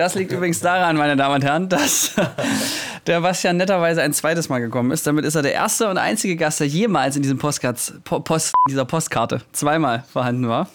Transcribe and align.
Das 0.00 0.14
liegt 0.14 0.32
übrigens 0.32 0.60
daran, 0.60 0.96
meine 0.96 1.14
Damen 1.14 1.34
und 1.34 1.44
Herren, 1.44 1.68
dass 1.68 2.12
der 3.06 3.20
Bastian 3.20 3.58
netterweise 3.58 4.00
ein 4.00 4.14
zweites 4.14 4.48
Mal 4.48 4.60
gekommen 4.60 4.92
ist. 4.92 5.06
Damit 5.06 5.26
ist 5.26 5.34
er 5.34 5.42
der 5.42 5.52
erste 5.52 5.90
und 5.90 5.98
einzige 5.98 6.36
Gast, 6.36 6.58
der 6.58 6.68
jemals 6.68 7.16
in 7.16 7.22
diesem 7.22 7.36
Postkarts, 7.36 7.92
Post, 8.04 8.54
dieser 8.66 8.86
Postkarte 8.86 9.42
zweimal 9.52 10.04
vorhanden 10.10 10.48
war. 10.48 10.70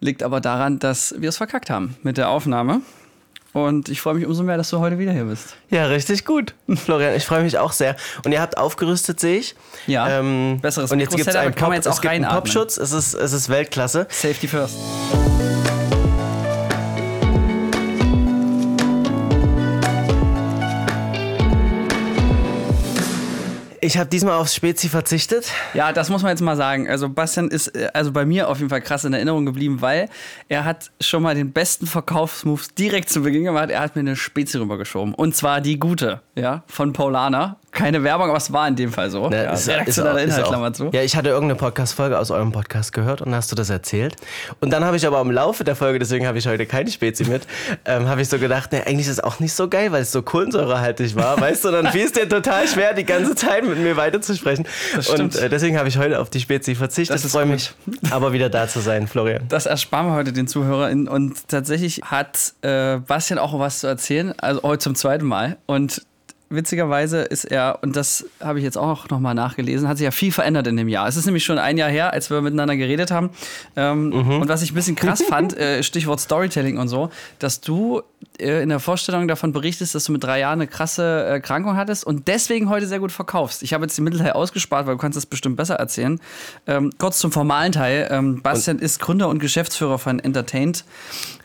Liegt 0.00 0.24
aber 0.24 0.40
daran, 0.40 0.80
dass 0.80 1.14
wir 1.16 1.28
es 1.28 1.36
verkackt 1.36 1.70
haben 1.70 1.94
mit 2.02 2.16
der 2.16 2.28
Aufnahme. 2.28 2.80
Und 3.52 3.88
ich 3.90 4.00
freue 4.00 4.14
mich 4.14 4.26
umso 4.26 4.42
mehr, 4.42 4.56
dass 4.56 4.70
du 4.70 4.80
heute 4.80 4.98
wieder 4.98 5.12
hier 5.12 5.26
bist. 5.26 5.54
Ja, 5.70 5.86
richtig 5.86 6.24
gut. 6.24 6.56
Florian, 6.74 7.14
ich 7.14 7.24
freue 7.24 7.44
mich 7.44 7.58
auch 7.58 7.70
sehr. 7.70 7.94
Und 8.24 8.32
ihr 8.32 8.40
habt 8.40 8.58
aufgerüstet, 8.58 9.20
sehe 9.20 9.38
ich. 9.38 9.54
Ja, 9.86 10.18
Ähm, 10.18 10.58
besseres 10.60 10.90
und 10.90 10.98
jetzt 10.98 11.10
gibt 11.10 11.20
es 11.20 11.26
Mikrosetup, 11.28 11.46
einen, 11.46 11.54
kann 11.54 11.68
man 11.68 11.70
Pop, 11.70 11.76
jetzt 11.76 11.86
auch 11.86 11.94
es 11.94 12.00
gibt 12.00 12.12
einen. 12.12 12.28
Popschutz. 12.28 12.76
Es 12.76 12.90
ist, 12.90 13.14
es 13.14 13.32
ist 13.32 13.48
Weltklasse. 13.48 14.08
Safety 14.10 14.48
first. 14.48 14.74
Ich 23.80 23.98
habe 23.98 24.08
diesmal 24.08 24.34
aufs 24.34 24.54
Spezi 24.54 24.88
verzichtet. 24.88 25.50
Ja, 25.74 25.92
das 25.92 26.08
muss 26.08 26.22
man 26.22 26.30
jetzt 26.30 26.40
mal 26.40 26.56
sagen. 26.56 26.88
Also 26.88 27.08
Bastian 27.08 27.48
ist 27.48 27.68
äh, 27.68 27.88
also 27.92 28.12
bei 28.12 28.24
mir 28.24 28.48
auf 28.48 28.58
jeden 28.58 28.70
Fall 28.70 28.80
krass 28.80 29.04
in 29.04 29.12
Erinnerung 29.12 29.44
geblieben, 29.46 29.80
weil 29.80 30.08
er 30.48 30.64
hat 30.64 30.90
schon 31.00 31.22
mal 31.22 31.34
den 31.34 31.52
besten 31.52 31.86
Verkaufsmoves 31.86 32.74
direkt 32.74 33.10
zu 33.10 33.22
Beginn 33.22 33.44
gemacht. 33.44 33.70
Er 33.70 33.80
hat 33.80 33.96
mir 33.96 34.00
eine 34.00 34.16
Spezi 34.16 34.58
rübergeschoben. 34.58 35.14
Und 35.14 35.34
zwar 35.34 35.60
die 35.60 35.78
gute, 35.78 36.20
ja, 36.34 36.62
von 36.66 36.92
Paulana. 36.92 37.56
Keine 37.76 38.02
Werbung, 38.02 38.28
aber 38.28 38.38
es 38.38 38.52
war 38.52 38.66
in 38.66 38.74
dem 38.74 38.92
Fall 38.92 39.10
so. 39.10 39.28
Ne, 39.28 39.44
ja, 39.44 39.52
ist- 39.52 39.68
redaktioneller 39.68 40.20
ist 40.22 40.32
auch- 40.32 40.36
Inhalt, 40.38 40.46
Klammer 40.48 40.72
zu. 40.72 40.90
Ja, 40.92 41.02
ich 41.02 41.14
hatte 41.14 41.28
irgendeine 41.28 41.56
Podcast-Folge 41.58 42.18
aus 42.18 42.30
eurem 42.30 42.50
Podcast 42.52 42.92
gehört 42.92 43.20
und 43.22 43.34
hast 43.34 43.52
du 43.52 43.56
das 43.56 43.70
erzählt. 43.70 44.16
Und 44.60 44.70
dann 44.70 44.84
habe 44.84 44.96
ich 44.96 45.06
aber 45.06 45.20
im 45.20 45.30
Laufe 45.30 45.62
der 45.62 45.76
Folge, 45.76 45.98
deswegen 45.98 46.26
habe 46.26 46.38
ich 46.38 46.46
heute 46.48 46.66
keine 46.66 46.90
Spezi 46.90 47.24
mit, 47.24 47.42
ähm, 47.84 48.08
habe 48.08 48.22
ich 48.22 48.28
so 48.28 48.38
gedacht, 48.38 48.72
ne, 48.72 48.86
eigentlich 48.86 49.06
ist 49.06 49.12
es 49.12 49.20
auch 49.20 49.38
nicht 49.40 49.52
so 49.52 49.68
geil, 49.68 49.92
weil 49.92 50.02
es 50.02 50.10
so 50.12 50.22
kohlensäurehaltig 50.22 51.14
war, 51.16 51.40
weißt 51.40 51.64
du, 51.66 51.70
dann 51.70 51.88
fiel 51.88 52.06
es 52.06 52.12
dir 52.12 52.28
total 52.28 52.66
schwer, 52.66 52.94
die 52.94 53.04
ganze 53.04 53.34
Zeit 53.34 53.64
mit 53.64 53.78
mir 53.78 53.96
weiterzusprechen. 53.96 54.66
Das 54.94 55.08
Und 55.10 55.36
äh, 55.36 55.48
deswegen 55.48 55.76
habe 55.78 55.88
ich 55.88 55.98
heute 55.98 56.18
auf 56.20 56.30
die 56.30 56.40
Spezi 56.40 56.74
verzichtet. 56.74 57.14
Das 57.14 57.24
ist 57.24 57.32
freue 57.32 57.46
mich, 57.46 57.72
aber 58.10 58.32
wieder 58.32 58.48
da 58.48 58.66
zu 58.68 58.80
sein, 58.80 59.06
Florian. 59.06 59.42
Das 59.48 59.66
ersparen 59.66 60.06
wir 60.06 60.14
heute 60.14 60.32
den 60.32 60.48
ZuhörerInnen. 60.48 61.08
Und 61.08 61.48
tatsächlich 61.48 62.00
hat 62.04 62.54
äh, 62.62 62.96
Bastian 62.96 63.38
auch 63.38 63.58
was 63.58 63.80
zu 63.80 63.86
erzählen, 63.86 64.32
also 64.38 64.62
heute 64.62 64.78
zum 64.78 64.94
zweiten 64.94 65.26
Mal. 65.26 65.58
Und 65.66 66.02
witzigerweise 66.48 67.22
ist 67.22 67.44
er, 67.44 67.78
und 67.82 67.96
das 67.96 68.24
habe 68.40 68.58
ich 68.58 68.64
jetzt 68.64 68.78
auch 68.78 69.08
nochmal 69.08 69.34
nachgelesen, 69.34 69.88
hat 69.88 69.98
sich 69.98 70.04
ja 70.04 70.10
viel 70.10 70.32
verändert 70.32 70.66
in 70.66 70.76
dem 70.76 70.88
Jahr. 70.88 71.08
Es 71.08 71.16
ist 71.16 71.26
nämlich 71.26 71.44
schon 71.44 71.58
ein 71.58 71.76
Jahr 71.76 71.90
her, 71.90 72.12
als 72.12 72.30
wir 72.30 72.40
miteinander 72.40 72.76
geredet 72.76 73.10
haben. 73.10 73.30
Ähm, 73.74 74.12
Und 74.12 74.48
was 74.48 74.62
ich 74.62 74.72
ein 74.72 74.74
bisschen 74.74 74.96
krass 74.96 75.22
fand, 75.28 75.56
äh, 75.56 75.82
Stichwort 75.82 76.20
Storytelling 76.20 76.78
und 76.78 76.88
so, 76.88 77.10
dass 77.38 77.60
du 77.60 78.02
äh, 78.38 78.62
in 78.62 78.68
der 78.68 78.80
Vorstellung 78.80 79.28
davon 79.28 79.52
berichtest, 79.52 79.94
dass 79.94 80.04
du 80.04 80.12
mit 80.12 80.22
drei 80.22 80.40
Jahren 80.40 80.60
eine 80.60 80.68
krasse 80.68 81.02
äh, 81.02 81.30
Erkrankung 81.32 81.76
hattest 81.76 82.04
und 82.04 82.28
deswegen 82.28 82.68
heute 82.68 82.86
sehr 82.86 83.00
gut 83.00 83.12
verkaufst. 83.12 83.62
Ich 83.62 83.74
habe 83.74 83.84
jetzt 83.84 83.96
den 83.98 84.04
Mittelteil 84.04 84.32
ausgespart, 84.32 84.86
weil 84.86 84.94
du 84.94 85.00
kannst 85.00 85.16
das 85.16 85.26
bestimmt 85.26 85.56
besser 85.56 85.74
erzählen. 85.76 86.20
Ähm, 86.66 86.92
kurz 86.98 87.18
zum 87.18 87.32
formalen 87.32 87.72
Teil. 87.72 88.08
Ähm, 88.10 88.40
Bastian 88.42 88.78
ist 88.78 89.00
Gründer 89.00 89.28
und 89.28 89.38
Geschäftsführer 89.40 89.98
von 89.98 90.18
Entertained. 90.20 90.84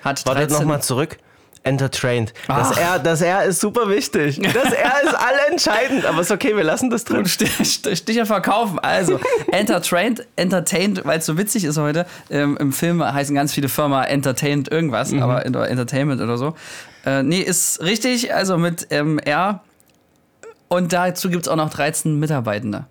Hat 0.04 0.26
Warte 0.26 0.42
13 0.42 0.60
nochmal 0.60 0.82
zurück. 0.82 1.18
Entertrained. 1.64 2.34
Das 2.48 2.72
Ach. 2.72 2.78
R, 2.78 3.00
das 3.00 3.22
R 3.22 3.44
ist 3.44 3.60
super 3.62 3.88
wichtig. 3.88 4.40
Das 4.42 4.74
R 4.74 4.94
ist 5.04 5.14
allentscheidend, 5.16 6.06
aber 6.06 6.22
ist 6.22 6.32
okay, 6.32 6.56
wir 6.56 6.64
lassen 6.64 6.90
das 6.90 7.04
drin. 7.04 7.26
Sticher 7.28 8.26
verkaufen. 8.26 8.80
Also, 8.80 9.20
entertained, 9.52 10.26
entertained, 10.36 11.06
weil 11.06 11.20
es 11.20 11.26
so 11.28 11.38
witzig 11.38 11.64
ist 11.66 11.78
heute. 11.78 12.08
Ähm, 12.32 12.58
Im 12.60 12.74
Film 12.74 13.04
heißen 13.04 13.36
ganz 13.36 13.54
viele 13.54 13.70
Firmen 13.70 14.04
entertained 14.04 14.72
irgendwas, 14.72 15.12
Mhm. 15.12 15.22
aber 15.22 15.46
Entertainment 15.46 16.20
oder 16.22 16.38
so. 16.38 16.56
Äh, 17.06 17.22
nee, 17.24 17.40
ist 17.42 17.82
richtig, 17.84 18.34
also 18.34 18.58
mit 18.58 18.88
ähm, 18.90 19.20
R. 19.20 19.62
Und 20.68 20.94
dazu 20.94 21.30
gibt 21.30 21.44
es 21.44 21.48
auch 21.48 21.56
noch 21.58 21.70
13 21.70 22.18
Mitarbeitende. 22.20 22.86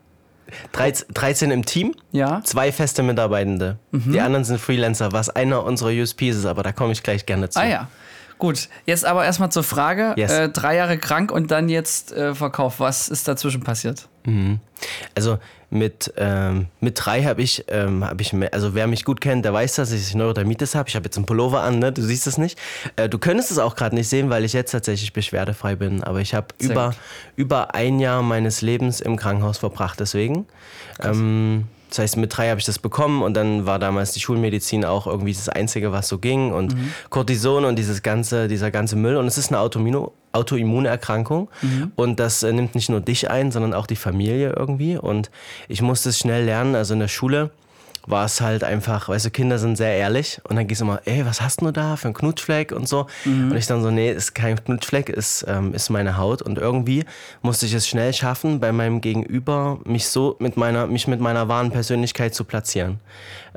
13, 0.73 1.07
13 1.15 1.51
im 1.53 1.65
Team, 1.65 1.95
Ja. 2.11 2.41
zwei 2.45 2.73
feste 2.73 3.03
Mitarbeitende. 3.05 3.79
Mhm. 3.93 4.13
Die 4.13 4.21
anderen 4.21 4.45
sind 4.45 4.61
Freelancer, 4.61 5.13
was 5.13 5.29
einer 5.31 5.65
unserer 5.65 5.91
USPs 5.91 6.37
ist, 6.37 6.45
aber 6.47 6.63
da 6.65 6.73
komme 6.73 6.93
ich 6.93 7.03
gleich 7.05 7.25
gerne 7.25 7.49
zu. 7.49 7.59
Ah 7.61 7.67
ja. 7.67 7.89
Gut, 8.41 8.69
jetzt 8.87 9.05
aber 9.05 9.25
erstmal 9.25 9.53
zur 9.53 9.63
Frage. 9.63 10.15
Yes. 10.17 10.33
Äh, 10.33 10.49
drei 10.49 10.75
Jahre 10.75 10.99
krank 10.99 11.31
und 11.31 11.51
dann 11.53 11.69
jetzt 11.69 12.11
äh, 12.13 12.35
Verkauf. 12.35 12.81
Was 12.81 13.09
ist 13.09 13.29
dazwischen 13.29 13.63
passiert? 13.63 14.09
Also 15.15 15.39
mit, 15.71 16.13
ähm, 16.17 16.67
mit 16.81 16.95
drei 17.05 17.23
habe 17.25 17.43
ich, 17.43 17.65
ähm, 17.69 18.05
hab 18.05 18.21
ich, 18.21 18.33
me- 18.33 18.53
also 18.53 18.75
wer 18.75 18.87
mich 18.87 19.05
gut 19.05 19.21
kennt, 19.21 19.45
der 19.45 19.53
weiß, 19.53 19.77
dass 19.77 19.93
ich 19.93 20.15
Neurodermitis 20.15 20.75
habe. 20.75 20.89
Ich 20.89 20.97
habe 20.97 21.05
jetzt 21.05 21.17
einen 21.17 21.27
Pullover 21.27 21.63
an, 21.63 21.79
ne? 21.79 21.93
du 21.93 22.03
siehst 22.03 22.27
es 22.27 22.39
nicht. 22.39 22.59
Äh, 22.97 23.09
du 23.09 23.19
könntest 23.19 23.51
es 23.51 23.59
auch 23.59 23.77
gerade 23.77 23.95
nicht 23.95 24.09
sehen, 24.09 24.31
weil 24.31 24.45
ich 24.45 24.53
jetzt 24.53 24.73
tatsächlich 24.73 25.13
beschwerdefrei 25.13 25.77
bin. 25.77 26.03
Aber 26.03 26.21
ich 26.21 26.35
habe 26.35 26.49
über, 26.59 26.89
gut. 26.89 26.97
über 27.37 27.75
ein 27.75 28.01
Jahr 28.01 28.23
meines 28.23 28.63
Lebens 28.63 29.01
im 29.01 29.17
Krankenhaus 29.17 29.59
verbracht 29.59 30.01
deswegen. 30.01 30.47
Ähm, 31.03 31.67
das 31.91 31.99
heißt, 31.99 32.17
mit 32.17 32.37
drei 32.37 32.49
habe 32.49 32.61
ich 32.61 32.67
das 32.67 32.79
bekommen 32.79 33.23
und 33.23 33.35
dann 33.35 33.67
war 33.67 33.79
damals 33.79 34.13
die 34.13 34.21
Schulmedizin 34.21 34.85
auch 34.85 35.07
irgendwie 35.07 35.33
das 35.33 35.49
Einzige, 35.49 35.93
was 35.93 36.09
so 36.09 36.19
ging. 36.19 36.53
Und 36.53 36.75
Mhm. 36.75 36.93
Cortison 37.11 37.65
und 37.65 37.77
dieses 37.77 38.03
ganze, 38.03 38.49
dieser 38.49 38.71
ganze 38.71 38.97
Müll. 38.97 39.17
Und 39.17 39.27
es 39.27 39.37
ist 39.37 39.51
eine 39.51 39.59
Autoimmuno 39.61 40.13
Autoimmunerkrankung. 40.33 41.49
Mhm. 41.61 41.93
Und 41.97 42.21
das 42.21 42.45
äh, 42.45 42.53
nimmt 42.53 42.77
nicht 42.77 42.89
nur 42.89 43.01
dich 43.01 43.29
ein, 43.29 43.51
sondern 43.51 43.75
auch 43.75 43.89
die 43.89 43.97
Familie 43.97 44.55
irgendwie. 44.57 44.97
Und 44.97 45.31
ich 45.69 45.83
musste 45.83 46.11
es 46.11 46.19
schnell 46.19 46.45
lernen. 46.45 46.77
Also 46.77 46.95
in 46.95 47.01
der 47.01 47.09
Schule 47.09 47.51
war 48.07 48.25
es 48.25 48.41
halt 48.41 48.65
einfach, 48.65 49.09
weißt 49.09 49.27
du, 49.27 49.31
Kinder 49.31 49.59
sind 49.59 49.77
sehr 49.77 49.95
ehrlich. 49.95 50.41
Und 50.45 50.57
dann 50.57 50.67
gehst 50.67 50.81
du 50.81 50.85
immer, 50.85 51.01
ey, 51.05 51.25
was 51.27 51.41
hast 51.41 51.61
du 51.61 51.71
da 51.71 51.97
für 51.97 52.09
einen 52.09 52.15
Knutschfleck 52.15 52.73
und 52.73 52.89
so. 52.89 53.07
Mhm. 53.25 53.51
Und 53.51 53.57
ich 53.57 53.67
dann 53.67 53.83
so, 53.83 53.91
nee, 53.91 54.11
ist 54.11 54.35
kein 54.35 54.63
Knutschfleck, 54.63 55.09
ist, 55.09 55.45
ähm, 55.49 55.75
ist 55.75 55.91
meine 55.91 56.17
Haut. 56.17 56.43
Und 56.43 56.59
irgendwie 56.59 57.05
musste 57.43 57.67
ich 57.67 57.75
es 57.75 57.87
schnell 57.87 58.13
schaffen, 58.13 58.61
bei 58.61 58.73
meinem 58.73 59.01
Gegenüber 59.01 59.79
mich 59.85 60.09
so 60.09 60.37
mit 60.39 60.57
meiner, 60.57 60.87
mich 60.87 61.07
mit 61.07 61.21
meiner 61.21 61.49
wahren 61.49 61.71
Persönlichkeit 61.71 62.35
zu 62.35 62.45
platzieren. 62.45 63.01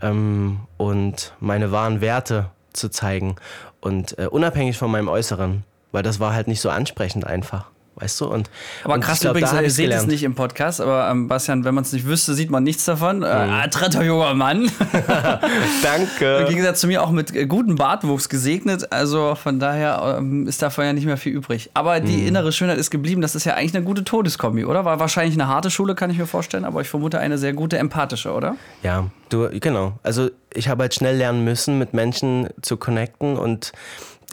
Ähm, 0.01 0.59
und 0.77 1.33
meine 1.39 1.71
wahren 1.71 2.01
Werte 2.01 2.49
zu 2.73 2.89
zeigen. 2.89 3.35
Und 3.79 4.17
äh, 4.17 4.27
unabhängig 4.27 4.77
von 4.77 4.91
meinem 4.91 5.07
Äußeren. 5.07 5.63
Weil 5.91 6.03
das 6.03 6.19
war 6.19 6.33
halt 6.33 6.47
nicht 6.47 6.59
so 6.59 6.71
ansprechend 6.71 7.25
einfach. 7.27 7.69
Weißt 7.95 8.19
du? 8.21 8.25
Und, 8.25 8.49
Aber 8.83 8.95
und 8.95 9.01
krass 9.01 9.19
glaub, 9.19 9.35
übrigens, 9.37 9.53
ihr 9.53 9.69
seht 9.69 9.91
es 9.91 10.07
nicht 10.07 10.23
im 10.23 10.33
Podcast, 10.33 10.81
aber 10.81 11.09
ähm, 11.11 11.27
Bastian, 11.27 11.63
wenn 11.63 11.75
man 11.75 11.83
es 11.83 11.93
nicht 11.93 12.07
wüsste, 12.07 12.33
sieht 12.33 12.49
man 12.49 12.63
nichts 12.63 12.85
davon. 12.85 13.21
Äh, 13.21 13.27
ah, 13.27 13.67
dritter 13.67 14.03
junger 14.03 14.33
Mann. 14.33 14.63
Im 14.93 15.83
Danke. 15.83 16.45
Gegensatz 16.49 16.79
zu 16.81 16.87
mir 16.87 17.03
auch 17.03 17.11
mit 17.11 17.35
äh, 17.35 17.45
gutem 17.45 17.75
Bartwuchs 17.75 18.29
gesegnet. 18.29 18.91
Also 18.91 19.35
von 19.35 19.59
daher 19.59 20.15
ähm, 20.17 20.47
ist 20.47 20.61
davon 20.61 20.85
ja 20.85 20.93
nicht 20.93 21.05
mehr 21.05 21.17
viel 21.17 21.33
übrig. 21.33 21.69
Aber 21.73 21.99
die 21.99 22.17
Mhm. 22.17 22.27
innere 22.27 22.51
Schönheit 22.51 22.77
ist 22.77 22.89
geblieben. 22.89 23.21
Das 23.21 23.35
ist 23.35 23.45
ja 23.45 23.53
eigentlich 23.53 23.75
eine 23.75 23.85
gute 23.85 24.03
Todeskombi, 24.03 24.65
oder? 24.65 24.85
War 24.85 24.99
wahrscheinlich 24.99 25.35
eine 25.35 25.47
harte 25.47 25.69
Schule, 25.69 25.95
kann 25.95 26.09
ich 26.09 26.17
mir 26.17 26.27
vorstellen. 26.27 26.65
Aber 26.65 26.81
ich 26.81 26.89
vermute 26.89 27.19
eine 27.19 27.37
sehr 27.37 27.53
gute 27.53 27.77
empathische, 27.77 28.31
oder? 28.33 28.55
Ja, 28.81 29.05
du, 29.29 29.49
genau. 29.59 29.93
Also 30.03 30.29
ich 30.53 30.67
habe 30.67 30.83
halt 30.83 30.93
schnell 30.93 31.17
lernen 31.17 31.43
müssen, 31.43 31.77
mit 31.77 31.93
Menschen 31.93 32.49
zu 32.61 32.77
connecten 32.77 33.37
und 33.37 33.71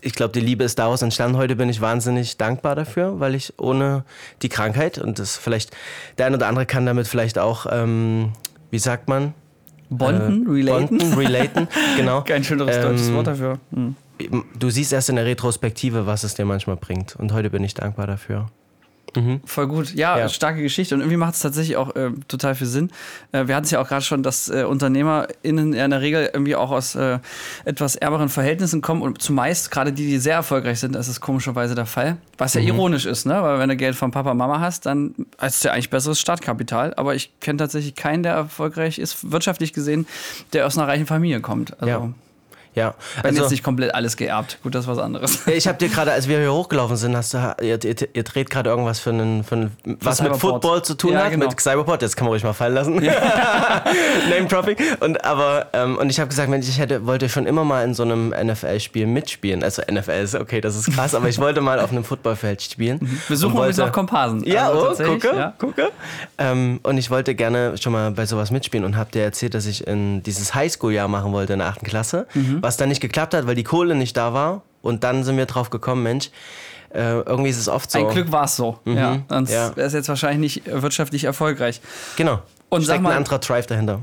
ich 0.03 0.15
glaube, 0.15 0.33
die 0.33 0.41
Liebe 0.41 0.65
ist 0.65 0.79
daraus 0.79 1.03
entstanden. 1.03 1.37
Heute 1.37 1.57
bin 1.57 1.69
ich 1.69 1.81
wahnsinnig 1.81 2.37
dankbar 2.37 2.75
dafür, 2.75 3.21
weil 3.21 3.35
ich 3.35 3.55
ohne 3.59 4.05
die 4.43 4.49
Krankheit 4.49 4.99
und 4.99 5.19
das 5.19 5.37
vielleicht, 5.37 5.77
der 6.19 6.27
ein 6.27 6.35
oder 6.35 6.49
andere 6.49 6.67
kann 6.67 6.87
damit 6.87 7.07
vielleicht 7.07 7.39
auch, 7.39 7.67
ähm, 7.71 8.33
wie 8.71 8.79
sagt 8.79 9.09
man? 9.09 9.35
Bonden, 9.89 10.47
Äh, 10.47 10.51
relaten. 10.51 10.99
Bonden, 10.99 11.15
relaten, 11.15 11.69
genau. 11.97 12.23
Kein 12.23 12.45
schöneres 12.45 12.77
Ähm, 12.77 12.83
deutsches 12.83 13.13
Wort 13.13 13.27
dafür. 13.27 13.59
Hm. 13.73 13.97
Du 14.59 14.69
siehst 14.71 14.93
erst 14.93 15.09
in 15.09 15.17
der 15.17 15.25
Retrospektive, 15.25 16.07
was 16.07 16.25
es 16.25 16.35
dir 16.35 16.45
manchmal 16.45 16.77
bringt. 16.77 17.17
Und 17.17 17.33
heute 17.33 17.51
bin 17.51 17.65
ich 17.65 17.75
dankbar 17.75 18.07
dafür. 18.07 18.47
Voll 19.45 19.67
gut. 19.67 19.93
Ja, 19.95 20.19
Ja. 20.19 20.29
starke 20.29 20.63
Geschichte. 20.63 20.95
Und 20.95 21.01
irgendwie 21.01 21.17
macht 21.17 21.35
es 21.35 21.41
tatsächlich 21.41 21.77
auch 21.77 21.95
äh, 21.97 22.11
total 22.29 22.55
viel 22.55 22.67
Sinn. 22.69 22.91
Äh, 23.33 23.49
wir 23.49 23.57
hatten 23.57 23.65
es 23.65 23.71
ja 23.73 23.81
auch 23.81 23.89
gerade 23.89 24.03
schon, 24.03 24.23
dass 24.23 24.49
äh, 24.49 24.63
UnternehmerInnen 24.65 25.73
ja 25.73 25.85
in 25.85 25.91
der 25.91 26.01
Regel 26.01 26.31
irgendwie 26.33 26.55
auch 26.57 26.71
aus 26.71 26.95
äh, 26.95 27.19
etwas 27.65 27.97
ärmeren 27.97 28.29
Verhältnissen 28.29 28.81
kommen. 28.83 29.03
Und 29.03 29.21
zumeist, 29.21 29.71
gerade 29.71 29.93
die, 29.93 30.07
die 30.07 30.19
sehr 30.19 30.35
erfolgreich 30.35 30.79
sind, 30.81 30.95
das 30.95 31.09
ist 31.09 31.21
komischerweise 31.21 31.75
der 31.75 31.87
Fall. 31.87 32.19
Was 32.39 32.55
Mhm. 32.55 32.61
ja 32.63 32.67
ironisch 32.69 33.07
ist, 33.07 33.27
ne? 33.27 33.43
Weil 33.43 33.59
wenn 33.59 33.69
du 33.69 33.77
Geld 33.77 33.97
von 33.97 34.11
Papa, 34.13 34.33
Mama 34.35 34.61
hast, 34.61 34.87
dann 34.87 35.15
hast 35.39 35.65
du 35.65 35.69
ja 35.69 35.75
eigentlich 35.75 35.91
besseres 35.91 36.21
Startkapital. 36.21 36.95
Aber 36.95 37.15
ich 37.15 37.33
kenne 37.41 37.57
tatsächlich 37.59 37.95
keinen, 37.97 38.23
der 38.23 38.35
erfolgreich 38.35 38.99
ist, 38.99 39.31
wirtschaftlich 39.33 39.73
gesehen, 39.73 40.07
der 40.53 40.67
aus 40.67 40.79
einer 40.79 40.87
reichen 40.87 41.07
Familie 41.07 41.41
kommt. 41.41 41.73
Also, 41.81 41.87
Ja. 41.89 42.13
Ja, 42.75 42.95
wenn 43.23 43.31
also 43.31 43.43
jetzt 43.43 43.51
nicht 43.51 43.65
komplett 43.65 43.95
alles 43.95 44.17
geerbt. 44.17 44.59
Gut, 44.63 44.75
das 44.75 44.85
ist 44.85 44.89
was 44.89 44.99
anderes. 44.99 45.47
ich 45.49 45.67
habe 45.67 45.77
dir 45.79 45.89
gerade, 45.89 46.13
als 46.13 46.29
wir 46.29 46.39
hier 46.39 46.53
hochgelaufen 46.53 46.97
sind, 46.97 47.17
hast 47.17 47.35
du, 47.35 47.39
ihr, 47.63 47.83
ihr, 47.85 47.97
ihr 48.13 48.23
dreht 48.23 48.49
gerade 48.49 48.71
irgendwas 48.71 49.01
für 49.01 49.11
einen, 49.11 49.43
für 49.43 49.55
einen 49.57 49.77
was 50.01 50.23
mit. 50.23 50.37
Football 50.37 50.83
zu 50.83 50.95
tun 50.95 51.13
Ja, 51.15 51.25
hat, 51.25 51.31
genau. 51.33 51.47
mit 51.49 51.61
Cyberport. 51.61 52.03
Jetzt 52.03 52.17
kann 52.17 52.27
man 52.27 52.33
ruhig 52.33 52.45
mal 52.45 52.53
fallen 52.53 52.75
lassen. 52.75 52.95
Name 54.31 54.47
Dropping. 54.49 54.77
Und 55.01 55.25
aber 55.25 55.67
ähm, 55.73 55.97
und 55.99 56.11
ich 56.11 56.21
habe 56.21 56.29
gesagt, 56.29 56.49
Mensch, 56.49 56.69
ich 56.69 56.79
hätte 56.79 57.07
wollte 57.07 57.29
schon 57.29 57.47
immer 57.47 57.65
mal 57.65 57.85
in 57.85 57.95
so 57.95 58.03
einem 58.03 58.29
NFL-Spiel 58.31 59.07
mitspielen. 59.07 59.63
Also 59.63 59.83
NFL 59.91 60.11
ist 60.23 60.35
okay, 60.35 60.61
das 60.61 60.77
ist 60.77 60.93
krass, 60.93 61.15
aber 61.15 61.29
ich 61.29 61.39
wollte 61.39 61.61
mal 61.61 61.81
auf 61.81 61.91
einem 61.91 62.05
Footballfeld 62.05 62.63
spielen. 62.63 63.01
Wir 63.29 63.37
suchen 63.37 63.53
Und 63.53 63.59
übrigens 63.59 63.79
wollte- 63.79 63.89
noch 63.89 63.93
Komparsen. 63.95 64.45
Ja, 64.45 64.69
Also 64.69 64.91
oh, 64.91 65.05
gucke, 65.05 65.37
ja. 65.37 65.55
gucke. 65.59 65.89
Ähm, 66.39 66.81
und 66.83 66.99
ich 66.99 67.11
wollte 67.11 67.35
gerne 67.35 67.77
schon 67.79 67.93
mal 67.93 68.11
bei 68.13 68.27
sowas 68.27 68.51
mitspielen 68.51 68.85
und 68.85 68.97
habe 68.97 69.11
dir 69.11 69.23
erzählt, 69.23 69.55
dass 69.55 69.67
ich 69.67 69.87
in 69.87 70.23
dieses 70.23 70.55
Highschool-Jahr 70.55 71.09
machen 71.09 71.33
wollte 71.33 71.53
in 71.55 71.59
der 71.59 71.69
achten 71.69 71.87
Klasse, 71.87 72.27
Mhm. 72.35 72.60
Was 72.61 72.77
dann 72.77 72.89
nicht 72.89 73.01
geklappt 73.01 73.35
hat, 73.35 73.47
weil 73.47 73.55
die 73.55 73.65
Kohle 73.65 73.95
nicht 73.95 74.17
da 74.17 74.33
war. 74.33 74.63
und 74.83 75.05
dann 75.05 75.25
sind 75.25 75.37
wir 75.37 75.47
drauf 75.47 75.69
gekommen, 75.69 76.03
Mensch, 76.03 76.31
äh, 76.95 77.21
irgendwie 77.21 77.51
ist 77.51 77.59
es 77.59 77.69
oft 77.69 77.91
so. 77.91 77.99
Ein 77.99 78.09
Glück 78.09 78.33
war 78.33 78.45
es 78.45 78.57
so. 78.57 78.79
Mhm, 78.85 78.97
ja, 78.97 79.19
sonst 79.29 79.53
ja. 79.53 79.77
wäre 79.77 79.87
es 79.87 79.93
jetzt 79.93 80.09
wahrscheinlich 80.09 80.65
nicht 80.65 80.83
wirtschaftlich 80.83 81.25
erfolgreich. 81.25 81.81
Genau. 82.17 82.41
Und 82.69 82.83
sag 82.83 82.95
Steckt 82.95 83.03
mal- 83.03 83.11
ein 83.11 83.19
anderer 83.19 83.39
Drive 83.39 83.67
dahinter. 83.67 84.01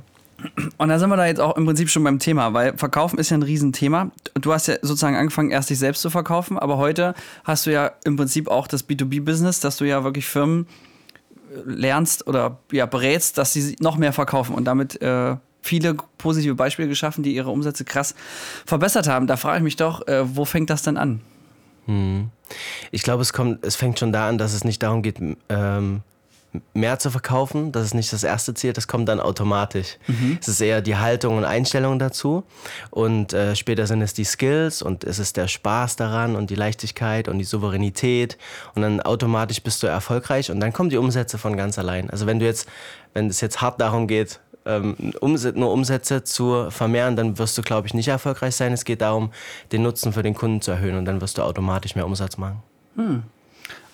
Und 0.78 0.90
da 0.90 1.00
sind 1.00 1.10
wir 1.10 1.18
da 1.18 1.26
jetzt 1.26 1.42
auch 1.42 1.58
im 1.58 1.66
Prinzip 1.66 1.90
schon 1.90 2.04
beim 2.04 2.20
Thema, 2.20 2.54
weil 2.54 2.78
Verkaufen 2.78 3.18
ist 3.18 3.32
ja 3.32 3.38
ein 3.38 3.44
Riesenthema. 3.44 4.12
Du 4.36 4.54
hast 4.54 4.68
ja 4.68 4.76
sozusagen 4.84 5.16
angefangen, 5.16 5.50
erst 5.50 5.72
dich 5.72 5.80
selbst 5.80 6.02
zu 6.04 6.12
verkaufen, 6.12 6.60
aber 6.60 6.78
heute 6.78 7.16
hast 7.44 7.66
du 7.66 7.72
ja 7.72 7.92
im 8.04 8.18
Prinzip 8.18 8.48
auch 8.48 8.68
das 8.68 8.88
B2B-Business, 8.88 9.62
dass 9.62 9.78
du 9.78 9.86
ja 9.86 10.04
wirklich 10.04 10.28
Firmen 10.28 10.68
äh, 11.50 11.60
lernst 11.66 12.28
oder 12.28 12.60
ja, 12.72 12.86
berätst, 12.86 13.40
dass 13.40 13.54
sie 13.54 13.76
noch 13.80 13.98
mehr 13.98 14.14
verkaufen 14.14 14.54
und 14.54 14.66
damit 14.66 15.02
äh, 15.02 15.36
viele 15.68 15.96
positive 16.18 16.56
Beispiele 16.56 16.88
geschaffen, 16.88 17.24
die 17.24 17.36
ihre 17.36 17.50
Umsätze 17.50 17.86
krass 17.86 18.16
verbessert 18.66 19.08
haben. 19.08 19.28
Da 19.28 19.38
frage 19.38 19.58
ich 19.58 19.64
mich 19.64 19.76
doch, 19.76 20.08
äh, 20.08 20.24
wo 20.36 20.46
fängt 20.46 20.70
das 20.70 20.82
denn 20.82 20.98
an? 20.98 21.22
Ich 22.92 23.04
glaube, 23.04 23.22
es 23.22 23.34
kommt, 23.34 23.66
es 23.66 23.76
fängt 23.76 24.00
schon 24.00 24.12
da 24.12 24.28
an, 24.28 24.38
dass 24.38 24.54
es 24.54 24.64
nicht 24.64 24.82
darum 24.84 25.02
geht, 25.02 25.20
ähm, 25.50 26.02
mehr 26.74 26.98
zu 27.00 27.12
verkaufen. 27.12 27.72
Das 27.72 27.86
ist 27.86 27.94
nicht 27.94 28.12
das 28.12 28.24
erste 28.24 28.54
Ziel, 28.54 28.74
das 28.74 28.88
kommt 28.88 29.10
dann 29.10 29.20
automatisch. 29.20 29.98
Es 30.42 30.48
ist 30.48 30.62
eher 30.62 30.82
die 30.82 30.96
Haltung 30.96 31.38
und 31.38 31.46
Einstellung 31.46 32.00
dazu. 32.00 32.44
Und 32.90 33.34
äh, 33.34 33.56
später 33.56 33.88
sind 33.88 34.02
es 34.02 34.14
die 34.14 34.24
Skills 34.24 34.82
und 34.82 35.04
es 35.04 35.20
ist 35.20 35.38
der 35.38 35.48
Spaß 35.48 35.98
daran 35.98 36.36
und 36.36 36.50
die 36.50 36.56
Leichtigkeit 36.56 37.28
und 37.28 37.38
die 37.38 37.44
Souveränität. 37.44 38.38
Und 38.76 38.82
dann 38.82 39.02
automatisch 39.02 39.62
bist 39.62 39.84
du 39.84 39.88
erfolgreich 39.88 40.52
und 40.52 40.60
dann 40.60 40.74
kommen 40.74 40.90
die 40.90 40.98
Umsätze 40.98 41.38
von 41.38 41.56
ganz 41.58 41.78
allein. 41.78 42.10
Also 42.10 42.26
wenn 42.26 42.40
du 42.40 42.46
jetzt, 42.46 42.68
wenn 43.14 43.28
es 43.28 43.42
jetzt 43.42 43.62
hart 43.62 43.80
darum 43.80 44.08
geht, 44.08 44.40
ähm, 44.68 44.96
nur 45.56 45.72
Umsätze 45.72 46.24
zu 46.24 46.70
vermehren, 46.70 47.16
dann 47.16 47.38
wirst 47.38 47.58
du, 47.58 47.62
glaube 47.62 47.88
ich, 47.88 47.94
nicht 47.94 48.08
erfolgreich 48.08 48.56
sein. 48.56 48.74
Es 48.74 48.86
geht 48.86 49.02
darum, 49.02 49.32
den 49.72 49.84
Nutzen 49.84 50.14
für 50.14 50.24
den 50.24 50.34
Kunden 50.34 50.62
zu 50.62 50.72
erhöhen 50.72 50.98
und 50.98 51.06
dann 51.06 51.22
wirst 51.22 51.38
du 51.38 51.44
automatisch 51.44 51.96
mehr 51.96 52.06
Umsatz 52.06 52.38
machen. 52.38 52.62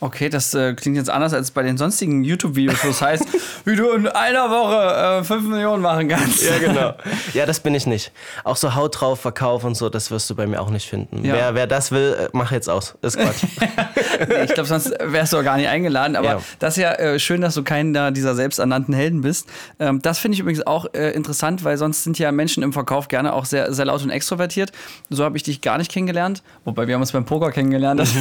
Okay, 0.03 0.27
das 0.27 0.53
äh, 0.53 0.73
klingt 0.73 0.97
jetzt 0.97 1.09
anders 1.09 1.33
als 1.33 1.51
bei 1.51 1.63
den 1.63 1.77
sonstigen 1.77 2.25
YouTube-Videos, 2.25 2.83
wo 2.83 2.89
es 2.89 3.01
heißt, 3.01 3.25
wie 3.65 3.77
du 3.77 3.89
in 3.91 4.05
einer 4.07 4.49
Woche 4.49 5.19
äh, 5.21 5.23
5 5.23 5.47
Millionen 5.47 5.81
machen 5.81 6.09
kannst. 6.09 6.43
Ja, 6.43 6.57
genau. 6.59 6.93
Ja, 7.33 7.45
das 7.45 7.61
bin 7.61 7.73
ich 7.73 7.87
nicht. 7.87 8.11
Auch 8.43 8.57
so 8.57 8.75
Haut 8.75 8.99
drauf, 8.99 9.21
Verkauf 9.21 9.63
und 9.63 9.75
so, 9.75 9.89
das 9.89 10.11
wirst 10.11 10.29
du 10.29 10.35
bei 10.35 10.45
mir 10.45 10.59
auch 10.61 10.69
nicht 10.69 10.89
finden. 10.89 11.23
Ja. 11.23 11.33
Wer, 11.33 11.55
wer 11.55 11.67
das 11.67 11.91
will, 11.91 12.15
äh, 12.19 12.29
mach 12.33 12.51
jetzt 12.51 12.69
aus. 12.69 12.95
Ist 13.01 13.17
Quatsch. 13.17 13.43
Nee, 14.27 14.43
ich 14.43 14.53
glaube, 14.53 14.67
sonst 14.69 14.91
wärst 15.01 15.33
du 15.33 15.37
auch 15.37 15.43
gar 15.43 15.57
nicht 15.57 15.67
eingeladen. 15.67 16.15
Aber 16.15 16.27
Ja. 16.27 16.41
das 16.59 16.77
ist 16.77 16.83
ja 16.83 16.91
äh, 16.93 17.17
schön, 17.19 17.41
dass 17.41 17.55
du 17.55 17.63
keiner 17.63 18.11
dieser 18.11 18.35
selbsternannten 18.35 18.93
Helden 18.93 19.21
bist. 19.21 19.47
Ähm, 19.79 20.01
das 20.01 20.19
finde 20.19 20.35
ich 20.35 20.39
übrigens 20.41 20.65
auch 20.67 20.85
äh, 20.93 21.11
interessant, 21.11 21.63
weil 21.63 21.77
sonst 21.77 22.03
sind 22.03 22.19
ja 22.19 22.31
Menschen 22.31 22.61
im 22.61 22.73
Verkauf 22.73 23.07
gerne 23.07 23.33
auch 23.33 23.45
sehr, 23.45 23.73
sehr 23.73 23.85
laut 23.85 24.03
und 24.03 24.09
extrovertiert. 24.11 24.71
So 25.09 25.23
habe 25.23 25.37
ich 25.37 25.43
dich 25.43 25.61
gar 25.61 25.77
nicht 25.77 25.91
kennengelernt. 25.91 26.43
Wobei 26.65 26.87
wir 26.87 26.95
haben 26.95 27.01
uns 27.01 27.11
beim 27.13 27.25
Poker 27.25 27.51
kennengelernt. 27.51 27.99
Das 28.01 28.13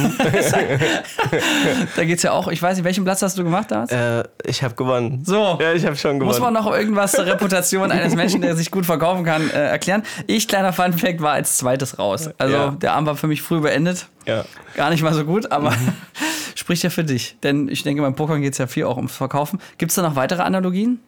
da 1.95 2.05
geht 2.05 2.17
es 2.17 2.23
ja 2.23 2.31
auch, 2.31 2.47
ich 2.47 2.61
weiß 2.61 2.77
nicht, 2.77 2.83
welchen 2.85 3.03
Platz 3.03 3.21
hast 3.21 3.37
du 3.37 3.43
gemacht 3.43 3.71
damals? 3.71 3.91
äh, 3.91 4.23
ich 4.45 4.63
habe 4.63 4.75
gewonnen. 4.75 5.23
So. 5.25 5.57
Ja, 5.61 5.73
ich 5.73 5.85
habe 5.85 5.95
schon 5.95 6.19
gewonnen. 6.19 6.27
Muss 6.27 6.39
man 6.39 6.53
noch 6.53 6.71
irgendwas 6.71 7.11
zur 7.13 7.25
Reputation 7.25 7.91
eines 7.91 8.15
Menschen, 8.15 8.41
der 8.41 8.55
sich 8.55 8.71
gut 8.71 8.85
verkaufen 8.85 9.23
kann, 9.25 9.49
äh, 9.49 9.53
erklären? 9.69 10.03
Ich, 10.27 10.47
kleiner 10.47 10.73
Funfact, 10.73 11.21
war 11.21 11.33
als 11.33 11.57
zweites 11.57 11.99
raus. 11.99 12.29
Also 12.37 12.55
Ja. 12.55 12.71
der 12.71 12.93
Abend 12.93 13.07
war 13.07 13.15
für 13.15 13.27
mich 13.27 13.41
früh 13.41 13.59
beendet. 13.59 14.07
ja. 14.25 14.45
Gar 14.75 14.89
nicht 14.89 15.03
mal 15.03 15.13
so 15.13 15.23
gut, 15.23 15.51
aber 15.51 15.71
spricht 16.55 16.83
ja 16.83 16.89
für 16.89 17.03
dich. 17.03 17.37
Denn 17.43 17.67
ich 17.69 17.83
denke, 17.83 18.01
beim 18.01 18.15
Pokern 18.15 18.41
geht 18.41 18.53
es 18.53 18.57
ja 18.57 18.67
viel 18.67 18.85
auch 18.85 18.97
ums 18.97 19.15
Verkaufen. 19.15 19.59
Gibt 19.77 19.91
es 19.91 19.95
da 19.95 20.01
noch 20.01 20.15
weitere 20.15 20.41
Analogien? 20.41 20.99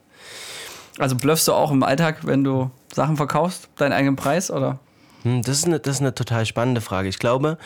Also 0.99 1.15
bluffst 1.15 1.47
du 1.47 1.53
auch 1.53 1.71
im 1.71 1.83
Alltag, 1.83 2.19
wenn 2.23 2.43
du 2.43 2.71
Sachen 2.93 3.17
verkaufst, 3.17 3.67
deinen 3.77 3.91
eigenen 3.91 4.15
Preis 4.15 4.49
oder? 4.51 4.79
Hm, 5.23 5.41
Das 5.41 5.57
ist, 5.57 5.65
eine, 5.65 5.79
das 5.79 5.95
ist 5.95 6.01
eine 6.01 6.13
total 6.15 6.45
spannende 6.45 6.79
Frage. 6.79 7.09
Ich 7.09 7.19
glaube, 7.19 7.57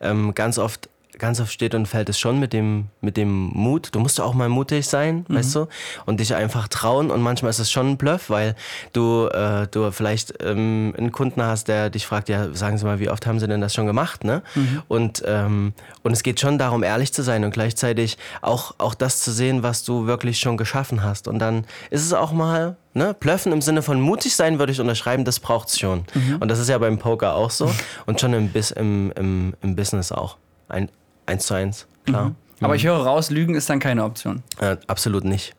ähm, 0.00 0.34
ganz 0.34 0.58
oft 0.58 0.88
ganz 1.18 1.40
oft 1.40 1.52
steht 1.52 1.74
und 1.74 1.86
fällt 1.86 2.08
es 2.08 2.18
schon 2.18 2.38
mit 2.38 2.52
dem, 2.52 2.86
mit 3.00 3.16
dem 3.16 3.46
Mut. 3.48 3.90
Du 3.92 4.00
musst 4.00 4.20
auch 4.20 4.34
mal 4.34 4.48
mutig 4.48 4.86
sein, 4.86 5.24
weißt 5.28 5.54
du, 5.54 5.68
und 6.06 6.20
dich 6.20 6.34
einfach 6.34 6.68
trauen. 6.68 7.10
Und 7.10 7.22
manchmal 7.22 7.50
ist 7.50 7.58
es 7.58 7.70
schon 7.70 7.90
ein 7.90 7.96
Bluff, 7.96 8.30
weil 8.30 8.54
du, 8.92 9.26
äh, 9.28 9.66
du 9.70 9.90
vielleicht 9.92 10.34
ähm, 10.42 10.94
einen 10.96 11.12
Kunden 11.12 11.42
hast, 11.42 11.68
der 11.68 11.90
dich 11.90 12.06
fragt, 12.06 12.28
ja, 12.28 12.52
sagen 12.54 12.78
Sie 12.78 12.84
mal, 12.84 13.00
wie 13.00 13.10
oft 13.10 13.26
haben 13.26 13.38
Sie 13.40 13.48
denn 13.48 13.60
das 13.60 13.74
schon 13.74 13.86
gemacht, 13.86 14.24
ne? 14.24 14.42
Und, 14.88 15.22
ähm, 15.26 15.72
und 16.02 16.12
es 16.12 16.22
geht 16.22 16.40
schon 16.40 16.58
darum, 16.58 16.82
ehrlich 16.82 17.12
zu 17.12 17.22
sein 17.22 17.44
und 17.44 17.52
gleichzeitig 17.52 18.18
auch, 18.42 18.74
auch 18.78 18.94
das 18.94 19.20
zu 19.20 19.32
sehen, 19.32 19.62
was 19.62 19.84
du 19.84 20.06
wirklich 20.06 20.38
schon 20.38 20.56
geschaffen 20.56 21.02
hast. 21.02 21.28
Und 21.28 21.38
dann 21.38 21.66
ist 21.90 22.04
es 22.04 22.12
auch 22.12 22.32
mal 22.32 22.76
Ne? 22.96 23.12
Blöffen 23.12 23.52
im 23.52 23.60
Sinne 23.60 23.82
von 23.82 24.00
mutig 24.00 24.36
sein 24.36 24.60
würde 24.60 24.70
ich 24.70 24.80
unterschreiben, 24.80 25.24
das 25.24 25.40
braucht 25.40 25.68
es 25.68 25.78
schon. 25.80 26.04
Und 26.38 26.48
das 26.48 26.60
ist 26.60 26.68
ja 26.68 26.78
beim 26.78 26.98
Poker 26.98 27.34
auch 27.34 27.50
so 27.50 27.68
und 28.06 28.20
schon 28.20 28.32
im, 28.34 28.50
Bis, 28.50 28.70
im, 28.70 29.12
im, 29.16 29.54
im 29.62 29.74
Business 29.74 30.12
auch. 30.12 30.36
Ein, 30.68 30.88
eins 31.26 31.46
zu 31.46 31.54
eins, 31.54 31.86
klar. 32.04 32.34
Aber 32.60 32.76
ich 32.76 32.84
höre 32.84 32.96
raus, 32.96 33.30
Lügen 33.30 33.54
ist 33.54 33.68
dann 33.68 33.80
keine 33.80 34.04
Option. 34.04 34.42
Äh, 34.58 34.76
absolut 34.86 35.24
nicht. 35.24 35.54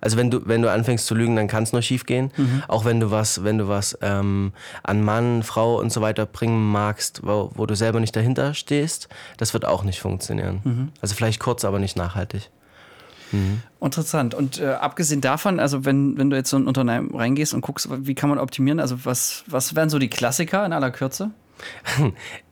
Also 0.00 0.16
wenn 0.16 0.30
du, 0.30 0.46
wenn 0.46 0.62
du 0.62 0.70
anfängst 0.70 1.06
zu 1.06 1.14
lügen, 1.14 1.36
dann 1.36 1.48
kann 1.48 1.64
es 1.64 1.72
nur 1.72 1.82
schief 1.82 2.06
gehen. 2.06 2.30
Auch 2.68 2.84
wenn 2.84 3.00
du 3.00 3.10
was, 3.10 3.44
wenn 3.44 3.58
du 3.58 3.66
was 3.66 3.98
ähm, 4.02 4.52
an 4.82 5.02
Mann, 5.02 5.42
Frau 5.42 5.80
und 5.80 5.92
so 5.92 6.00
weiter 6.00 6.26
bringen 6.26 6.70
magst, 6.70 7.22
wo, 7.24 7.50
wo 7.54 7.66
du 7.66 7.74
selber 7.74 7.98
nicht 7.98 8.14
dahinter 8.14 8.54
stehst, 8.54 9.08
das 9.38 9.52
wird 9.52 9.64
auch 9.64 9.82
nicht 9.82 10.00
funktionieren. 10.00 10.92
Also 11.00 11.14
vielleicht 11.14 11.40
kurz, 11.40 11.64
aber 11.64 11.78
nicht 11.78 11.96
nachhaltig. 11.96 12.50
Interessant. 13.80 14.34
Und 14.34 14.60
äh, 14.60 14.68
abgesehen 14.68 15.20
davon, 15.20 15.58
also 15.60 15.84
wenn, 15.84 16.16
wenn 16.16 16.30
du 16.30 16.36
jetzt 16.36 16.50
so 16.50 16.56
in 16.56 16.64
ein 16.64 16.68
Unternehmen 16.68 17.14
reingehst 17.14 17.54
und 17.54 17.60
guckst, 17.60 17.88
wie 17.90 18.14
kann 18.14 18.30
man 18.30 18.38
optimieren, 18.38 18.80
also 18.80 19.04
was, 19.04 19.44
was 19.46 19.74
wären 19.74 19.90
so 19.90 19.98
die 19.98 20.08
Klassiker 20.08 20.64
in 20.64 20.72
aller 20.72 20.90
Kürze? 20.90 21.30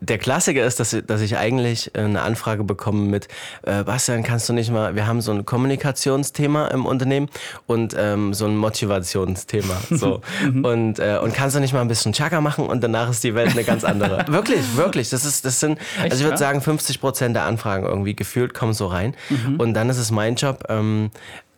Der 0.00 0.18
Klassiker 0.18 0.64
ist, 0.64 0.80
dass, 0.80 0.96
dass 1.06 1.20
ich 1.20 1.36
eigentlich 1.36 1.96
eine 1.96 2.22
Anfrage 2.22 2.64
bekomme 2.64 3.02
mit, 3.02 3.28
äh, 3.62 3.82
Bastian, 3.84 4.22
kannst 4.22 4.48
du 4.48 4.52
nicht 4.52 4.70
mal, 4.70 4.94
wir 4.94 5.06
haben 5.06 5.20
so 5.20 5.32
ein 5.32 5.44
Kommunikationsthema 5.44 6.68
im 6.68 6.86
Unternehmen 6.86 7.28
und 7.66 7.94
ähm, 7.98 8.34
so 8.34 8.46
ein 8.46 8.56
Motivationsthema. 8.56 9.74
So. 9.94 10.22
und, 10.42 10.98
äh, 10.98 11.18
und 11.22 11.34
kannst 11.34 11.54
du 11.54 11.60
nicht 11.60 11.72
mal 11.72 11.80
ein 11.80 11.88
bisschen 11.88 12.12
Chaka 12.12 12.40
machen 12.40 12.66
und 12.66 12.82
danach 12.82 13.10
ist 13.10 13.22
die 13.22 13.34
Welt 13.34 13.50
eine 13.50 13.62
ganz 13.62 13.84
andere. 13.84 14.26
wirklich, 14.28 14.76
wirklich. 14.76 15.08
Das, 15.08 15.24
ist, 15.24 15.44
das 15.44 15.60
sind, 15.60 15.78
also 16.02 16.16
ich 16.16 16.20
ja? 16.20 16.26
würde 16.26 16.38
sagen, 16.38 16.60
50 16.60 17.00
Prozent 17.00 17.36
der 17.36 17.44
Anfragen 17.44 17.86
irgendwie 17.86 18.16
gefühlt 18.16 18.54
kommen 18.54 18.72
so 18.72 18.86
rein. 18.88 19.14
Und 19.58 19.74
dann 19.74 19.88
ist 19.88 19.98
es 19.98 20.10
mein 20.10 20.34
Job, 20.34 20.64
ähm, 20.68 21.10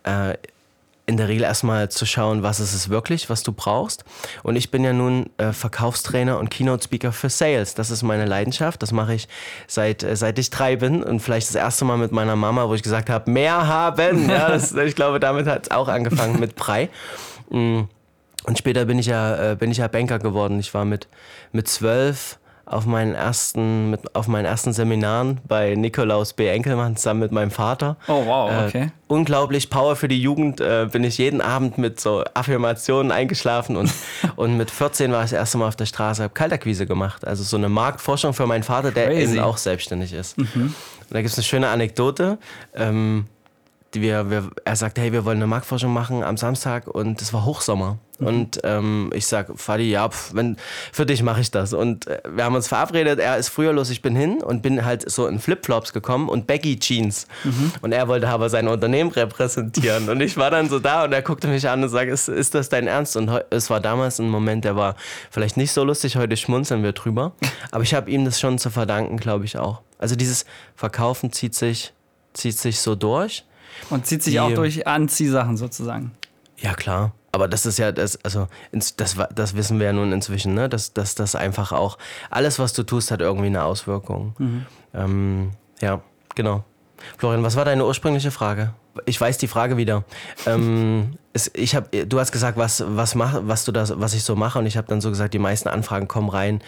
äh, 0.05 0.35
in 1.07 1.17
der 1.17 1.29
Regel 1.29 1.45
erstmal 1.45 1.89
zu 1.89 2.05
schauen, 2.05 2.43
was 2.43 2.59
ist 2.59 2.75
es 2.75 2.89
wirklich, 2.89 3.31
was 3.31 3.45
du 3.45 3.53
brauchst. 3.53 4.05
Und 4.43 4.57
ich 4.57 4.73
bin 4.73 4.83
ja 4.83 4.93
nun 4.93 5.31
äh, 5.39 5.53
Verkaufstrainer 5.53 6.39
und 6.39 6.51
Keynote-Speaker 6.51 7.13
für 7.13 7.31
Sales. 7.31 7.75
Das 7.75 7.91
ist 7.91 8.03
meine 8.03 8.25
Leidenschaft. 8.25 8.83
Das 8.83 8.91
mache 8.91 9.15
ich 9.15 9.29
seit, 9.69 10.03
äh, 10.03 10.17
seit 10.17 10.39
ich 10.41 10.51
drei 10.51 10.75
bin 10.75 11.05
und 11.05 11.21
vielleicht 11.21 11.49
das 11.49 11.55
erste 11.55 11.85
Mal 11.85 11.97
mit 11.97 12.11
meiner 12.11 12.35
Mama, 12.35 12.69
wo 12.69 12.75
ich 12.75 12.83
gesagt 12.83 13.09
habe, 13.09 13.31
mehr 13.31 13.69
haben. 13.69 14.29
Ja, 14.29 14.49
das, 14.51 14.73
ich 14.73 14.97
glaube, 14.97 15.21
damit 15.21 15.47
hat 15.47 15.65
es 15.65 15.71
auch 15.71 15.89
angefangen 15.89 16.41
mit 16.41 16.57
Brei. 16.57 16.89
Mm. 17.51 17.83
Und 18.45 18.59
später 18.59 18.85
bin 18.85 18.99
ich 18.99 19.07
ja, 19.07 19.53
äh, 19.53 19.57
bin 19.57 19.71
ich 19.71 19.79
ja 19.79 19.89
Banker 19.89 20.19
geworden. 20.19 20.59
Ich 20.61 20.73
war 20.75 20.85
mit, 20.85 21.09
mit 21.53 21.69
zwölf 21.69 22.39
auf 22.67 22.85
meinen 22.85 23.15
ersten, 23.15 23.91
mit, 23.91 24.15
auf 24.17 24.27
meinen 24.27 24.45
ersten 24.45 24.73
Seminaren 24.73 25.41
bei 25.47 25.75
Nikolaus 25.77 26.33
B. 26.33 26.49
Enkelmann 26.49 26.97
zusammen 26.97 27.21
mit 27.21 27.31
meinem 27.33 27.51
Vater. 27.53 27.97
Oh, 28.09 28.27
wow, 28.27 28.51
Äh, 28.51 28.67
okay. 28.67 28.91
unglaublich 29.07 29.71
Power 29.71 29.95
für 29.97 30.09
die 30.09 30.21
Jugend. 30.21 30.61
Äh, 30.61 30.89
bin 30.91 31.05
ich 31.05 31.17
jeden 31.19 31.41
Abend 31.41 31.79
mit 31.79 32.01
so 32.01 32.25
Affirmationen 32.35 33.13
eingeschlafen 33.13 33.77
und, 33.77 33.91
und 34.37 34.57
mit 34.57 34.71
14 34.73 35.13
war 35.13 35.21
ich 35.25 35.31
das 35.31 35.39
erste 35.39 35.59
Mal 35.59 35.69
auf 35.69 35.77
der 35.77 35.87
Straße, 35.87 36.25
habe 36.25 36.35
Kaltakquise 36.35 36.87
gemacht. 36.87 37.25
Also 37.27 37.45
so 37.45 37.57
eine 37.57 37.69
Marktforschung 37.69 38.35
für 38.35 38.47
meinen 38.47 38.65
Vater, 38.65 38.91
der 38.91 39.07
Crazy. 39.11 39.35
eben 39.37 39.41
auch 39.45 39.57
selbstständig 39.59 40.13
ist. 40.13 40.37
Und 40.37 40.75
da 41.11 41.19
gibt 41.21 41.31
es 41.31 41.39
eine 41.39 41.45
schöne 41.45 41.69
Anekdote. 41.69 42.39
Ähm, 42.75 43.27
wir, 43.93 44.31
wir, 44.31 44.51
er 44.65 44.77
sagt, 44.77 44.99
hey, 44.99 45.13
wir 45.13 45.25
wollen 45.25 45.39
eine 45.39 45.47
Marktforschung 45.47 45.93
machen 45.93 46.23
am 46.23 46.37
Samstag 46.37 46.87
und 46.87 47.23
es 47.23 47.33
war 47.33 47.45
Hochsommer. 47.45 47.99
Und 48.19 48.61
ähm, 48.65 49.11
ich 49.15 49.27
sag, 49.27 49.59
Fadi, 49.59 49.91
ja, 49.91 50.09
pf, 50.09 50.33
wenn, 50.35 50.57
für 50.91 51.05
dich 51.05 51.23
mache 51.23 51.43
ich 51.43 51.51
das. 51.51 51.75
Und 51.75 52.07
äh, 52.07 52.23
wir 52.29 52.45
haben 52.45 52.55
uns 52.55 52.69
verabredet, 52.69 53.19
er 53.19 53.37
ist 53.37 53.51
früher 53.51 53.73
los, 53.73 53.91
ich 53.91 54.01
bin 54.01 54.17
hin 54.17 54.43
und 54.43 54.63
bin 54.63 54.85
halt 54.85 55.09
so 55.11 55.27
in 55.27 55.39
Flipflops 55.39 55.93
gekommen 55.93 56.29
und 56.29 56.47
Baggy 56.47 56.79
Jeans. 56.79 57.27
Und 57.83 57.93
er 57.93 58.09
wollte 58.09 58.29
aber 58.29 58.49
sein 58.49 58.69
Unternehmen 58.69 59.11
repräsentieren. 59.11 60.09
Und 60.17 60.21
ich 60.21 60.37
war 60.37 60.51
dann 60.51 60.69
so 60.69 60.79
da 60.79 61.05
und 61.05 61.13
er 61.13 61.23
guckte 61.23 61.49
mich 61.49 61.69
an 61.69 61.83
und 61.83 61.89
sagte, 61.89 62.11
ist, 62.11 62.29
ist 62.29 62.55
das 62.55 62.69
dein 62.69 62.87
Ernst? 62.87 63.17
Und 63.17 63.31
es 63.51 63.71
war 63.71 63.81
damals 63.81 64.19
ein 64.19 64.29
Moment, 64.29 64.65
der 64.65 64.77
war 64.77 64.97
vielleicht 65.31 65.57
nicht 65.57 65.73
so 65.73 65.85
lustig, 65.85 66.17
heute 66.17 66.37
schmunzeln 66.37 66.83
wir 66.83 66.93
drüber. 66.93 67.33
Aber 67.71 67.83
ich 67.83 67.95
habe 67.95 68.11
ihm 68.11 68.25
das 68.25 68.41
schon 68.41 68.59
zu 68.59 68.71
verdanken, 68.71 69.17
glaube 69.17 69.45
ich 69.45 69.59
auch. 69.59 69.83
Also 69.99 70.17
dieses 70.17 70.47
Verkaufen 70.75 71.33
zieht 71.33 71.55
sich, 71.55 71.93
zieht 72.33 72.59
sich 72.59 72.81
so 72.81 72.95
durch. 72.95 73.45
Und 73.91 74.07
zieht 74.07 74.23
sich 74.23 74.35
Die- 74.35 74.41
auch 74.41 74.53
durch 74.53 74.87
Anziehsachen 74.87 75.57
sozusagen. 75.57 76.13
Ja, 76.59 76.75
klar. 76.75 77.13
Aber 77.33 77.49
das 77.49 77.67
ist 77.67 77.79
ja, 77.79 77.93
das, 77.93 78.19
also, 78.25 78.49
das, 78.73 79.17
das 79.35 79.57
wissen 79.57 79.79
wir 79.79 79.87
ja 79.87 79.93
nun 79.93 80.11
inzwischen, 80.13 80.55
ne? 80.55 80.71
dass, 80.71 80.95
dass 80.95 81.15
das 81.15 81.35
einfach 81.35 81.71
auch, 81.71 81.99
alles, 82.31 82.59
was 82.59 82.73
du 82.73 82.83
tust, 82.83 83.11
hat 83.11 83.21
irgendwie 83.21 83.49
eine 83.49 83.63
Auswirkung. 83.65 84.35
Ähm, 84.95 85.51
ja, 85.83 86.01
genau. 86.35 86.65
Florian, 87.19 87.43
was 87.43 87.57
war 87.57 87.67
deine 87.67 87.85
ursprüngliche 87.85 88.31
Frage? 88.31 88.73
Ich 89.05 89.21
weiß 89.21 89.37
die 89.37 89.49
Frage 89.49 89.77
wieder. 89.77 90.05
ähm, 90.47 91.19
es, 91.35 91.51
ich 91.55 91.77
hab, 91.77 91.91
du 91.93 92.19
hast 92.19 92.33
gesagt, 92.33 92.57
was, 92.57 92.83
was, 92.87 93.15
mach, 93.15 93.41
was, 93.43 93.67
du 93.67 93.73
das, 93.73 94.01
was 94.01 94.15
ich 94.15 94.25
so 94.25 94.35
mache, 94.35 94.59
und 94.59 94.65
ich 94.65 94.79
habe 94.79 94.89
dann 94.89 95.03
so 95.03 95.11
gesagt, 95.11 95.35
die 95.35 95.39
meisten 95.39 95.69
Anfragen 95.69 96.09
kommen 96.09 96.31
rein, 96.31 96.63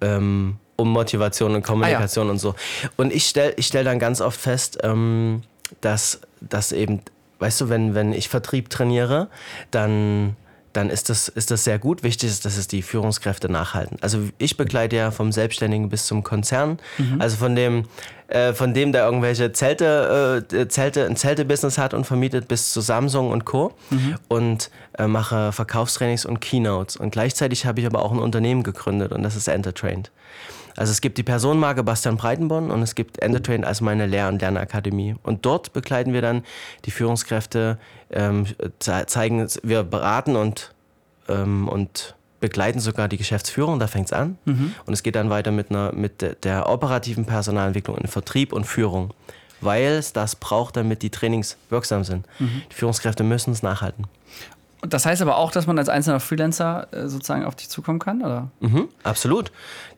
ähm, 0.00 0.56
um 0.76 0.90
Motivation 0.90 1.54
und 1.54 1.62
Kommunikation 1.62 2.24
ah, 2.24 2.28
ja. 2.28 2.32
und 2.32 2.38
so. 2.38 2.54
Und 2.96 3.12
ich 3.12 3.26
stelle 3.26 3.52
ich 3.56 3.66
stell 3.66 3.84
dann 3.84 3.98
ganz 3.98 4.22
oft 4.22 4.40
fest, 4.40 4.78
ähm, 4.82 5.42
dass, 5.82 6.20
dass 6.48 6.72
eben, 6.72 7.00
weißt 7.38 7.62
du, 7.62 7.68
wenn, 7.68 7.94
wenn 7.94 8.12
ich 8.12 8.28
Vertrieb 8.28 8.70
trainiere, 8.70 9.28
dann 9.70 10.36
dann 10.74 10.90
ist 10.90 11.08
das, 11.08 11.28
ist 11.28 11.50
das 11.50 11.64
sehr 11.64 11.78
gut. 11.78 12.02
Wichtig 12.02 12.28
ist, 12.28 12.44
dass 12.44 12.56
es 12.56 12.66
die 12.66 12.82
Führungskräfte 12.82 13.48
nachhalten. 13.48 13.96
Also 14.00 14.18
ich 14.38 14.56
begleite 14.56 14.96
ja 14.96 15.10
vom 15.12 15.30
Selbstständigen 15.30 15.88
bis 15.88 16.06
zum 16.06 16.24
Konzern. 16.24 16.78
Mhm. 16.98 17.20
Also 17.20 17.36
von 17.36 17.54
dem, 17.54 17.84
äh, 18.26 18.52
von 18.52 18.74
dem, 18.74 18.90
der 18.90 19.04
irgendwelche 19.04 19.52
Zelte, 19.52 20.44
äh, 20.52 20.68
Zelte, 20.68 21.06
ein 21.06 21.16
Zelte-Business 21.16 21.78
hat 21.78 21.94
und 21.94 22.04
vermietet, 22.06 22.48
bis 22.48 22.72
zu 22.72 22.80
Samsung 22.80 23.30
und 23.30 23.44
Co. 23.44 23.72
Mhm. 23.90 24.16
Und 24.26 24.70
äh, 24.98 25.06
mache 25.06 25.52
Verkaufstrainings 25.52 26.26
und 26.26 26.40
Keynotes. 26.40 26.96
Und 26.96 27.10
gleichzeitig 27.10 27.66
habe 27.66 27.80
ich 27.80 27.86
aber 27.86 28.02
auch 28.02 28.10
ein 28.10 28.18
Unternehmen 28.18 28.64
gegründet 28.64 29.12
und 29.12 29.22
das 29.22 29.36
ist 29.36 29.46
Entertrained. 29.46 30.10
Also 30.76 30.90
es 30.90 31.00
gibt 31.00 31.18
die 31.18 31.22
Personenmarke 31.22 31.82
Bastian 31.82 32.16
Breitenborn 32.16 32.70
und 32.70 32.82
es 32.82 32.94
gibt 32.94 33.18
Entertrain 33.18 33.64
als 33.64 33.80
meine 33.80 34.06
Lehr- 34.06 34.28
und 34.28 34.40
Lernakademie. 34.40 35.14
Und 35.22 35.46
dort 35.46 35.72
begleiten 35.72 36.12
wir 36.12 36.22
dann 36.22 36.42
die 36.84 36.90
Führungskräfte, 36.90 37.78
ähm, 38.10 38.46
zeigen, 38.78 39.46
wir 39.62 39.82
beraten 39.84 40.36
und, 40.36 40.72
ähm, 41.28 41.68
und 41.68 42.14
begleiten 42.40 42.80
sogar 42.80 43.08
die 43.08 43.16
Geschäftsführung, 43.16 43.78
da 43.78 43.86
fängt 43.86 44.06
es 44.06 44.12
an. 44.12 44.36
Mhm. 44.44 44.74
Und 44.84 44.92
es 44.92 45.02
geht 45.02 45.14
dann 45.14 45.30
weiter 45.30 45.50
mit, 45.50 45.70
einer, 45.70 45.92
mit 45.92 46.20
der, 46.20 46.34
der 46.34 46.68
operativen 46.68 47.24
Personalentwicklung 47.24 47.96
in 47.96 48.06
Vertrieb 48.06 48.52
und 48.52 48.64
Führung, 48.64 49.14
weil 49.60 49.92
es 49.92 50.12
das 50.12 50.36
braucht, 50.36 50.76
damit 50.76 51.02
die 51.02 51.10
Trainings 51.10 51.56
wirksam 51.70 52.04
sind. 52.04 52.26
Mhm. 52.38 52.62
Die 52.70 52.74
Führungskräfte 52.74 53.24
müssen 53.24 53.52
es 53.52 53.62
nachhalten. 53.62 54.06
Das 54.88 55.06
heißt 55.06 55.22
aber 55.22 55.36
auch, 55.36 55.50
dass 55.50 55.66
man 55.66 55.78
als 55.78 55.88
einzelner 55.88 56.20
Freelancer 56.20 56.88
äh, 56.92 57.08
sozusagen 57.08 57.44
auf 57.44 57.54
dich 57.54 57.68
zukommen 57.68 57.98
kann, 57.98 58.22
oder? 58.22 58.50
Mhm, 58.60 58.88
absolut. 59.02 59.52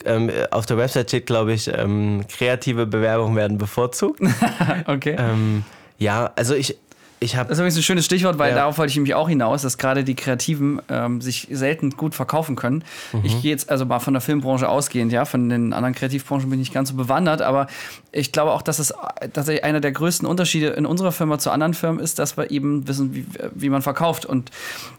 Ähm, 0.05 0.31
auf 0.51 0.67
der 0.67 0.79
Website 0.79 1.09
steht, 1.09 1.27
glaube 1.27 1.53
ich, 1.53 1.69
ähm, 1.73 2.25
kreative 2.29 2.87
Bewerbungen 2.87 3.37
werden 3.37 3.59
bevorzugt. 3.59 4.21
okay. 4.87 5.17
Ähm, 5.19 5.65
ja, 5.99 6.31
also 6.37 6.55
ich, 6.55 6.77
ich 7.19 7.33
das 7.33 7.49
ist 7.49 7.59
übrigens 7.59 7.77
ein 7.77 7.83
schönes 7.83 8.05
Stichwort, 8.05 8.39
weil 8.39 8.51
ja. 8.51 8.57
darauf 8.57 8.77
wollte 8.77 8.91
ich 8.91 8.97
nämlich 8.97 9.15
auch 9.15 9.29
hinaus, 9.29 9.63
dass 9.63 9.79
gerade 9.79 10.05
die 10.05 10.15
Kreativen 10.15 10.83
ähm, 10.89 11.21
sich 11.21 11.49
selten 11.51 11.91
gut 11.91 12.15
verkaufen 12.15 12.57
können. 12.57 12.85
Mhm. 13.13 13.21
Ich 13.25 13.41
gehe 13.41 13.51
jetzt 13.51 13.71
also 13.71 13.87
mal 13.87 14.01
von 14.01 14.13
der 14.13 14.21
Filmbranche 14.21 14.69
ausgehend, 14.69 15.13
ja, 15.13 15.25
von 15.25 15.49
den 15.49 15.73
anderen 15.73 15.95
Kreativbranchen 15.95 16.51
bin 16.51 16.61
ich 16.61 16.69
nicht 16.69 16.75
ganz 16.75 16.91
so 16.91 16.95
bewandert, 16.95 17.41
aber 17.41 17.69
ich 18.13 18.33
glaube 18.33 18.53
auch, 18.53 18.63
dass 18.63 18.79
es 18.79 18.93
tatsächlich 19.33 19.65
einer 19.65 19.81
der 19.81 19.93
größten 19.93 20.29
Unterschiede 20.29 20.69
in 20.69 20.85
unserer 20.85 21.13
Firma 21.13 21.39
zu 21.39 21.51
anderen 21.51 21.75
Firmen 21.75 22.01
ist, 22.01 22.19
dass 22.19 22.37
wir 22.37 22.51
eben 22.51 22.87
wissen, 22.87 23.15
wie, 23.15 23.27
wie 23.55 23.71
man 23.71 23.81
verkauft. 23.81 24.27
Und 24.27 24.51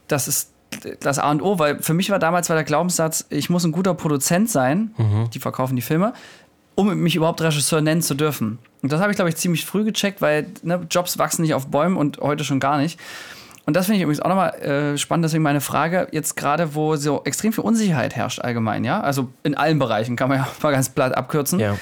das 0.08 0.28
ist 0.28 0.52
das 1.00 1.20
A 1.20 1.32
und 1.32 1.42
O, 1.42 1.60
weil 1.60 1.82
für 1.82 1.94
mich 1.94 2.10
war 2.10 2.20
damals 2.20 2.50
war 2.50 2.56
der 2.56 2.66
Glaubenssatz, 2.66 3.26
ich 3.30 3.50
muss 3.50 3.64
ein 3.64 3.72
guter 3.72 3.94
Produzent 3.94 4.50
sein, 4.50 4.92
mhm. 4.98 5.30
die 5.34 5.40
verkaufen 5.40 5.76
die 5.76 5.82
Filme, 5.82 6.14
um 6.77 6.96
mich 7.00 7.15
überhaupt 7.15 7.41
Regisseur 7.41 7.81
nennen 7.81 8.03
zu 8.03 8.13
dürfen. 8.13 8.60
Und 8.84 8.91
das 8.91 9.01
habe 9.01 9.12
ich, 9.12 9.15
glaube 9.15 9.29
ich, 9.29 9.36
ziemlich 9.36 9.65
früh 9.65 9.84
gecheckt, 9.84 10.22
weil 10.22 10.46
ne, 10.62 10.86
Jobs 10.89 11.17
wachsen 11.17 11.41
nicht 11.41 11.55
auf 11.55 11.67
Bäumen 11.67 11.98
und 11.98 12.19
heute 12.19 12.43
schon 12.43 12.60
gar 12.60 12.77
nicht. 12.77 13.00
Und 13.65 13.75
das 13.75 13.88
finde 13.88 13.98
ich 13.98 14.03
übrigens 14.03 14.22
auch 14.22 14.29
nochmal 14.29 14.53
äh, 14.62 14.98
spannend, 14.98 15.25
deswegen 15.25 15.41
meine 15.41 15.60
Frage, 15.60 16.07
jetzt 16.12 16.38
gerade, 16.38 16.75
wo 16.75 16.96
so 16.96 17.24
extrem 17.25 17.51
viel 17.51 17.63
Unsicherheit 17.63 18.15
herrscht 18.15 18.39
allgemein, 18.39 18.86
ja, 18.86 19.01
also 19.01 19.29
in 19.41 19.55
allen 19.55 19.79
Bereichen, 19.79 20.15
kann 20.15 20.29
man 20.29 20.38
ja 20.38 20.48
mal 20.62 20.72
ganz 20.72 20.89
platt 20.89 21.17
abkürzen. 21.17 21.60
Ja. 21.60 21.77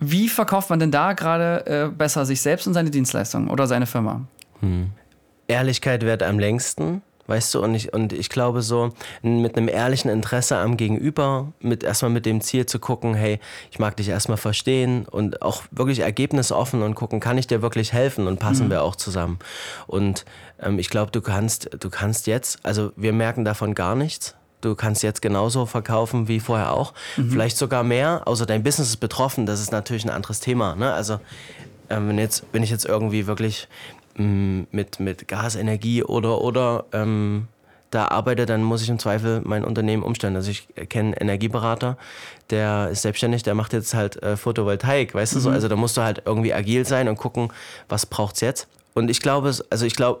Wie 0.00 0.28
verkauft 0.28 0.68
man 0.68 0.80
denn 0.80 0.90
da 0.90 1.12
gerade 1.12 1.66
äh, 1.66 1.88
besser 1.88 2.26
sich 2.26 2.42
selbst 2.42 2.66
und 2.66 2.74
seine 2.74 2.90
Dienstleistungen 2.90 3.48
oder 3.48 3.68
seine 3.68 3.86
Firma? 3.86 4.22
Hm. 4.58 4.90
Ehrlichkeit 5.46 6.02
wird 6.02 6.24
am 6.24 6.40
längsten. 6.40 7.02
Weißt 7.30 7.54
du, 7.54 7.62
und 7.62 7.76
ich, 7.76 7.92
und 7.92 8.12
ich 8.12 8.28
glaube 8.28 8.60
so, 8.60 8.90
mit 9.22 9.56
einem 9.56 9.68
ehrlichen 9.68 10.10
Interesse 10.10 10.56
am 10.56 10.76
Gegenüber, 10.76 11.52
mit 11.60 11.84
erstmal 11.84 12.10
mit 12.10 12.26
dem 12.26 12.40
Ziel 12.40 12.66
zu 12.66 12.80
gucken, 12.80 13.14
hey, 13.14 13.38
ich 13.70 13.78
mag 13.78 13.96
dich 13.96 14.08
erstmal 14.08 14.36
verstehen 14.36 15.06
und 15.08 15.40
auch 15.40 15.62
wirklich 15.70 16.00
ergebnisoffen 16.00 16.82
und 16.82 16.96
gucken, 16.96 17.20
kann 17.20 17.38
ich 17.38 17.46
dir 17.46 17.62
wirklich 17.62 17.92
helfen 17.92 18.26
und 18.26 18.40
passen 18.40 18.66
mhm. 18.66 18.70
wir 18.70 18.82
auch 18.82 18.96
zusammen. 18.96 19.38
Und 19.86 20.24
ähm, 20.60 20.80
ich 20.80 20.90
glaube, 20.90 21.12
du 21.12 21.20
kannst, 21.20 21.70
du 21.78 21.88
kannst 21.88 22.26
jetzt, 22.26 22.58
also 22.64 22.90
wir 22.96 23.12
merken 23.12 23.44
davon 23.44 23.76
gar 23.76 23.94
nichts. 23.94 24.34
Du 24.60 24.74
kannst 24.74 25.04
jetzt 25.04 25.22
genauso 25.22 25.66
verkaufen 25.66 26.26
wie 26.26 26.40
vorher 26.40 26.72
auch. 26.72 26.94
Mhm. 27.16 27.30
Vielleicht 27.30 27.58
sogar 27.58 27.84
mehr, 27.84 28.22
außer 28.26 28.44
dein 28.44 28.64
Business 28.64 28.88
ist 28.88 28.96
betroffen. 28.96 29.46
Das 29.46 29.60
ist 29.60 29.70
natürlich 29.70 30.04
ein 30.04 30.10
anderes 30.10 30.40
Thema. 30.40 30.74
Ne? 30.74 30.92
Also, 30.92 31.20
ähm, 31.90 32.08
wenn, 32.08 32.18
jetzt, 32.18 32.44
wenn 32.50 32.64
ich 32.64 32.70
jetzt 32.70 32.86
irgendwie 32.86 33.28
wirklich 33.28 33.68
mit, 34.16 35.00
mit 35.00 35.28
Gasenergie 35.28 36.02
oder, 36.02 36.40
oder 36.40 36.84
ähm, 36.92 37.48
da 37.90 38.08
arbeite, 38.08 38.46
dann 38.46 38.62
muss 38.62 38.82
ich 38.82 38.88
im 38.88 38.98
Zweifel 38.98 39.40
mein 39.44 39.64
Unternehmen 39.64 40.02
umstellen. 40.02 40.36
Also 40.36 40.50
ich 40.50 40.68
kenne 40.88 41.08
einen 41.08 41.14
Energieberater, 41.14 41.96
der 42.50 42.88
ist 42.90 43.02
selbstständig, 43.02 43.42
der 43.42 43.54
macht 43.54 43.72
jetzt 43.72 43.94
halt 43.94 44.22
äh, 44.22 44.36
Photovoltaik, 44.36 45.14
weißt 45.14 45.34
mhm. 45.34 45.36
du 45.36 45.40
so? 45.40 45.48
Mhm. 45.50 45.54
Also 45.54 45.68
da 45.68 45.76
musst 45.76 45.96
du 45.96 46.02
halt 46.02 46.22
irgendwie 46.24 46.54
agil 46.54 46.86
sein 46.86 47.08
und 47.08 47.16
gucken, 47.16 47.52
was 47.88 48.06
braucht's 48.06 48.40
jetzt. 48.40 48.68
Und 48.94 49.10
ich 49.10 49.20
glaube, 49.20 49.54
also 49.70 49.86
ich 49.86 49.94
glaube, 49.94 50.20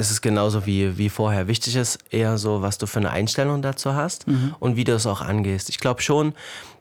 es 0.00 0.12
ist 0.12 0.22
genauso 0.22 0.64
wie, 0.64 0.96
wie 0.96 1.08
vorher. 1.08 1.48
Wichtig 1.48 1.74
ist 1.74 1.98
eher 2.10 2.38
so, 2.38 2.62
was 2.62 2.78
du 2.78 2.86
für 2.86 3.00
eine 3.00 3.10
Einstellung 3.10 3.62
dazu 3.62 3.94
hast 3.94 4.28
mhm. 4.28 4.54
und 4.60 4.76
wie 4.76 4.84
du 4.84 4.94
es 4.94 5.06
auch 5.06 5.20
angehst. 5.20 5.68
Ich 5.68 5.80
glaube 5.80 6.02
schon, 6.02 6.34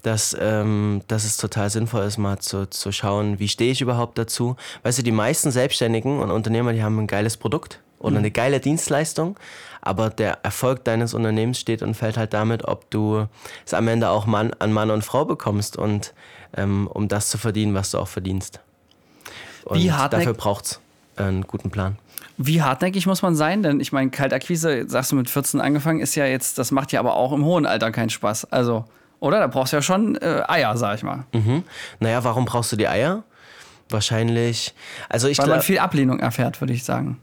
dass, 0.03 0.37
ähm, 0.39 1.01
dass 1.07 1.25
es 1.25 1.35
total 1.35 1.71
sinnvoll 1.71 2.05
ist, 2.05 2.19
mal 2.19 2.37
zu, 2.37 2.69
zu 2.69 2.91
schauen, 2.91 3.39
wie 3.39 3.47
stehe 3.47 3.71
ich 3.71 3.81
überhaupt 3.81 4.19
dazu. 4.19 4.55
Weißt 4.83 4.99
du, 4.99 5.03
die 5.03 5.11
meisten 5.11 5.49
Selbstständigen 5.49 6.19
und 6.19 6.29
Unternehmer, 6.29 6.73
die 6.73 6.83
haben 6.83 6.99
ein 6.99 7.07
geiles 7.07 7.37
Produkt 7.37 7.79
oder 7.97 8.11
mhm. 8.11 8.17
eine 8.17 8.31
geile 8.31 8.59
Dienstleistung, 8.59 9.35
aber 9.81 10.11
der 10.11 10.43
Erfolg 10.43 10.83
deines 10.83 11.15
Unternehmens 11.15 11.59
steht 11.59 11.81
und 11.81 11.95
fällt 11.95 12.17
halt 12.17 12.35
damit, 12.35 12.65
ob 12.65 12.87
du 12.91 13.25
es 13.65 13.73
am 13.73 13.87
Ende 13.87 14.09
auch 14.09 14.27
Mann, 14.27 14.53
an 14.59 14.71
Mann 14.71 14.91
und 14.91 15.03
Frau 15.03 15.25
bekommst 15.25 15.75
und 15.75 16.13
ähm, 16.55 16.85
um 16.85 17.07
das 17.07 17.29
zu 17.29 17.39
verdienen, 17.39 17.73
was 17.73 17.89
du 17.89 17.97
auch 17.97 18.07
verdienst. 18.07 18.59
Und 19.65 19.83
dafür 19.87 20.35
braucht 20.35 20.65
es 20.65 20.79
einen 21.15 21.47
guten 21.47 21.71
Plan. 21.71 21.97
Wie 22.37 22.61
hartnäckig 22.61 23.07
muss 23.07 23.21
man 23.21 23.35
sein? 23.35 23.63
Denn 23.63 23.79
ich 23.79 23.91
meine, 23.91 24.11
Kaltakquise, 24.11 24.87
sagst 24.87 25.11
du 25.11 25.15
mit 25.15 25.29
14 25.29 25.59
angefangen, 25.59 25.99
ist 25.99 26.15
ja 26.15 26.25
jetzt, 26.25 26.57
das 26.57 26.71
macht 26.71 26.91
ja 26.91 26.99
aber 26.99 27.15
auch 27.15 27.31
im 27.31 27.43
hohen 27.43 27.65
Alter 27.65 27.91
keinen 27.91 28.09
Spaß. 28.09 28.51
Also, 28.51 28.85
oder? 29.19 29.39
Da 29.39 29.47
brauchst 29.47 29.73
du 29.73 29.77
ja 29.77 29.81
schon 29.81 30.15
äh, 30.17 30.43
Eier, 30.47 30.77
sag 30.77 30.95
ich 30.95 31.03
mal. 31.03 31.25
Mhm. 31.33 31.63
Naja, 31.99 32.23
warum 32.23 32.45
brauchst 32.45 32.71
du 32.71 32.75
die 32.75 32.87
Eier? 32.87 33.23
Wahrscheinlich. 33.89 34.75
Also 35.09 35.27
ich 35.27 35.37
Weil 35.39 35.47
man 35.47 35.61
viel 35.61 35.79
Ablehnung 35.79 36.19
erfährt, 36.19 36.61
würde 36.61 36.73
ich 36.73 36.83
sagen. 36.83 37.19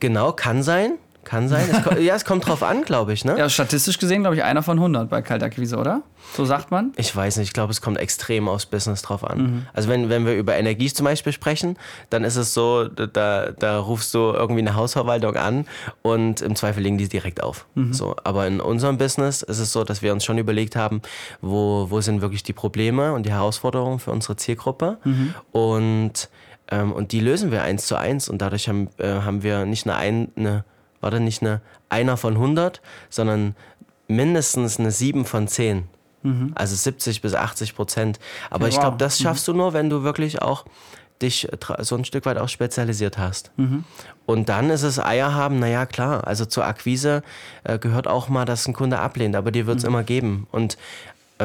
Genau, 0.00 0.32
kann 0.32 0.62
sein. 0.62 0.92
Kann 1.24 1.48
sein. 1.48 1.68
Es, 1.70 1.98
ja, 2.02 2.14
es 2.14 2.24
kommt 2.24 2.46
drauf 2.46 2.62
an, 2.62 2.82
glaube 2.82 3.12
ich. 3.12 3.24
Ne? 3.24 3.38
Ja, 3.38 3.48
statistisch 3.48 3.98
gesehen, 3.98 4.22
glaube 4.22 4.36
ich, 4.36 4.42
einer 4.42 4.62
von 4.62 4.78
100 4.78 5.10
bei 5.10 5.22
Kaltakquise, 5.22 5.76
oder? 5.76 6.02
So 6.34 6.44
sagt 6.44 6.70
man? 6.70 6.92
Ich 6.96 7.14
weiß 7.14 7.36
nicht. 7.36 7.48
Ich 7.48 7.52
glaube, 7.52 7.72
es 7.72 7.80
kommt 7.80 7.98
extrem 7.98 8.48
aufs 8.48 8.66
Business 8.66 9.02
drauf 9.02 9.28
an. 9.28 9.38
Mhm. 9.38 9.66
Also, 9.72 9.88
wenn, 9.88 10.08
wenn 10.08 10.24
wir 10.24 10.34
über 10.34 10.56
Energie 10.56 10.92
zum 10.92 11.04
Beispiel 11.04 11.32
sprechen, 11.32 11.76
dann 12.08 12.24
ist 12.24 12.36
es 12.36 12.54
so, 12.54 12.88
da, 12.88 13.50
da 13.50 13.78
rufst 13.78 14.14
du 14.14 14.18
irgendwie 14.32 14.60
eine 14.60 14.74
Hausverwaltung 14.74 15.36
an 15.36 15.66
und 16.02 16.40
im 16.40 16.56
Zweifel 16.56 16.82
legen 16.82 16.98
die 16.98 17.08
direkt 17.08 17.42
auf. 17.42 17.66
Mhm. 17.74 17.92
So, 17.92 18.16
aber 18.24 18.46
in 18.46 18.60
unserem 18.60 18.96
Business 18.98 19.42
ist 19.42 19.58
es 19.58 19.72
so, 19.72 19.84
dass 19.84 20.02
wir 20.02 20.12
uns 20.12 20.24
schon 20.24 20.38
überlegt 20.38 20.76
haben, 20.76 21.02
wo, 21.40 21.86
wo 21.90 22.00
sind 22.00 22.22
wirklich 22.22 22.42
die 22.42 22.52
Probleme 22.52 23.12
und 23.12 23.26
die 23.26 23.32
Herausforderungen 23.32 23.98
für 23.98 24.10
unsere 24.10 24.36
Zielgruppe. 24.36 24.98
Mhm. 25.04 25.34
Und, 25.52 26.28
ähm, 26.70 26.92
und 26.92 27.12
die 27.12 27.20
lösen 27.20 27.50
wir 27.50 27.62
eins 27.62 27.86
zu 27.86 27.96
eins. 27.96 28.28
Und 28.28 28.40
dadurch 28.40 28.68
haben, 28.68 28.88
äh, 28.98 29.20
haben 29.20 29.42
wir 29.42 29.66
nicht 29.66 29.88
eine, 29.88 30.28
eine 30.36 30.64
war 31.00 31.10
dann 31.10 31.24
nicht 31.24 31.42
eine 31.42 31.60
einer 31.88 32.16
von 32.16 32.34
100, 32.34 32.80
sondern 33.08 33.54
mindestens 34.08 34.78
eine 34.78 34.90
7 34.90 35.24
von 35.24 35.48
10. 35.48 35.84
Mhm. 36.22 36.52
Also 36.54 36.74
70 36.76 37.22
bis 37.22 37.34
80 37.34 37.74
Prozent. 37.74 38.18
Aber 38.50 38.64
ja, 38.64 38.68
ich 38.70 38.80
glaube, 38.80 38.96
das 38.98 39.18
mhm. 39.18 39.24
schaffst 39.24 39.48
mhm. 39.48 39.52
du 39.52 39.58
nur, 39.58 39.72
wenn 39.72 39.90
du 39.90 40.02
wirklich 40.02 40.42
auch 40.42 40.64
dich 41.22 41.48
so 41.80 41.96
ein 41.96 42.04
Stück 42.04 42.24
weit 42.24 42.38
auch 42.38 42.48
spezialisiert 42.48 43.18
hast. 43.18 43.52
Mhm. 43.56 43.84
Und 44.26 44.48
dann 44.48 44.70
ist 44.70 44.82
es 44.82 44.98
Eier 44.98 45.34
haben, 45.34 45.58
naja 45.58 45.84
klar, 45.86 46.26
also 46.26 46.46
zur 46.46 46.64
Akquise 46.64 47.22
äh, 47.64 47.78
gehört 47.78 48.08
auch 48.08 48.28
mal, 48.28 48.44
dass 48.44 48.66
ein 48.66 48.72
Kunde 48.72 48.98
ablehnt, 48.98 49.36
aber 49.36 49.50
dir 49.50 49.66
wird 49.66 49.78
es 49.78 49.84
mhm. 49.84 49.88
immer 49.90 50.02
geben. 50.02 50.46
Und 50.50 50.74
äh, 50.74 50.76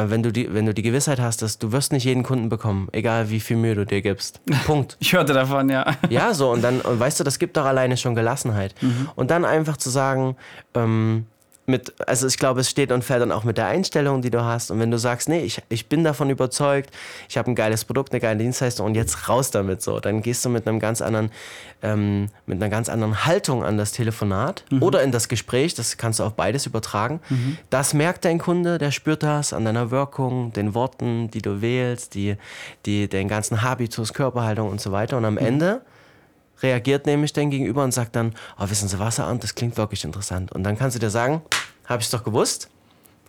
wenn, 0.08 0.24
du 0.24 0.32
die, 0.32 0.54
wenn 0.54 0.66
du 0.66 0.74
die 0.74 0.82
Gewissheit 0.82 1.20
hast, 1.20 1.42
dass 1.42 1.58
du 1.58 1.72
wirst 1.72 1.92
nicht 1.92 2.04
jeden 2.04 2.24
Kunden 2.24 2.50
bekommen, 2.50 2.90
egal 2.92 3.30
wie 3.30 3.40
viel 3.40 3.58
Mühe 3.58 3.76
du 3.76 3.86
dir 3.86 4.02
gibst. 4.02 4.42
Punkt. 4.66 4.98
ich 5.00 5.14
hörte 5.14 5.34
davon, 5.34 5.70
ja. 5.70 5.96
Ja, 6.10 6.34
so, 6.34 6.52
und 6.52 6.62
dann, 6.62 6.82
und 6.82 7.00
weißt 7.00 7.20
du, 7.20 7.24
das 7.24 7.40
gibt 7.40 7.58
doch 7.58 7.66
alleine 7.66 7.98
schon 7.98 8.16
Gelassenheit. 8.16 8.76
Mhm. 8.82 9.10
Und 9.16 9.32
dann 9.32 9.46
einfach 9.46 9.78
zu 9.78 9.90
sagen, 9.90 10.36
ähm, 10.74 11.26
mit, 11.66 11.94
also 12.08 12.28
ich 12.28 12.38
glaube, 12.38 12.62
es 12.62 12.70
steht 12.70 12.92
und 12.92 13.04
fällt 13.04 13.22
dann 13.22 13.32
auch 13.32 13.44
mit 13.44 13.58
der 13.58 13.68
Einstellung, 13.68 14.22
die 14.22 14.30
du 14.30 14.44
hast. 14.44 14.70
Und 14.70 14.80
wenn 14.80 14.92
du 14.92 15.00
sagst, 15.00 15.28
nee, 15.30 15.40
ich, 15.40 15.62
ich 15.70 15.88
bin 15.88 16.04
davon 16.04 16.30
überzeugt, 16.30 16.92
ich 17.28 17.38
habe 17.38 17.50
ein 17.52 17.56
geiles 17.56 17.86
Produkt, 17.86 18.12
eine 18.12 18.20
geile 18.20 18.38
Dienstleistung 18.38 18.86
und 18.86 18.96
jetzt 18.96 19.28
raus 19.28 19.52
damit 19.52 19.82
so, 19.82 20.00
dann 20.00 20.22
gehst 20.22 20.46
du 20.46 20.50
mit 20.50 20.68
einem 20.68 20.80
ganz 20.80 21.02
anderen, 21.02 21.32
ähm, 21.82 22.30
mit 22.46 22.62
einer 22.62 22.70
ganz 22.70 22.88
anderen 22.88 23.26
Haltung 23.26 23.64
an 23.64 23.78
das 23.78 23.92
Telefonat 23.92 24.64
mhm. 24.70 24.84
oder 24.84 25.02
in 25.02 25.12
das 25.12 25.28
Gespräch, 25.28 25.74
das 25.74 25.98
kannst 25.98 26.20
du 26.20 26.24
auf 26.24 26.34
beides 26.34 26.66
übertragen. 26.68 27.20
Mhm. 27.30 27.58
Das 27.70 27.94
merkt 27.94 28.26
dein 28.26 28.38
Kunde, 28.38 28.78
der 28.78 28.92
spürt 28.92 29.24
das 29.24 29.52
an 29.52 29.66
deiner 29.66 29.90
Wirkung, 29.90 30.54
den 30.54 30.76
Worten, 30.76 31.32
die 31.32 31.42
du 31.42 31.62
wählst, 31.62 32.14
die, 32.14 32.36
die, 32.86 33.08
den 33.08 33.28
ganzen 33.28 33.64
Habitus, 33.64 34.14
Körperhaltung 34.14 34.70
und 34.70 34.80
so 34.80 34.92
weiter. 34.92 35.18
Und 35.18 35.26
am 35.26 35.34
mhm. 35.34 35.40
Ende 35.40 35.82
reagiert 36.62 37.06
nämlich 37.06 37.34
dein 37.34 37.50
Gegenüber 37.50 37.84
und 37.84 37.92
sagt 37.92 38.16
dann, 38.16 38.34
oh, 38.60 38.70
wissen 38.70 38.88
Sie 38.88 39.00
was, 39.00 39.18
Herr 39.18 39.28
Arndt, 39.28 39.44
das 39.44 39.56
klingt 39.56 39.78
wirklich 39.78 40.04
interessant. 40.04 40.52
Und 40.52 40.64
dann 40.64 40.78
kannst 40.78 40.96
du 40.96 41.00
dir 41.00 41.10
sagen, 41.10 41.42
habe 41.86 42.02
ich 42.02 42.06
es 42.08 42.12
doch 42.12 42.24
gewusst. 42.24 42.70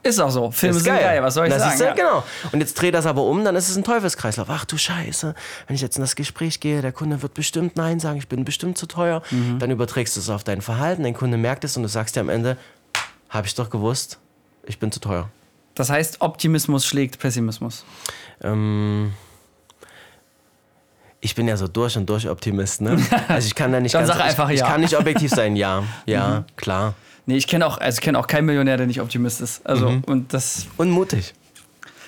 Ist 0.02 0.20
auch 0.20 0.30
so. 0.30 0.50
Filme 0.52 0.76
Ist 0.76 0.84
sind 0.84 0.94
geil. 0.94 1.20
was 1.22 1.34
soll 1.34 1.46
ich 1.46 1.52
das 1.52 1.62
sagen? 1.62 1.74
Ist. 1.74 1.80
Ja. 1.80 1.94
Genau. 1.94 2.22
Und 2.52 2.60
jetzt 2.60 2.74
dreh 2.74 2.92
das 2.92 3.06
aber 3.06 3.22
um, 3.24 3.44
dann 3.44 3.56
ist 3.56 3.68
es 3.68 3.76
ein 3.76 3.82
Teufelskreislauf. 3.82 4.48
Ach 4.48 4.64
du 4.64 4.76
Scheiße, 4.76 5.34
wenn 5.66 5.74
ich 5.74 5.82
jetzt 5.82 5.96
in 5.96 6.02
das 6.02 6.14
Gespräch 6.14 6.60
gehe, 6.60 6.80
der 6.80 6.92
Kunde 6.92 7.22
wird 7.22 7.34
bestimmt 7.34 7.76
Nein 7.76 7.98
sagen, 7.98 8.18
ich 8.18 8.28
bin 8.28 8.44
bestimmt 8.44 8.78
zu 8.78 8.86
teuer. 8.86 9.22
Mhm. 9.30 9.58
Dann 9.58 9.70
überträgst 9.70 10.14
du 10.14 10.20
es 10.20 10.30
auf 10.30 10.44
dein 10.44 10.60
Verhalten, 10.62 11.02
dein 11.02 11.14
Kunde 11.14 11.36
merkt 11.36 11.64
es 11.64 11.76
und 11.76 11.82
du 11.82 11.88
sagst 11.88 12.14
dir 12.14 12.20
am 12.20 12.28
Ende, 12.28 12.56
habe 13.30 13.48
ich 13.48 13.54
doch 13.56 13.68
gewusst, 13.68 14.18
ich 14.64 14.78
bin 14.78 14.92
zu 14.92 15.00
teuer. 15.00 15.28
Das 15.74 15.90
heißt, 15.90 16.20
Optimismus 16.20 16.86
schlägt 16.86 17.18
Pessimismus. 17.18 17.84
Ähm, 18.42 19.12
ich 21.26 21.34
bin 21.34 21.46
ja 21.48 21.56
so 21.56 21.68
durch 21.68 21.96
und 21.98 22.08
durch 22.08 22.28
Optimist, 22.28 22.80
ne? 22.80 22.96
Also 23.28 23.46
ich 23.46 23.54
kann 23.54 23.72
da 23.72 23.80
nicht 23.80 23.94
Dann 23.94 24.06
ganz, 24.06 24.16
sag 24.16 24.24
einfach 24.24 24.48
ich, 24.50 24.60
ja. 24.60 24.64
ich 24.66 24.70
kann 24.72 24.80
nicht 24.80 24.96
objektiv 24.96 25.30
sein, 25.30 25.56
ja, 25.56 25.82
ja, 26.06 26.44
klar. 26.56 26.94
Nee, 27.26 27.36
ich 27.36 27.46
kenne 27.48 27.66
auch, 27.66 27.78
also 27.78 27.96
ich 27.98 28.02
kenne 28.02 28.18
auch 28.18 28.26
keinen 28.28 28.46
Millionär, 28.46 28.76
der 28.76 28.86
nicht 28.86 29.00
Optimist 29.00 29.40
ist. 29.40 29.66
Also, 29.66 29.90
Mhm. 29.90 30.04
und 30.06 30.32
das. 30.32 30.66
Und 30.76 30.90
mutig. 30.90 31.34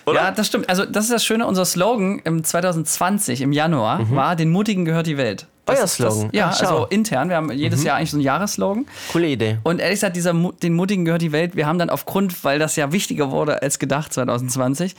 Oder? 0.07 0.21
Ja, 0.23 0.31
das 0.31 0.47
stimmt. 0.47 0.69
Also, 0.71 0.87
das 0.87 1.05
ist 1.07 1.13
das 1.13 1.25
Schöne. 1.25 1.47
Unser 1.47 1.65
Slogan 1.67 2.21
im 2.25 2.43
2020, 2.45 3.43
im 3.43 3.53
Januar, 3.53 4.09
war: 4.11 4.37
Den 4.37 4.49
Mutigen 4.51 4.85
gehört 4.85 5.07
die 5.07 5.19
Welt. 5.19 5.47
Das 5.67 5.77
Mhm. 5.77 5.81
Euer 5.83 5.87
Slogan? 5.89 6.31
Das, 6.33 6.39
ja, 6.39 6.51
Ach. 6.51 6.61
Mhm. 6.63 6.67
also 6.67 6.87
intern. 6.87 7.29
Wir 7.29 7.37
haben 7.37 7.53
jedes 7.53 7.83
Jahr 7.85 7.97
eigentlich 7.97 8.13
so 8.13 8.17
einen 8.17 8.25
Jahresslogan. 8.25 8.87
Coole 9.13 9.27
Idee. 9.27 9.59
Und 9.65 9.81
ehrlich 9.81 9.97
gesagt, 9.97 10.17
dieser 10.17 10.33
den 10.33 10.73
Mutigen 10.75 11.05
gehört 11.05 11.21
die 11.21 11.33
Welt. 11.33 11.57
Wir 11.57 11.67
haben 11.67 11.79
dann 11.79 11.91
aufgrund, 11.91 12.43
weil 12.45 12.59
das 12.59 12.77
ja 12.77 12.91
wichtiger 12.93 13.31
wurde 13.33 13.61
als 13.61 13.79
gedacht 13.79 14.15
2020, 14.15 14.95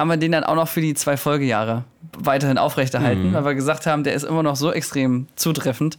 haben 0.00 0.08
wir 0.08 0.16
den 0.16 0.32
dann 0.32 0.44
auch 0.44 0.54
noch 0.56 0.66
für 0.68 0.80
die 0.80 0.94
zwei 0.94 1.16
Folgejahre 1.16 1.84
weiterhin 2.18 2.58
aufrechterhalten, 2.58 3.28
Mhm. 3.28 3.34
weil 3.34 3.44
wir 3.44 3.54
gesagt 3.54 3.86
haben, 3.86 4.02
der 4.02 4.14
ist 4.14 4.24
immer 4.24 4.42
noch 4.42 4.56
so 4.56 4.72
extrem 4.72 5.26
zutreffend. 5.36 5.96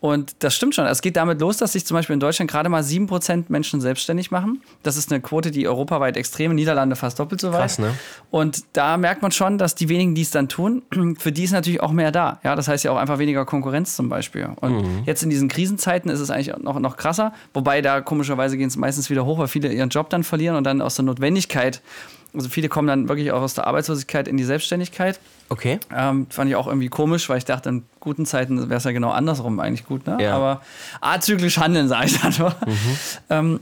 Und 0.00 0.34
das 0.40 0.54
stimmt 0.54 0.74
schon. 0.74 0.84
Es 0.86 1.00
geht 1.00 1.16
damit 1.16 1.40
los, 1.40 1.56
dass 1.56 1.72
sich 1.72 1.86
zum 1.86 1.96
Beispiel 1.96 2.14
in 2.14 2.20
Deutschland 2.20 2.50
gerade 2.50 2.68
mal 2.68 2.82
7% 2.82 3.48
Menschen 3.50 3.80
selbstständig 3.80 4.30
machen. 4.30 4.60
Das 4.82 4.96
ist 4.96 5.10
eine 5.12 5.20
Quote, 5.22 5.50
die 5.52 5.66
europaweit 5.68 6.16
extrem, 6.16 6.50
in 6.50 6.56
Niederlande 6.56 6.96
fast 6.96 7.18
doppelt 7.18 7.40
so 7.40 7.52
weit. 7.52 7.60
Krass, 7.60 7.78
ne? 7.78 7.94
Und 8.30 8.64
da 8.74 8.96
merkt 8.96 9.22
man 9.22 9.30
schon, 9.32 9.56
dass 9.56 9.74
die 9.76 9.88
wenigen, 9.88 10.14
die 10.14 10.22
es 10.22 10.30
dann 10.32 10.48
tun, 10.48 10.82
für 11.18 11.32
die 11.32 11.44
ist 11.44 11.52
natürlich 11.52 11.80
auch 11.80 11.92
mehr 11.92 12.10
da. 12.12 12.40
Ja, 12.44 12.56
das 12.56 12.68
heißt 12.68 12.84
ja 12.84 12.90
auch 12.90 12.98
einfach 12.98 13.18
weniger 13.18 13.44
Konkurrenz 13.46 13.96
zum 13.96 14.08
Beispiel. 14.08 14.48
Und 14.60 14.72
Mhm. 14.82 15.02
jetzt 15.06 15.22
in 15.22 15.30
diesen 15.30 15.48
Krisenzeiten 15.48 16.10
ist 16.10 16.20
es 16.20 16.30
eigentlich 16.30 16.54
noch, 16.58 16.78
noch 16.80 16.96
krasser. 16.96 17.32
Wobei 17.54 17.80
da 17.80 18.00
komischerweise 18.00 18.58
gehen 18.58 18.68
es 18.68 18.76
meistens 18.76 19.08
wieder 19.08 19.24
hoch, 19.24 19.38
weil 19.38 19.48
viele 19.48 19.72
ihren 19.72 19.88
Job 19.88 20.10
dann 20.10 20.24
verlieren 20.24 20.56
und 20.56 20.64
dann 20.64 20.82
aus 20.82 20.96
der 20.96 21.04
Notwendigkeit, 21.04 21.80
also 22.34 22.48
viele 22.48 22.68
kommen 22.68 22.88
dann 22.88 23.08
wirklich 23.08 23.32
auch 23.32 23.40
aus 23.40 23.54
der 23.54 23.66
Arbeitslosigkeit 23.66 24.28
in 24.28 24.36
die 24.36 24.44
Selbstständigkeit. 24.44 25.20
Okay. 25.48 25.78
Ähm, 25.94 26.26
fand 26.30 26.50
ich 26.50 26.56
auch 26.56 26.66
irgendwie 26.66 26.88
komisch, 26.88 27.28
weil 27.28 27.38
ich 27.38 27.44
dachte, 27.44 27.68
in 27.68 27.84
guten 28.00 28.26
Zeiten 28.26 28.68
wäre 28.68 28.78
es 28.78 28.84
ja 28.84 28.92
genau 28.92 29.10
andersrum 29.10 29.60
eigentlich 29.60 29.86
gut. 29.86 30.06
Ne? 30.06 30.18
Ja. 30.20 30.34
Aber 30.34 30.62
azyklisch 31.00 31.58
handeln, 31.58 31.88
sage 31.94 32.06
ich 32.06 32.20
dann 32.20 32.34
nur. 32.38 32.54
Ähm, 33.30 33.60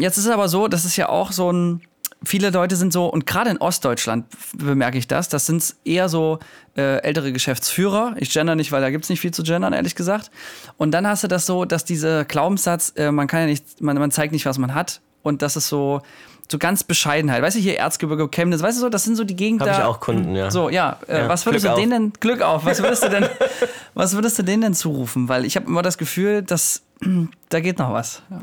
jetzt 0.00 0.18
ist 0.18 0.24
es 0.24 0.30
aber 0.30 0.48
so, 0.48 0.68
das 0.68 0.84
ist 0.84 0.96
ja 0.96 1.08
auch 1.08 1.32
so 1.32 1.52
ein. 1.52 1.82
Viele 2.22 2.50
Leute 2.50 2.76
sind 2.76 2.92
so, 2.92 3.06
und 3.06 3.26
gerade 3.26 3.48
in 3.48 3.56
Ostdeutschland 3.56 4.26
bemerke 4.54 4.98
ich 4.98 5.08
das, 5.08 5.30
das 5.30 5.46
sind 5.46 5.74
eher 5.86 6.10
so 6.10 6.38
äh, 6.76 6.98
ältere 6.98 7.32
Geschäftsführer. 7.32 8.14
Ich 8.18 8.30
gender 8.30 8.56
nicht, 8.56 8.72
weil 8.72 8.82
da 8.82 8.90
gibt 8.90 9.04
es 9.04 9.10
nicht 9.10 9.20
viel 9.20 9.32
zu 9.32 9.42
gendern, 9.42 9.72
ehrlich 9.72 9.94
gesagt. 9.94 10.30
Und 10.76 10.90
dann 10.90 11.06
hast 11.06 11.24
du 11.24 11.28
das 11.28 11.46
so, 11.46 11.64
dass 11.64 11.86
dieser 11.86 12.26
Glaubenssatz, 12.26 12.92
äh, 12.96 13.10
man 13.10 13.26
kann 13.26 13.40
ja 13.40 13.46
nicht, 13.46 13.80
man, 13.80 13.96
man 13.96 14.10
zeigt 14.10 14.34
nicht, 14.34 14.44
was 14.44 14.58
man 14.58 14.74
hat. 14.74 15.00
Und 15.22 15.40
das 15.40 15.56
ist 15.56 15.68
so, 15.68 16.02
so 16.50 16.58
ganz 16.58 16.84
Bescheidenheit. 16.84 17.42
Weißt 17.42 17.56
du, 17.56 17.60
hier 17.60 17.78
Erzgebirge, 17.78 18.28
Chemnitz, 18.28 18.62
weißt 18.62 18.78
du 18.78 18.80
so, 18.82 18.88
das 18.88 19.04
sind 19.04 19.16
so 19.16 19.24
die 19.24 19.36
Gegenden. 19.36 19.68
Habe 19.68 19.78
ich 19.80 19.84
auch 19.86 20.00
Kunden, 20.00 20.34
ja. 20.34 20.50
So, 20.50 20.68
ja. 20.68 20.98
Äh, 21.06 21.20
Ja, 21.20 21.28
was 21.28 21.46
würdest 21.46 21.64
Glück 21.64 21.76
du 21.76 21.80
denen 21.80 21.90
denn, 21.90 22.12
Glück 22.20 22.42
auf, 22.42 22.64
was 22.64 22.82
würdest 22.82 23.04
du 23.04 23.08
denn, 23.08 23.26
was 23.94 24.14
würdest 24.14 24.38
du 24.38 24.42
denen 24.42 24.62
denn 24.62 24.74
zurufen? 24.74 25.28
Weil 25.28 25.44
ich 25.44 25.56
habe 25.56 25.66
immer 25.66 25.82
das 25.82 25.98
Gefühl, 25.98 26.42
dass 26.42 26.82
da 27.48 27.60
geht 27.60 27.78
noch 27.78 27.92
was. 27.92 28.22
Ja. 28.30 28.40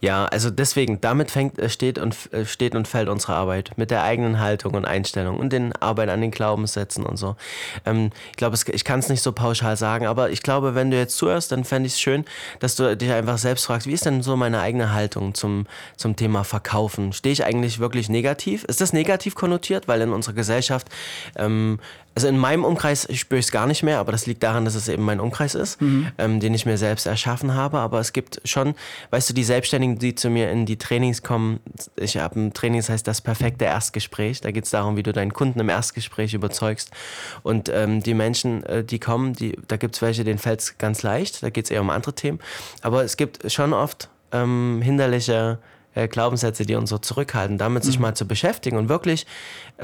Ja, 0.00 0.26
also 0.26 0.50
deswegen, 0.50 1.00
damit 1.00 1.30
fängt, 1.30 1.58
äh, 1.58 1.68
steht, 1.68 1.98
und, 1.98 2.32
äh, 2.32 2.44
steht 2.44 2.74
und 2.74 2.88
fällt 2.88 3.08
unsere 3.08 3.34
Arbeit. 3.34 3.72
Mit 3.76 3.90
der 3.90 4.02
eigenen 4.02 4.40
Haltung 4.40 4.74
und 4.74 4.84
Einstellung 4.84 5.38
und 5.38 5.52
den 5.52 5.72
Arbeit 5.76 6.08
an 6.08 6.20
den 6.20 6.30
Glaubenssätzen 6.30 7.04
und 7.04 7.16
so. 7.16 7.36
Ähm, 7.86 8.10
ich 8.30 8.36
glaube, 8.36 8.56
ich 8.72 8.84
kann 8.84 9.00
es 9.00 9.08
nicht 9.08 9.22
so 9.22 9.32
pauschal 9.32 9.76
sagen, 9.76 10.06
aber 10.06 10.30
ich 10.30 10.42
glaube, 10.42 10.74
wenn 10.74 10.90
du 10.90 10.96
jetzt 10.96 11.16
zuhörst, 11.16 11.52
dann 11.52 11.64
fände 11.64 11.86
ich 11.86 11.94
es 11.94 12.00
schön, 12.00 12.24
dass 12.60 12.76
du 12.76 12.96
dich 12.96 13.10
einfach 13.12 13.38
selbst 13.38 13.66
fragst, 13.66 13.86
wie 13.86 13.92
ist 13.92 14.06
denn 14.06 14.22
so 14.22 14.36
meine 14.36 14.60
eigene 14.60 14.92
Haltung 14.92 15.34
zum, 15.34 15.66
zum 15.96 16.16
Thema 16.16 16.44
Verkaufen? 16.44 17.12
Stehe 17.12 17.32
ich 17.32 17.44
eigentlich 17.44 17.78
wirklich 17.78 18.08
negativ? 18.08 18.64
Ist 18.64 18.80
das 18.80 18.92
negativ 18.92 19.34
konnotiert? 19.34 19.88
Weil 19.88 20.00
in 20.00 20.12
unserer 20.12 20.34
Gesellschaft, 20.34 20.88
ähm, 21.36 21.78
also 22.14 22.28
in 22.28 22.38
meinem 22.38 22.64
Umkreis 22.64 23.08
spüre 23.14 23.38
ich 23.38 23.46
es 23.46 23.52
gar 23.52 23.66
nicht 23.66 23.82
mehr, 23.82 23.98
aber 23.98 24.12
das 24.12 24.26
liegt 24.26 24.42
daran, 24.42 24.64
dass 24.64 24.74
es 24.74 24.88
eben 24.88 25.02
mein 25.02 25.20
Umkreis 25.20 25.54
ist, 25.54 25.78
ähm, 26.18 26.40
den 26.40 26.52
ich 26.52 26.66
mir 26.66 26.76
selbst 26.76 27.06
erschaffen 27.06 27.54
habe. 27.54 27.78
Aber 27.78 28.00
es 28.00 28.12
gibt 28.12 28.40
schon, 28.44 28.74
weißt 29.10 29.30
du, 29.30 29.34
die 29.34 29.44
Selbstständigen, 29.44 29.98
die 29.98 30.14
zu 30.14 30.28
mir 30.28 30.50
in 30.50 30.66
die 30.66 30.76
Trainings 30.76 31.22
kommen, 31.22 31.60
ich 31.96 32.18
habe 32.18 32.38
ein 32.38 32.52
Training, 32.52 32.80
das 32.80 32.90
heißt 32.90 33.06
das 33.06 33.20
perfekte 33.20 33.64
Erstgespräch. 33.64 34.40
Da 34.40 34.50
geht 34.50 34.64
es 34.64 34.70
darum, 34.70 34.96
wie 34.96 35.02
du 35.02 35.12
deinen 35.12 35.32
Kunden 35.32 35.58
im 35.60 35.68
Erstgespräch 35.68 36.34
überzeugst. 36.34 36.90
Und 37.42 37.70
ähm, 37.70 38.02
die 38.02 38.14
Menschen, 38.14 38.64
äh, 38.64 38.84
die 38.84 38.98
kommen, 38.98 39.32
die, 39.32 39.58
da 39.68 39.76
gibt 39.76 39.94
es 39.94 40.02
welche, 40.02 40.24
denen 40.24 40.38
fällt 40.38 40.60
es 40.60 40.78
ganz 40.78 41.02
leicht, 41.02 41.42
da 41.42 41.50
geht 41.50 41.64
es 41.64 41.70
eher 41.70 41.80
um 41.80 41.90
andere 41.90 42.14
Themen. 42.14 42.40
Aber 42.82 43.04
es 43.04 43.16
gibt 43.16 43.50
schon 43.50 43.72
oft 43.72 44.10
ähm, 44.32 44.80
hinderliche 44.82 45.58
äh, 45.94 46.08
Glaubenssätze, 46.08 46.64
die 46.66 46.74
uns 46.74 46.90
so 46.90 46.98
zurückhalten, 46.98 47.58
damit 47.58 47.84
sich 47.84 47.98
mal 47.98 48.14
zu 48.14 48.26
beschäftigen 48.26 48.76
und 48.76 48.88
wirklich 48.88 49.26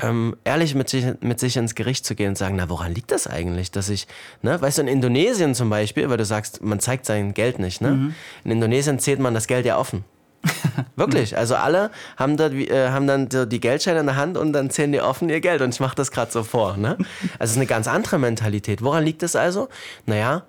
ähm, 0.01 0.37
ehrlich 0.44 0.75
mit 0.75 0.88
sich, 0.88 1.05
mit 1.21 1.40
sich 1.40 1.57
ins 1.57 1.75
Gericht 1.75 2.05
zu 2.07 2.14
gehen 2.14 2.31
und 2.31 2.38
sagen, 2.38 2.57
na, 2.57 2.68
woran 2.68 2.94
liegt 2.94 3.11
das 3.11 3.27
eigentlich, 3.27 3.71
dass 3.71 3.88
ich, 3.88 4.07
ne, 4.42 4.61
weißt 4.61 4.79
du, 4.79 4.83
in 4.83 4.88
Indonesien 4.88 5.55
zum 5.55 5.71
Beispiel, 5.71 6.09
weil 6.09 6.16
du 6.16 6.25
sagst, 6.25 6.62
man 6.62 6.81
zeigt 6.81 7.07
sein 7.07 7.35
Geld 7.35 7.59
nicht, 7.59 7.81
ne? 7.81 8.14
In 8.44 8.51
Indonesien 8.51 8.99
zählt 8.99 9.21
man 9.21 9.35
das 9.35 9.47
Geld 9.47 9.66
ja 9.66 9.79
offen. 9.79 10.05
Wirklich, 10.97 11.37
also 11.37 11.57
alle 11.57 11.90
haben, 12.16 12.38
wie- 12.53 12.68
äh, 12.68 12.90
haben 12.90 13.07
dann 13.09 13.29
so 13.31 13.44
die 13.44 13.59
Geldscheine 13.61 14.01
in 14.01 14.07
der 14.07 14.14
Hand 14.16 14.37
und 14.37 14.53
dann 14.53 14.71
zählen 14.71 14.92
die 14.92 15.01
offen 15.01 15.29
ihr 15.29 15.40
Geld 15.40 15.61
und 15.62 15.75
ich 15.75 15.81
mache 15.81 15.97
das 15.97 16.12
gerade 16.12 16.31
so 16.31 16.44
vor. 16.44 16.77
Ne? 16.77 16.97
Also 16.99 17.07
es 17.40 17.51
ist 17.53 17.57
eine 17.57 17.66
ganz 17.66 17.88
andere 17.88 18.18
Mentalität. 18.18 18.81
Woran 18.83 19.05
liegt 19.05 19.25
es 19.25 19.35
also? 19.35 19.68
Naja, 20.07 20.44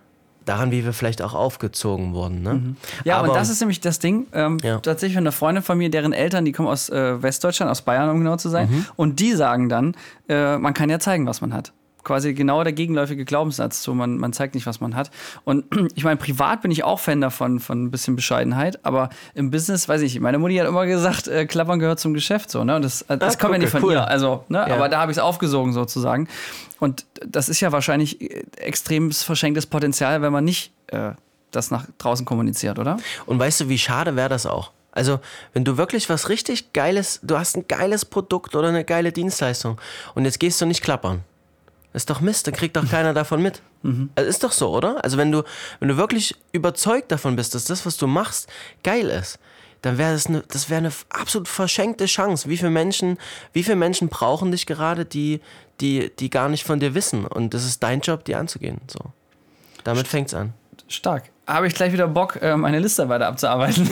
daran, 0.50 0.72
wie 0.72 0.84
wir 0.84 0.94
vielleicht 0.94 1.22
auch 1.22 1.34
aufgezogen 1.34 2.14
wurden. 2.14 2.42
Ne? 2.42 2.76
Ja, 3.06 3.18
Aber- 3.20 3.30
und 3.30 3.36
das 3.36 3.50
ist 3.50 3.60
nämlich 3.62 3.80
das 3.80 4.00
Ding. 4.00 4.28
Ähm, 4.34 4.58
Ja. 4.64 4.80
Tatsächlich 4.80 5.18
eine 5.18 5.32
Freundin 5.32 5.64
von 5.64 5.78
mir, 5.78 5.90
deren 5.90 6.12
Eltern, 6.12 6.44
die 6.46 6.52
kommen 6.52 6.68
aus 6.68 6.90
äh, 6.90 7.22
Westdeutschland, 7.22 7.72
aus 7.72 7.82
Bayern, 7.84 8.10
um 8.10 8.18
genau 8.20 8.36
zu 8.38 8.50
sein. 8.50 8.70
Mhm. 8.70 8.86
Und 8.96 9.20
die 9.20 9.34
sagen 9.34 9.70
dann, 9.70 9.96
äh, 10.28 10.58
man 10.58 10.74
kann 10.74 10.90
ja 10.90 11.00
zeigen, 11.00 11.26
was 11.28 11.40
man 11.42 11.54
hat. 11.54 11.72
Quasi 12.10 12.34
genau 12.34 12.64
der 12.64 12.74
gegenläufige 12.74 13.24
Glaubenssatz 13.24 13.84
zu, 13.84 13.94
man, 13.94 14.18
man 14.18 14.34
zeigt 14.34 14.56
nicht, 14.56 14.66
was 14.66 14.82
man 14.82 14.96
hat. 14.96 15.12
Und 15.44 15.66
ich 15.94 16.04
meine, 16.04 16.18
privat 16.18 16.64
bin 16.64 16.72
ich 16.72 16.84
auch 16.84 17.00
Fan 17.00 17.22
davon, 17.22 17.60
von 17.60 17.84
ein 17.84 17.92
bisschen 17.92 18.16
Bescheidenheit, 18.16 18.84
aber 18.84 19.10
im 19.36 19.52
Business, 19.52 19.88
weiß 19.88 20.02
ich, 20.02 20.20
meine 20.20 20.40
Mutti 20.40 20.56
hat 20.56 20.68
immer 20.68 20.88
gesagt, 20.88 21.28
äh, 21.28 21.46
Klappern 21.46 21.78
gehört 21.78 22.00
zum 22.00 22.16
Geschäft 22.16 22.50
so, 22.50 22.64
ne? 22.64 22.78
Und 22.78 22.82
das, 22.82 23.06
das 23.08 23.36
Ah, 23.36 23.40
kommt 23.40 23.54
ja 23.54 23.60
nicht 23.60 23.70
von 23.70 23.84
cool. 23.84 23.94
ihr. 23.94 24.08
Also, 24.08 24.44
ne? 24.48 24.66
Ja. 24.68 24.74
Aber 24.74 24.90
da 24.90 25.02
habe 25.02 25.12
ich 25.12 25.20
es 25.20 25.24
aufgesogen 25.24 25.72
sozusagen. 25.72 26.28
Und 26.80 27.06
das 27.24 27.48
ist 27.48 27.60
ja 27.60 27.72
wahrscheinlich 27.72 28.20
äh, 28.20 28.44
extremes 28.58 29.22
verschenktes 29.22 29.68
Potenzial, 29.68 30.24
wenn 30.24 30.34
man 30.34 30.44
nicht 30.44 30.72
äh, 30.88 31.12
das 31.52 31.70
nach 31.70 31.86
draußen 32.00 32.26
kommuniziert, 32.26 32.80
oder? 32.80 32.98
Und 33.28 33.38
weißt 33.38 33.62
du, 33.62 33.70
wie 33.70 33.78
schade 33.78 34.16
wäre 34.16 34.30
das 34.30 34.48
auch? 34.48 34.72
Also, 34.92 35.20
wenn 35.54 35.64
du 35.64 35.78
wirklich 35.78 36.10
was 36.10 36.30
richtig 36.30 36.74
Geiles, 36.74 37.20
du 37.22 37.38
hast 37.38 37.56
ein 37.56 37.68
geiles 37.68 38.04
Produkt 38.04 38.56
oder 38.56 38.70
eine 38.70 38.84
geile 38.84 39.12
Dienstleistung 39.12 39.80
und 40.16 40.26
jetzt 40.26 40.40
gehst 40.40 40.60
du 40.60 40.66
nicht 40.66 40.82
klappern. 40.82 41.22
Ist 41.94 42.10
doch 42.10 42.22
Mist, 42.22 42.46
dann 42.46 42.54
kriegt 42.54 42.76
doch 42.76 42.88
keiner 42.88 43.14
davon 43.14 43.42
mit. 43.42 43.62
Also 44.16 44.30
ist 44.30 44.44
doch 44.44 44.52
so, 44.52 44.70
oder? 44.76 45.04
Also 45.04 45.18
wenn 45.18 45.32
du, 45.32 45.44
wenn 45.80 45.88
du 45.88 45.98
wirklich 45.98 46.36
überzeugt 46.52 47.12
davon 47.12 47.36
bist, 47.36 47.56
dass 47.56 47.66
das, 47.66 47.86
was 47.86 47.98
du 47.98 48.06
machst, 48.06 48.48
geil 48.84 49.10
ist, 49.10 49.40
dann 49.82 49.98
wäre 49.98 50.14
das 50.14 50.28
eine, 50.28 50.44
das 50.48 50.70
wäre 50.70 50.80
eine 50.80 50.92
absolut 51.10 51.48
verschenkte 51.48 52.06
Chance. 52.06 52.50
Wie 52.50 52.58
viele 52.58 52.70
Menschen, 52.70 53.18
wie 53.54 53.64
viele 53.64 53.78
Menschen 53.78 54.10
brauchen 54.10 54.52
dich 54.52 54.66
gerade, 54.66 55.06
die, 55.06 55.42
die, 55.80 56.12
die 56.20 56.30
gar 56.30 56.50
nicht 56.50 56.64
von 56.64 56.80
dir 56.80 56.94
wissen? 56.94 57.26
Und 57.26 57.54
das 57.54 57.66
ist 57.66 57.82
dein 57.82 58.02
Job, 58.02 58.26
die 58.26 58.36
anzugehen. 58.36 58.82
So. 58.88 59.00
Damit 59.84 60.08
fängt's 60.08 60.34
an. 60.34 60.54
Stark. 60.90 61.24
Habe 61.48 61.66
ich 61.68 61.74
gleich 61.74 61.92
wieder 61.94 62.08
Bock, 62.08 62.40
meine 62.58 62.78
Liste 62.80 63.10
weiter 63.10 63.26
abzuarbeiten. 63.28 63.90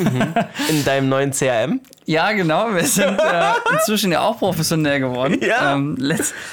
In 0.69 0.85
deinem 0.85 1.09
neuen 1.09 1.31
CRM? 1.31 1.79
ja, 2.05 2.31
genau. 2.33 2.67
Wir 2.73 2.83
sind 2.83 3.17
äh, 3.19 3.51
inzwischen 3.73 4.11
ja 4.11 4.21
auch 4.21 4.37
professionell 4.37 4.99
geworden. 4.99 5.39
Ja. 5.41 5.73
Ähm, 5.73 5.97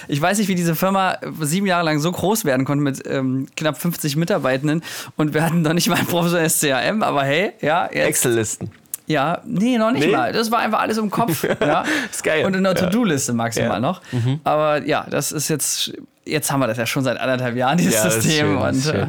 ich 0.09 0.20
weiß 0.22 0.38
nicht, 0.38 0.48
wie 0.48 0.54
diese 0.54 0.74
Firma 0.74 1.18
sieben 1.40 1.66
Jahre 1.66 1.85
lang 1.85 1.98
so 1.98 2.11
groß 2.11 2.46
werden 2.46 2.64
konnte 2.64 2.83
mit 2.83 3.02
ähm, 3.07 3.48
knapp 3.54 3.76
50 3.78 4.16
Mitarbeitenden 4.16 4.83
und 5.16 5.35
wir 5.35 5.44
hatten 5.44 5.61
noch 5.61 5.74
nicht 5.74 5.88
mal 5.88 5.98
ein 5.98 6.07
professionelles 6.07 6.59
CRM, 6.61 7.02
aber 7.02 7.22
hey, 7.24 7.52
ja, 7.61 7.85
Excel-Listen. 7.87 8.70
ja, 9.07 9.42
nee, 9.44 9.76
noch 9.76 9.90
nicht 9.92 10.07
Nee? 10.07 10.12
mal. 10.12 10.33
Das 10.33 10.50
war 10.50 10.61
einfach 10.61 10.80
alles 10.80 10.96
im 10.96 11.11
Kopf. 11.11 11.44
ja. 11.61 11.85
Ist 12.11 12.24
geil. 12.24 12.46
Und 12.46 12.57
in 12.57 12.64
der. 12.64 12.74
To-Do-Liste 12.74 13.35
maximal 13.35 13.68
Ja. 13.72 13.76
Mhm. 13.76 13.83
noch. 13.83 14.00
Aber 14.44 14.83
ja, 14.87 15.07
das 15.11 15.33
ist 15.33 15.48
jetzt, 15.48 15.92
jetzt 16.26 16.50
haben 16.50 16.60
wir 16.60 16.66
das 16.66 16.78
ja 16.78 16.87
schon 16.87 17.04
seit 17.04 17.18
anderthalb 17.18 17.56
Jahren, 17.56 17.76
dieses 17.78 17.94
Ja, 17.94 18.04
das 18.04 18.16
ist 18.16 18.22
System. 18.24 18.46
schön, 18.46 18.56
und 18.56 18.70
ist 18.76 18.84
schön. 18.84 19.00
äh, 19.00 19.06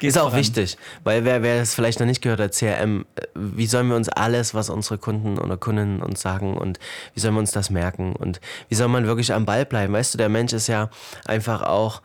geht 0.00 0.10
Ist 0.10 0.18
auch 0.18 0.34
wichtig, 0.34 0.76
weil 1.04 1.24
wer, 1.24 1.42
wer 1.42 1.60
es 1.62 1.74
vielleicht 1.74 2.00
noch 2.00 2.06
nicht 2.06 2.22
gehört 2.22 2.40
hat, 2.40 2.52
CRM, 2.52 3.04
äh, 3.16 3.22
wie 3.34 3.66
sollen 3.66 3.88
wir 3.88 3.96
uns 3.96 4.08
alles, 4.08 4.54
was 4.54 4.70
unsere 4.70 4.98
Kunden 4.98 5.38
oder 5.38 5.56
Kundinnen 5.56 6.02
uns 6.02 6.20
sagen 6.20 6.56
und 6.56 6.78
wie 7.14 7.20
sollen 7.20 7.34
wir 7.34 7.40
uns 7.40 7.52
das 7.52 7.70
merken 7.70 8.14
und 8.14 8.40
wie 8.68 8.74
soll 8.74 8.88
man 8.88 9.06
wirklich 9.06 9.32
am 9.32 9.44
Ball 9.46 9.64
bleiben? 9.66 9.92
Weißt 9.92 10.14
du, 10.14 10.18
der 10.18 10.28
Mensch 10.28 10.52
ist 10.52 10.66
ja 10.68 10.90
einfach 11.26 11.62
auch 11.62 12.00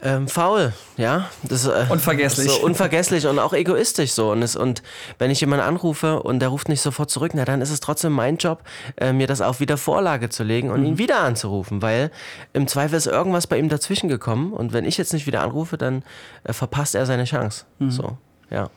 ähm, 0.00 0.28
faul, 0.28 0.72
ja. 0.96 1.28
Das, 1.42 1.66
äh, 1.66 1.86
unvergesslich. 1.88 2.50
So 2.50 2.64
unvergesslich 2.64 3.26
und 3.26 3.40
auch 3.40 3.52
egoistisch 3.52 4.12
so. 4.12 4.30
Und, 4.30 4.42
es, 4.42 4.54
und 4.54 4.82
wenn 5.18 5.30
ich 5.30 5.40
jemanden 5.40 5.64
anrufe 5.64 6.22
und 6.22 6.38
der 6.38 6.50
ruft 6.50 6.68
nicht 6.68 6.80
sofort 6.80 7.10
zurück, 7.10 7.32
na 7.34 7.44
dann 7.44 7.60
ist 7.60 7.70
es 7.70 7.80
trotzdem 7.80 8.12
mein 8.12 8.36
Job, 8.36 8.62
äh, 8.96 9.12
mir 9.12 9.26
das 9.26 9.40
auf 9.40 9.58
wieder 9.58 9.76
Vorlage 9.76 10.28
zu 10.28 10.44
legen 10.44 10.70
und 10.70 10.80
mhm. 10.80 10.86
ihn 10.86 10.98
wieder 10.98 11.18
anzurufen, 11.20 11.82
weil 11.82 12.12
im 12.52 12.68
Zweifel 12.68 12.96
ist 12.96 13.06
irgendwas 13.06 13.48
bei 13.48 13.58
ihm 13.58 13.68
dazwischen 13.68 14.08
gekommen 14.08 14.52
und 14.52 14.72
wenn 14.72 14.84
ich 14.84 14.98
jetzt 14.98 15.12
nicht 15.12 15.26
wieder 15.26 15.42
anrufe, 15.42 15.76
dann 15.76 16.04
äh, 16.44 16.52
verpasst 16.52 16.94
er 16.94 17.04
seine 17.04 17.24
Chance. 17.24 17.64
Mhm. 17.80 17.90
So, 17.90 18.18
ja. 18.50 18.70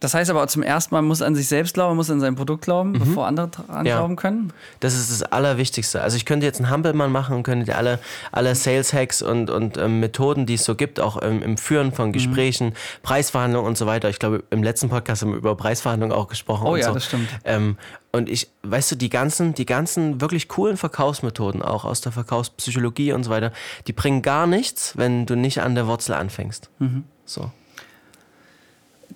Das 0.00 0.14
heißt 0.14 0.30
aber 0.30 0.48
zum 0.48 0.62
ersten 0.62 0.94
Mal, 0.94 1.02
man 1.02 1.08
muss 1.08 1.20
an 1.20 1.34
sich 1.34 1.46
selbst 1.46 1.74
glauben, 1.74 1.96
muss 1.96 2.10
an 2.10 2.20
sein 2.20 2.34
Produkt 2.34 2.64
glauben, 2.64 2.92
mhm. 2.92 2.98
bevor 3.00 3.26
andere 3.26 3.48
dran 3.48 3.84
ja. 3.84 3.98
glauben 3.98 4.16
können. 4.16 4.52
Das 4.80 4.94
ist 4.94 5.10
das 5.10 5.22
Allerwichtigste. 5.22 6.00
Also 6.00 6.16
ich 6.16 6.24
könnte 6.24 6.46
jetzt 6.46 6.58
einen 6.58 6.70
Hampelmann 6.70 7.12
machen 7.12 7.36
und 7.36 7.42
könnte 7.42 7.76
alle, 7.76 7.98
alle 8.32 8.54
Sales-Hacks 8.54 9.20
und, 9.20 9.50
und 9.50 9.76
ähm, 9.76 10.00
Methoden, 10.00 10.46
die 10.46 10.54
es 10.54 10.64
so 10.64 10.74
gibt, 10.74 11.00
auch 11.00 11.22
ähm, 11.22 11.42
im 11.42 11.58
Führen 11.58 11.92
von 11.92 12.08
mhm. 12.08 12.12
Gesprächen, 12.12 12.68
mhm. 12.68 13.02
Preisverhandlungen 13.02 13.68
und 13.68 13.76
so 13.76 13.86
weiter. 13.86 14.08
Ich 14.08 14.18
glaube, 14.18 14.42
im 14.50 14.62
letzten 14.62 14.88
Podcast 14.88 15.22
haben 15.22 15.32
wir 15.32 15.38
über 15.38 15.54
Preisverhandlungen 15.54 16.16
auch 16.16 16.28
gesprochen. 16.28 16.66
Oh 16.66 16.76
ja, 16.76 16.86
so. 16.86 16.94
das 16.94 17.04
stimmt. 17.04 17.28
Ähm, 17.44 17.76
und 18.12 18.28
ich, 18.28 18.48
weißt 18.62 18.92
du, 18.92 18.96
die 18.96 19.10
ganzen, 19.10 19.54
die 19.54 19.66
ganzen 19.66 20.20
wirklich 20.20 20.48
coolen 20.48 20.78
Verkaufsmethoden, 20.78 21.62
auch 21.62 21.84
aus 21.84 22.00
der 22.00 22.10
Verkaufspsychologie 22.10 23.12
und 23.12 23.24
so 23.24 23.30
weiter, 23.30 23.52
die 23.86 23.92
bringen 23.92 24.22
gar 24.22 24.46
nichts, 24.46 24.96
wenn 24.96 25.26
du 25.26 25.36
nicht 25.36 25.60
an 25.60 25.74
der 25.74 25.86
Wurzel 25.86 26.14
anfängst. 26.14 26.70
Mhm. 26.78 27.04
So. 27.24 27.52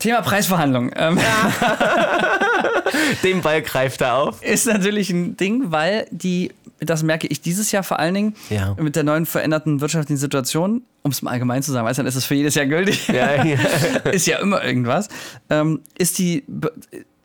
Thema 0.04 0.20
Preisverhandlung. 0.20 0.90
Ähm, 0.96 1.16
ja. 1.18 1.52
Den 3.22 3.40
Ball 3.40 3.62
greift 3.62 4.02
er 4.02 4.16
auf. 4.16 4.42
Ist 4.42 4.66
natürlich 4.66 5.08
ein 5.08 5.34
Ding, 5.38 5.72
weil 5.72 6.06
die, 6.10 6.52
das 6.78 7.02
merke 7.02 7.26
ich 7.26 7.40
dieses 7.40 7.72
Jahr 7.72 7.82
vor 7.82 7.98
allen 7.98 8.12
Dingen, 8.12 8.34
ja. 8.50 8.76
mit 8.78 8.96
der 8.96 9.02
neuen 9.02 9.24
veränderten 9.24 9.80
wirtschaftlichen 9.80 10.18
Situation, 10.18 10.82
um 11.00 11.10
es 11.10 11.22
mal 11.22 11.30
allgemein 11.30 11.62
zu 11.62 11.72
sagen, 11.72 11.86
weißt 11.86 11.98
du, 11.98 12.02
dann 12.02 12.08
ist 12.08 12.16
es 12.16 12.26
für 12.26 12.34
jedes 12.34 12.54
Jahr 12.54 12.66
gültig. 12.66 13.08
Ja, 13.08 13.42
ja. 13.44 13.56
ist 14.12 14.26
ja 14.26 14.40
immer 14.40 14.62
irgendwas. 14.62 15.08
Ähm, 15.48 15.80
ist 15.96 16.18
die 16.18 16.44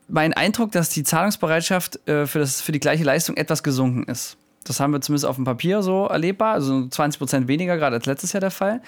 mein 0.08 0.32
Eindruck, 0.32 0.72
dass 0.72 0.88
die 0.88 1.04
Zahlungsbereitschaft 1.04 2.08
äh, 2.08 2.26
für, 2.26 2.38
das, 2.38 2.62
für 2.62 2.72
die 2.72 2.80
gleiche 2.80 3.04
Leistung 3.04 3.36
etwas 3.36 3.62
gesunken 3.62 4.04
ist. 4.04 4.38
Das 4.64 4.80
haben 4.80 4.92
wir 4.92 5.02
zumindest 5.02 5.26
auf 5.26 5.36
dem 5.36 5.44
Papier 5.44 5.82
so 5.82 6.06
erlebbar, 6.06 6.54
also 6.54 6.88
20 6.88 7.18
Prozent 7.18 7.48
weniger 7.48 7.76
gerade 7.76 7.96
als 7.96 8.06
letztes 8.06 8.32
Jahr 8.32 8.40
der 8.40 8.50
Fall. 8.50 8.80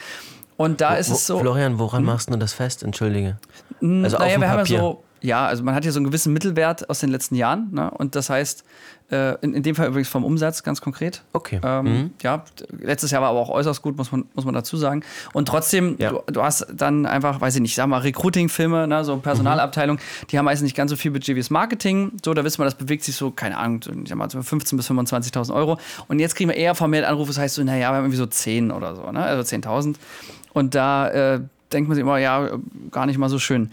Und 0.62 0.81
da 0.81 0.94
wo, 0.94 0.98
ist 0.98 1.11
es 1.11 1.27
so. 1.27 1.38
Florian, 1.38 1.79
woran 1.79 2.01
hm? 2.01 2.07
machst 2.07 2.31
du 2.31 2.37
das 2.37 2.53
fest? 2.53 2.83
Entschuldige. 2.83 3.37
Hm, 3.81 4.05
also 4.05 4.18
naja, 4.18 4.40
wir 4.40 4.46
Papier. 4.46 4.51
haben 4.51 4.66
ja 4.66 4.81
so, 4.81 5.05
ja, 5.22 5.46
also 5.46 5.62
man 5.62 5.75
hat 5.75 5.85
hier 5.85 5.92
so 5.92 5.98
einen 5.98 6.07
gewissen 6.07 6.33
Mittelwert 6.33 6.90
aus 6.90 6.98
den 6.98 7.11
letzten 7.11 7.37
Jahren. 7.37 7.68
Ne? 7.72 7.90
Und 7.90 8.16
das 8.16 8.29
heißt, 8.29 8.64
äh, 9.11 9.37
in, 9.40 9.55
in, 9.55 9.62
dem 9.62 9.77
Fall 9.77 9.87
übrigens 9.88 10.09
vom 10.09 10.25
Umsatz 10.25 10.62
ganz 10.62 10.81
konkret. 10.81 11.22
Okay. 11.33 11.61
Ähm, 11.62 11.85
mhm. 11.85 12.11
Ja, 12.22 12.44
letztes 12.81 13.12
Jahr 13.12 13.22
war 13.22 13.31
aber 13.31 13.38
auch 13.38 13.51
äußerst 13.51 13.83
gut, 13.83 13.96
muss 13.96 14.11
man, 14.11 14.25
muss 14.35 14.44
man 14.44 14.55
dazu 14.55 14.77
sagen. 14.77 15.05
Und 15.33 15.46
trotzdem, 15.46 15.96
ja. 15.98 16.11
du, 16.11 16.22
du, 16.27 16.42
hast 16.42 16.66
dann 16.72 17.07
einfach, 17.07 17.40
weiß 17.40 17.55
ich 17.55 17.61
nicht, 17.61 17.75
sag 17.75 17.87
mal, 17.87 17.98
Recruiting-Filme, 17.98 18.88
ne, 18.88 19.05
so 19.05 19.16
Personalabteilung, 19.18 19.96
mhm. 19.96 20.27
die 20.31 20.38
haben 20.38 20.44
meistens 20.44 20.64
nicht 20.64 20.77
ganz 20.77 20.90
so 20.90 20.96
viel 20.96 21.12
Budget 21.12 21.37
wie 21.37 21.40
das 21.40 21.51
Marketing. 21.51 22.12
So, 22.25 22.35
da 22.35 22.42
wissen 22.42 22.59
wir, 22.59 22.64
das 22.64 22.75
bewegt 22.75 23.05
sich 23.05 23.14
so, 23.14 23.31
keine 23.31 23.59
Ahnung, 23.59 23.81
ich 24.03 24.09
sag 24.09 24.18
mal, 24.18 24.27
15.000 24.27 24.77
bis 24.77 24.90
25.000 24.90 25.55
Euro. 25.55 25.79
Und 26.09 26.18
jetzt 26.18 26.35
kriegen 26.35 26.51
wir 26.51 26.57
eher 26.57 26.75
vermehrt 26.75 27.05
Anrufe, 27.05 27.29
das 27.29 27.38
heißt 27.38 27.55
so, 27.55 27.62
naja, 27.62 27.90
wir 27.90 27.96
haben 27.96 28.05
irgendwie 28.05 28.16
so 28.16 28.27
10 28.27 28.72
oder 28.72 28.96
so, 28.96 29.11
ne? 29.12 29.22
also 29.22 29.42
10.000. 29.57 29.96
Und 30.52 30.74
da 30.74 31.08
äh, 31.08 31.40
denkt 31.72 31.88
man 31.88 31.94
sich 31.94 32.02
immer, 32.02 32.18
ja, 32.18 32.48
gar 32.90 33.06
nicht 33.06 33.18
mal 33.18 33.28
so 33.28 33.38
schön. 33.38 33.70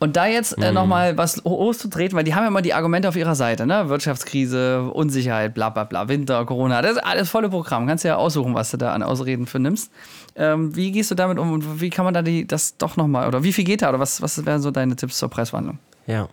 Und 0.00 0.16
da 0.16 0.26
jetzt 0.26 0.58
äh, 0.58 0.68
mhm. 0.68 0.74
nochmal 0.74 1.16
was 1.16 1.42
loszutreten, 1.44 2.16
weil 2.16 2.24
die 2.24 2.34
haben 2.34 2.42
ja 2.42 2.48
immer 2.48 2.60
die 2.60 2.74
Argumente 2.74 3.08
auf 3.08 3.16
ihrer 3.16 3.34
Seite, 3.34 3.64
ne? 3.64 3.88
Wirtschaftskrise, 3.88 4.82
Unsicherheit, 4.82 5.54
bla 5.54 5.70
bla 5.70 5.84
bla, 5.84 6.08
Winter, 6.08 6.44
Corona, 6.44 6.82
das 6.82 6.92
ist 6.92 7.04
alles 7.04 7.30
volle 7.30 7.48
Programm. 7.48 7.86
Kannst 7.86 8.04
ja 8.04 8.16
aussuchen, 8.16 8.54
was 8.54 8.70
du 8.70 8.76
da 8.76 8.92
an 8.92 9.02
Ausreden 9.02 9.46
für 9.46 9.60
nimmst. 9.60 9.90
Ähm, 10.36 10.76
wie 10.76 10.90
gehst 10.90 11.10
du 11.10 11.14
damit 11.14 11.38
um 11.38 11.52
und 11.52 11.80
wie 11.80 11.90
kann 11.90 12.04
man 12.04 12.12
da 12.12 12.22
die, 12.22 12.46
das 12.46 12.76
doch 12.76 12.96
nochmal, 12.96 13.28
oder 13.28 13.44
wie 13.44 13.52
viel 13.52 13.64
geht 13.64 13.82
da, 13.82 13.88
oder 13.88 14.00
was, 14.00 14.20
was 14.20 14.44
wären 14.44 14.60
so 14.60 14.70
deine 14.70 14.96
Tipps 14.96 15.16
zur 15.16 15.30
Preisverhandlung? 15.30 15.78
Ja, 16.06 16.28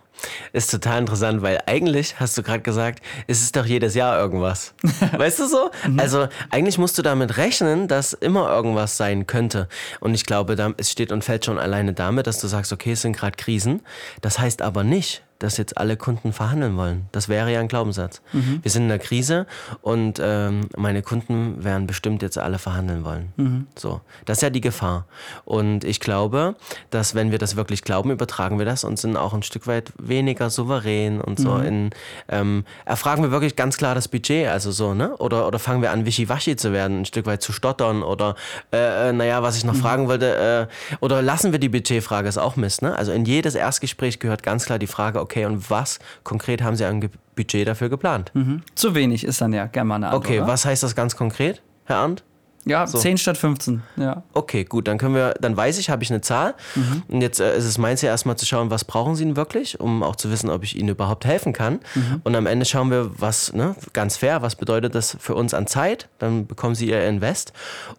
ist 0.53 0.69
total 0.69 0.99
interessant, 0.99 1.41
weil 1.41 1.59
eigentlich 1.65 2.19
hast 2.19 2.37
du 2.37 2.43
gerade 2.43 2.61
gesagt, 2.61 3.01
es 3.27 3.41
ist 3.41 3.55
doch 3.55 3.65
jedes 3.65 3.95
Jahr 3.95 4.19
irgendwas. 4.19 4.73
weißt 5.17 5.39
du 5.39 5.47
so? 5.47 5.71
Mhm. 5.87 5.99
Also 5.99 6.27
eigentlich 6.49 6.77
musst 6.77 6.97
du 6.97 7.01
damit 7.01 7.37
rechnen, 7.37 7.87
dass 7.87 8.13
immer 8.13 8.49
irgendwas 8.49 8.97
sein 8.97 9.27
könnte. 9.27 9.67
Und 9.99 10.13
ich 10.13 10.25
glaube, 10.25 10.73
es 10.77 10.91
steht 10.91 11.11
und 11.11 11.23
fällt 11.23 11.45
schon 11.45 11.57
alleine 11.57 11.93
damit, 11.93 12.27
dass 12.27 12.39
du 12.39 12.47
sagst, 12.47 12.73
okay, 12.73 12.93
es 12.93 13.01
sind 13.01 13.15
gerade 13.15 13.37
Krisen. 13.37 13.81
Das 14.21 14.39
heißt 14.39 14.61
aber 14.61 14.83
nicht, 14.83 15.23
dass 15.43 15.57
jetzt 15.57 15.77
alle 15.77 15.97
Kunden 15.97 16.33
verhandeln 16.33 16.77
wollen. 16.77 17.07
Das 17.11 17.27
wäre 17.27 17.51
ja 17.51 17.59
ein 17.59 17.67
Glaubenssatz. 17.67 18.21
Mhm. 18.31 18.59
Wir 18.61 18.71
sind 18.71 18.83
in 18.83 18.91
einer 18.91 18.99
Krise 18.99 19.47
und 19.81 20.19
ähm, 20.21 20.69
meine 20.77 21.01
Kunden 21.01 21.63
werden 21.63 21.87
bestimmt 21.87 22.21
jetzt 22.21 22.37
alle 22.37 22.59
verhandeln 22.59 23.03
wollen. 23.03 23.33
Mhm. 23.37 23.67
So, 23.75 24.01
das 24.25 24.37
ist 24.37 24.41
ja 24.43 24.49
die 24.51 24.61
Gefahr. 24.61 25.05
Und 25.45 25.83
ich 25.83 25.99
glaube, 25.99 26.55
dass 26.91 27.15
wenn 27.15 27.31
wir 27.31 27.39
das 27.39 27.55
wirklich 27.55 27.81
glauben, 27.81 28.11
übertragen 28.11 28.59
wir 28.59 28.65
das 28.65 28.83
und 28.83 28.99
sind 28.99 29.17
auch 29.17 29.33
ein 29.33 29.43
Stück 29.43 29.65
weit 29.65 29.91
weniger 29.97 30.49
souverän 30.49 31.19
und 31.19 31.39
so. 31.39 31.55
Mhm. 31.55 31.65
In, 31.65 31.89
ähm, 32.29 32.65
erfragen 32.85 33.23
wir 33.23 33.31
wirklich 33.31 33.55
ganz 33.55 33.77
klar 33.77 33.95
das 33.95 34.07
Budget, 34.07 34.47
also 34.47 34.71
so, 34.71 34.93
ne? 34.93 35.17
Oder, 35.17 35.47
oder 35.47 35.57
fangen 35.57 35.81
wir 35.81 35.91
an, 35.91 36.05
wischiwaschi 36.05 36.55
zu 36.55 36.71
werden, 36.71 37.01
ein 37.01 37.05
Stück 37.05 37.25
weit 37.25 37.41
zu 37.41 37.51
stottern 37.51 38.03
oder, 38.03 38.35
äh, 38.71 39.09
äh 39.09 39.13
naja, 39.13 39.41
was 39.41 39.57
ich 39.57 39.65
noch 39.65 39.73
mhm. 39.73 39.81
fragen 39.81 40.07
wollte, 40.07 40.67
äh, 40.71 40.95
oder 40.99 41.21
lassen 41.21 41.51
wir 41.51 41.59
die 41.59 41.69
Budgetfrage, 41.69 42.29
ist 42.29 42.37
auch 42.37 42.55
Mist, 42.55 42.83
ne? 42.83 42.95
Also 42.95 43.11
in 43.11 43.25
jedes 43.25 43.55
Erstgespräch 43.55 44.19
gehört 44.19 44.43
ganz 44.43 44.65
klar 44.65 44.77
die 44.77 44.87
Frage, 44.87 45.19
okay, 45.19 45.30
okay, 45.31 45.45
und 45.45 45.69
was 45.69 45.99
konkret 46.23 46.61
haben 46.61 46.75
Sie 46.75 46.85
an 46.85 47.09
Budget 47.35 47.67
dafür 47.67 47.89
geplant? 47.89 48.31
Mhm. 48.33 48.61
Zu 48.75 48.93
wenig 48.95 49.23
ist 49.23 49.41
dann 49.41 49.53
ja 49.53 49.65
gerne 49.67 49.87
mal 49.87 49.95
eine 49.95 50.07
Antwort. 50.07 50.25
Okay, 50.25 50.39
oder? 50.39 50.47
was 50.47 50.65
heißt 50.65 50.83
das 50.83 50.95
ganz 50.95 51.15
konkret, 51.15 51.61
Herr 51.85 51.97
Arndt? 51.97 52.23
Ja, 52.63 52.85
so. 52.85 52.99
10 52.99 53.17
statt 53.17 53.37
15. 53.37 53.81
Ja. 53.97 54.21
Okay, 54.33 54.65
gut, 54.65 54.87
dann 54.87 54.99
können 54.99 55.15
wir, 55.15 55.33
dann 55.41 55.57
weiß 55.57 55.79
ich, 55.79 55.89
habe 55.89 56.03
ich 56.03 56.11
eine 56.11 56.21
Zahl. 56.21 56.53
Mhm. 56.75 57.01
Und 57.07 57.21
jetzt 57.21 57.39
äh, 57.39 57.57
ist 57.57 57.65
es 57.65 57.79
meins 57.79 58.03
ja 58.03 58.09
erstmal 58.09 58.37
zu 58.37 58.45
schauen, 58.45 58.69
was 58.69 58.85
brauchen 58.85 59.15
Sie 59.15 59.23
denn 59.23 59.35
wirklich, 59.35 59.79
um 59.79 60.03
auch 60.03 60.15
zu 60.15 60.29
wissen, 60.29 60.47
ob 60.51 60.63
ich 60.63 60.77
Ihnen 60.77 60.89
überhaupt 60.89 61.25
helfen 61.25 61.53
kann. 61.53 61.79
Mhm. 61.95 62.21
Und 62.23 62.35
am 62.35 62.45
Ende 62.45 62.65
schauen 62.65 62.91
wir, 62.91 63.19
was, 63.19 63.51
ne, 63.53 63.75
ganz 63.93 64.17
fair, 64.17 64.43
was 64.43 64.55
bedeutet 64.55 64.93
das 64.93 65.17
für 65.19 65.33
uns 65.33 65.55
an 65.55 65.65
Zeit? 65.65 66.07
Dann 66.19 66.45
bekommen 66.45 66.75
Sie 66.75 66.87
Ihr 66.87 67.03
Invest 67.07 67.51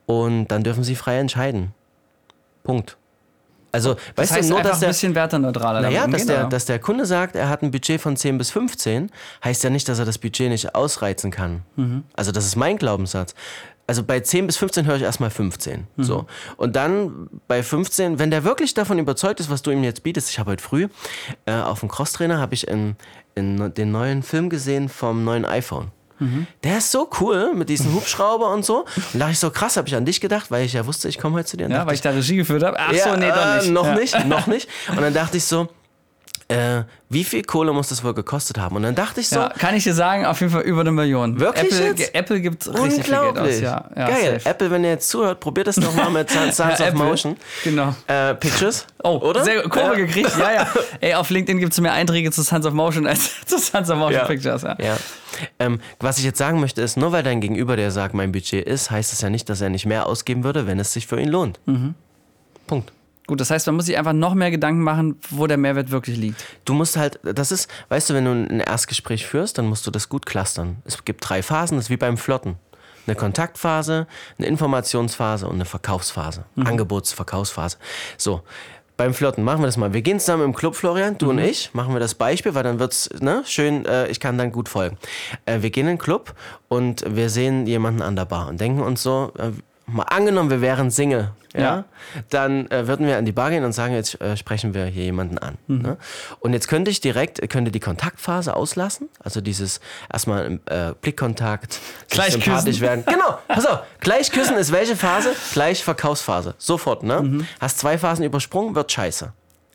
und 0.07 0.47
dann 0.47 0.63
dürfen 0.63 0.85
Sie 0.85 0.95
frei 0.95 1.19
entscheiden. 1.19 1.73
Punkt. 2.63 2.97
Also, 3.73 3.95
das 3.95 4.03
weißt 4.17 4.33
heißt 4.33 4.51
du, 4.51 4.55
nur, 4.55 4.63
dass 4.63 4.81
der, 4.81 4.89
ein 4.89 4.93
bisschen 4.93 5.15
werterneutraler 5.15 5.81
Naja, 5.81 6.07
dass 6.07 6.27
der, 6.27 6.45
dass 6.45 6.67
der 6.67 6.79
Kunde 6.79 7.07
sagt, 7.07 7.37
er 7.37 7.49
hat 7.49 7.63
ein 7.63 7.71
Budget 7.71 8.01
von 8.01 8.17
10 8.17 8.37
bis 8.37 8.51
15, 8.51 9.11
heißt 9.43 9.65
ja 9.65 9.71
nicht, 9.71 9.89
dass 9.89 9.99
er 9.99 10.05
das 10.05 10.19
Budget 10.19 10.51
nicht 10.51 10.75
ausreizen 10.75 11.31
kann. 11.31 11.63
Mhm. 11.77 12.05
Also, 12.15 12.33
das 12.33 12.45
ist 12.45 12.57
mein 12.57 12.77
Glaubenssatz. 12.77 13.35
Also 13.87 14.05
bei 14.05 14.21
10 14.21 14.47
bis 14.47 14.57
15 14.57 14.87
höre 14.87 14.97
ich 14.97 15.03
erstmal 15.03 15.31
15. 15.31 15.87
Mhm. 15.97 16.03
So. 16.03 16.27
Und 16.57 16.77
dann 16.77 17.29
bei 17.49 17.63
15, 17.63 18.19
wenn 18.19 18.31
der 18.31 18.45
wirklich 18.45 18.75
davon 18.75 18.99
überzeugt 18.99 19.41
ist, 19.41 19.51
was 19.51 19.63
du 19.63 19.71
ihm 19.71 19.83
jetzt 19.83 20.03
bietest, 20.03 20.31
ich 20.31 20.39
habe 20.39 20.53
heute 20.53 20.63
früh 20.63 20.89
äh, 21.47 21.53
auf 21.53 21.81
dem 21.81 21.89
Crosstrainer 21.89 22.39
habe 22.39 22.55
ich 22.55 22.69
in, 22.69 22.97
in 23.35 23.75
den 23.75 23.91
neuen 23.91 24.23
Film 24.23 24.51
gesehen 24.51 24.89
vom 24.89 25.25
neuen 25.25 25.45
iPhone. 25.45 25.91
Mhm. 26.23 26.47
Der 26.65 26.79
ist 26.79 26.91
so 26.91 27.09
cool 27.21 27.55
mit 27.55 27.69
diesem 27.69 27.93
Hubschrauber 27.95 28.51
und 28.53 28.65
so. 28.65 28.81
Und 28.81 29.15
da 29.15 29.19
dachte 29.19 29.33
ich 29.33 29.39
so, 29.39 29.51
krass, 29.51 29.77
habe 29.77 29.89
ich 29.89 29.95
an 29.95 30.05
dich 30.05 30.21
gedacht, 30.21 30.51
weil 30.51 30.65
ich 30.65 30.73
ja 30.73 30.87
wusste, 30.87 31.09
ich 31.09 31.19
komme 31.19 31.37
heute 31.37 31.47
zu 31.47 31.57
dir. 31.57 31.69
ja, 31.69 31.87
weil 31.87 31.95
ich 31.95 32.01
da 32.01 32.11
Regie 32.11 32.37
geführt 32.37 32.63
habe. 32.63 32.79
Ach 32.79 32.93
ja, 32.93 33.11
so, 33.11 33.17
nee, 33.17 33.29
doch 33.29 33.57
nicht. 33.57 33.67
Äh, 33.67 33.71
noch 33.71 33.87
ja. 33.87 33.95
nicht, 33.95 34.27
noch 34.27 34.47
nicht. 34.47 34.69
Und 34.89 35.01
dann 35.01 35.15
dachte 35.15 35.37
ich 35.37 35.45
so, 35.45 35.69
äh, 36.49 36.83
wie 37.09 37.25
viel 37.25 37.43
Kohle 37.43 37.73
muss 37.73 37.89
das 37.89 38.03
wohl 38.03 38.15
gekostet 38.15 38.59
haben? 38.59 38.77
Und 38.77 38.83
dann 38.83 38.95
dachte 38.95 39.21
ich 39.21 39.29
so. 39.29 39.37
Ja, 39.37 39.49
kann 39.51 39.75
ich 39.75 39.85
dir 39.85 39.95
sagen, 39.95 40.25
auf 40.25 40.41
jeden 40.41 40.53
Fall 40.53 40.63
über 40.63 40.81
eine 40.81 40.93
Million. 40.93 41.39
Wirklich? 41.39 41.73
Apple, 41.73 41.87
jetzt? 41.87 42.15
Apple 42.15 42.41
gibt 42.41 42.67
richtig 42.69 43.05
viel 43.05 43.15
Geld 43.15 43.39
aus. 43.39 43.61
Ja, 43.61 43.91
ja, 43.95 44.09
Geil. 44.09 44.41
Safe. 44.41 44.49
Apple, 44.49 44.71
wenn 44.71 44.85
ihr 44.85 44.91
jetzt 44.91 45.09
zuhört, 45.09 45.41
probiert 45.41 45.69
es 45.69 45.77
doch 45.77 45.95
mal 45.95 46.11
mit 46.11 46.31
Sons 46.53 46.59
of 46.61 46.81
Apple. 46.81 46.93
Motion. 46.95 47.37
Genau. 47.65 47.95
Äh, 48.07 48.35
Pictures. 48.35 48.87
Oh, 49.03 49.19
oder? 49.19 49.45
Sehr 49.45 49.63
Kurve 49.69 49.97
gekriegt. 49.97 50.33
Ja, 50.39 50.53
ja. 50.53 50.69
Ey, 51.01 51.15
auf 51.15 51.31
LinkedIn 51.31 51.59
gibt 51.59 51.73
es 51.73 51.81
mehr 51.81 51.93
Einträge 51.93 52.31
zu 52.31 52.43
Sons 52.43 52.65
of 52.67 52.73
Motion 52.73 53.07
als 53.07 53.31
zu 53.47 53.59
Sons 53.59 53.91
of 53.91 53.99
Motion 53.99 54.27
Pictures. 54.27 54.63
Ja. 54.63 54.77
ja. 54.79 54.97
Ähm, 55.59 55.81
was 56.01 56.19
ich 56.19 56.25
jetzt 56.25 56.39
sagen 56.39 56.61
möchte, 56.61 56.83
ist, 56.83 56.97
nur 56.97 57.13
weil 57.13 57.23
dein 57.23 57.41
Gegenüber 57.41 57.77
der 57.77 57.91
sagt, 57.91 58.15
mein 58.15 58.33
Budget 58.33 58.67
ist, 58.67 58.91
heißt 58.91 59.13
es 59.13 59.21
ja 59.21 59.31
nicht, 59.31 59.49
dass 59.49 59.61
er 59.61 59.71
nicht 59.71 59.87
mehr 59.87 60.07
ausgeben 60.07 60.45
würde, 60.45 60.67
wenn 60.67 60.79
es 60.79 60.93
sich 60.93 61.07
für 61.07 61.21
ihn 61.21 61.29
lohnt. 61.29 61.61
Mhm. 61.67 61.95
Punkt. 62.67 62.93
Gut, 63.33 63.41
das 63.41 63.51
heißt, 63.51 63.67
man 63.67 63.77
muss 63.77 63.87
sich 63.87 63.97
einfach 63.97 64.13
noch 64.13 64.35
mehr 64.35 64.51
Gedanken 64.51 64.83
machen, 64.83 65.19
wo 65.31 65.47
der 65.47 65.57
Mehrwert 65.57 65.91
wirklich 65.91 66.19
liegt. 66.19 66.45
Du 66.67 66.75
musst 66.75 66.99
halt, 66.99 67.19
das 67.23 67.51
ist, 67.51 67.67
weißt 67.89 68.11
du, 68.11 68.15
wenn 68.15 68.27
du 68.27 68.31
ein 68.31 68.61
Erstgespräch 68.61 69.27
führst, 69.27 69.57
dann 69.57 69.65
musst 69.65 69.87
du 69.87 69.91
das 69.91 70.11
gut 70.11 70.27
clustern. 70.27 70.83
Es 70.85 71.03
gibt 71.03 71.27
drei 71.27 71.43
Phasen, 71.43 71.79
das 71.79 71.87
ist 71.87 71.91
wie 71.91 71.97
beim 71.97 72.19
Flotten. 72.19 72.57
Eine 73.07 73.17
Kontaktphase, 73.17 74.07
eine 74.37 74.49
Informationsphase 74.49 75.47
und 75.47 75.55
eine 75.55 75.65
Verkaufsphase. 75.65 76.45
Mhm. 76.57 76.67
Angebotsverkaufsphase. 76.67 77.79
So. 78.19 78.43
Beim 78.99 79.15
Flirten 79.15 79.43
machen 79.43 79.63
wir 79.63 79.67
das 79.67 79.79
mal. 79.79 79.95
Wir 79.95 80.03
gehen 80.03 80.21
zusammen 80.21 80.45
im 80.45 80.55
Club, 80.55 80.77
Florian, 80.77 81.17
du 81.17 81.25
mhm. 81.25 81.31
und 81.31 81.39
ich, 81.39 81.73
machen 81.73 81.95
wir 81.95 82.01
das 82.01 82.15
Beispiel, 82.15 82.55
weil 82.55 82.65
dann 82.65 82.81
wird's 82.81 83.09
ne, 83.19 83.45
schön, 83.47 83.87
äh, 83.87 84.09
ich 84.09 84.21
kann 84.21 84.37
dann 84.37 84.53
gut 84.53 84.69
folgen. 84.69 84.99
Äh, 85.47 85.63
wir 85.63 85.71
gehen 85.71 85.89
in 85.89 85.97
den 85.97 85.99
Club 85.99 86.35
und 86.69 87.03
wir 87.09 87.31
sehen 87.31 87.67
jemanden 87.67 88.03
an 88.03 88.15
der 88.15 88.27
Bar 88.27 88.49
und 88.49 88.61
denken 88.61 88.83
uns 88.83 89.03
so, 89.03 89.33
äh, 89.39 89.53
mal 89.93 90.05
angenommen, 90.05 90.51
wir 90.51 90.61
wären 90.61 90.91
Single, 90.91 91.31
ja, 91.55 91.61
Ja. 91.61 91.85
dann 92.31 92.71
äh, 92.71 92.87
würden 92.87 93.07
wir 93.07 93.17
an 93.19 93.25
die 93.25 93.33
Bar 93.33 93.51
gehen 93.51 93.65
und 93.65 93.73
sagen, 93.73 93.95
jetzt 93.95 94.21
äh, 94.21 94.37
sprechen 94.37 94.75
wir 94.75 94.87
hier 94.87 95.05
jemanden 95.05 95.39
an. 95.39 95.59
Ne? 95.67 95.97
Und 96.41 96.53
jetzt 96.55 96.69
könnte 96.69 96.91
ich 96.91 97.01
direkt, 97.01 97.47
könnte 97.51 97.71
die 97.71 97.81
Kontaktphase 97.81 98.57
auslassen, 98.57 99.09
also 99.23 99.41
dieses 99.41 99.81
erstmal 100.13 100.61
äh, 100.67 100.93
Blickkontakt, 101.01 101.79
Gleich 102.09 102.33
sympathisch 102.33 102.65
küssen. 102.65 102.81
werden. 102.81 103.05
Genau, 103.07 103.39
auf, 103.49 103.81
gleich 104.01 104.31
küssen 104.33 104.57
ist 104.57 104.73
welche 104.73 104.97
Phase? 104.97 105.35
Gleich 105.53 105.85
Verkaufsphase. 105.85 106.55
Sofort, 106.59 107.03
ne? 107.03 107.45
Hast 107.61 107.79
zwei 107.79 107.99
Phasen 107.99 108.25
übersprungen, 108.25 108.75
wird 108.75 108.91
scheiße. 108.91 109.33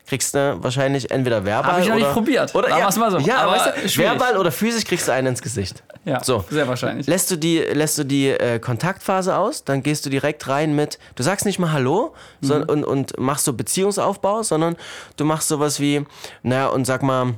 Kriegst 0.08 0.34
du 0.34 0.56
wahrscheinlich 0.62 1.10
entweder 1.10 1.44
verbal 1.44 1.72
Hab 1.72 1.80
ich 1.82 1.88
noch 1.88 1.94
nicht 1.96 2.04
oder, 2.04 2.12
probiert. 2.14 2.54
Oder, 2.54 2.70
ja, 2.70 2.88
mal 2.96 3.10
so. 3.10 3.18
Ja, 3.18 3.38
Aber 3.40 3.52
weißt 3.52 3.96
du, 3.96 4.02
verbal 4.02 4.36
oder 4.38 4.50
physisch 4.50 4.84
kriegst 4.84 5.06
du 5.06 5.12
einen 5.12 5.28
ins 5.28 5.42
Gesicht. 5.42 5.82
Ja, 6.04 6.24
So. 6.24 6.44
sehr 6.48 6.66
wahrscheinlich. 6.66 7.06
Lässt 7.06 7.30
du 7.30 7.36
die, 7.36 7.58
lässt 7.58 7.98
du 7.98 8.04
die 8.04 8.28
äh, 8.28 8.58
Kontaktphase 8.58 9.36
aus, 9.36 9.64
dann 9.64 9.82
gehst 9.82 10.06
du 10.06 10.10
direkt 10.10 10.48
rein 10.48 10.74
mit, 10.74 10.98
du 11.16 11.22
sagst 11.22 11.44
nicht 11.44 11.58
mal 11.58 11.72
Hallo 11.72 12.14
son- 12.40 12.62
und, 12.62 12.84
und 12.84 13.18
machst 13.18 13.44
so 13.44 13.52
Beziehungsaufbau, 13.52 14.42
sondern 14.42 14.76
du 15.16 15.24
machst 15.26 15.48
sowas 15.48 15.78
wie, 15.80 16.06
naja, 16.42 16.68
und 16.68 16.86
sag 16.86 17.02
mal, 17.02 17.34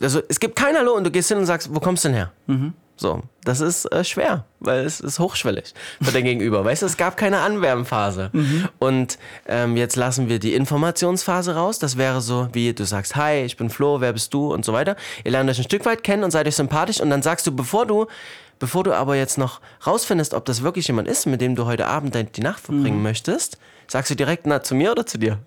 also 0.00 0.22
es 0.28 0.40
gibt 0.40 0.56
kein 0.56 0.76
Hallo 0.76 0.92
und 0.94 1.04
du 1.04 1.10
gehst 1.10 1.28
hin 1.28 1.36
und 1.38 1.46
sagst, 1.46 1.68
wo 1.74 1.80
kommst 1.80 2.04
du 2.04 2.08
denn 2.08 2.16
her? 2.16 2.72
So, 2.96 3.22
das 3.44 3.60
ist 3.60 3.86
äh, 3.86 4.04
schwer, 4.04 4.44
weil 4.60 4.84
es 4.84 5.00
ist 5.00 5.18
hochschwellig 5.18 5.74
für 6.00 6.12
dein 6.12 6.24
Gegenüber. 6.24 6.64
Weißt 6.64 6.82
du, 6.82 6.86
es 6.86 6.96
gab 6.96 7.16
keine 7.16 7.40
Anwärmphase. 7.40 8.30
Und 8.78 9.18
ähm, 9.48 9.76
jetzt 9.76 9.96
lassen 9.96 10.28
wir 10.28 10.38
die 10.38 10.54
Informationsphase 10.54 11.54
raus. 11.54 11.78
Das 11.78 11.96
wäre 11.96 12.20
so, 12.20 12.48
wie 12.52 12.72
du 12.72 12.84
sagst, 12.84 13.16
hi, 13.16 13.42
ich 13.42 13.56
bin 13.56 13.70
Flo, 13.70 14.00
wer 14.00 14.12
bist 14.12 14.32
du 14.34 14.52
und 14.52 14.64
so 14.64 14.72
weiter. 14.72 14.96
Ihr 15.24 15.32
lernt 15.32 15.50
euch 15.50 15.58
ein 15.58 15.64
Stück 15.64 15.84
weit 15.84 16.04
kennen 16.04 16.22
und 16.22 16.30
seid 16.30 16.46
euch 16.46 16.56
sympathisch 16.56 17.00
und 17.00 17.10
dann 17.10 17.22
sagst 17.22 17.46
du, 17.46 17.56
bevor 17.56 17.86
du, 17.86 18.06
bevor 18.58 18.84
du 18.84 18.92
aber 18.92 19.16
jetzt 19.16 19.38
noch 19.38 19.60
rausfindest, 19.86 20.34
ob 20.34 20.44
das 20.44 20.62
wirklich 20.62 20.86
jemand 20.86 21.08
ist, 21.08 21.26
mit 21.26 21.40
dem 21.40 21.56
du 21.56 21.64
heute 21.66 21.88
Abend 21.88 22.16
die 22.36 22.42
Nacht 22.42 22.60
verbringen 22.60 23.02
möchtest, 23.02 23.58
sagst 23.88 24.10
du 24.10 24.14
direkt, 24.14 24.46
na, 24.46 24.62
zu 24.62 24.74
mir 24.74 24.92
oder 24.92 25.06
zu 25.06 25.18
dir? 25.18 25.38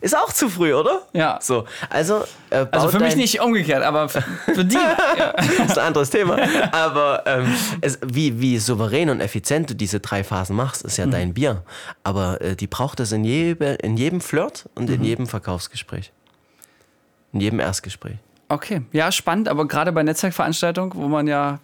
Ist 0.00 0.16
auch 0.16 0.32
zu 0.32 0.48
früh, 0.48 0.74
oder? 0.74 1.02
Ja. 1.12 1.38
So, 1.40 1.64
also, 1.90 2.24
äh, 2.50 2.66
Also 2.70 2.88
für 2.88 3.00
mich 3.00 3.16
nicht 3.16 3.40
umgekehrt, 3.40 3.82
aber 3.82 4.08
für 4.08 4.22
für 4.54 4.64
die. 4.64 4.74
ja. 4.74 5.32
das 5.36 5.48
ist 5.48 5.78
ein 5.78 5.86
anderes 5.86 6.10
Thema. 6.10 6.38
Aber 6.72 7.22
ähm, 7.26 7.52
es, 7.80 7.98
wie, 8.04 8.40
wie 8.40 8.58
souverän 8.58 9.10
und 9.10 9.20
effizient 9.20 9.70
du 9.70 9.74
diese 9.74 10.00
drei 10.00 10.24
Phasen 10.24 10.56
machst, 10.56 10.82
ist 10.82 10.96
ja 10.96 11.06
dein 11.06 11.34
Bier. 11.34 11.62
Aber 12.04 12.40
äh, 12.40 12.56
die 12.56 12.66
braucht 12.66 13.00
es 13.00 13.12
in, 13.12 13.24
jebe, 13.24 13.66
in 13.82 13.96
jedem 13.96 14.20
Flirt 14.20 14.68
und 14.74 14.90
in 14.90 15.02
jedem 15.04 15.26
Verkaufsgespräch. 15.26 16.12
In 17.32 17.40
jedem 17.40 17.60
Erstgespräch. 17.60 18.16
Okay, 18.48 18.82
ja, 18.92 19.10
spannend, 19.10 19.48
aber 19.48 19.66
gerade 19.66 19.90
bei 19.92 20.02
Netzwerkveranstaltungen, 20.02 20.92
wo 20.94 21.08
man 21.08 21.26
ja, 21.26 21.58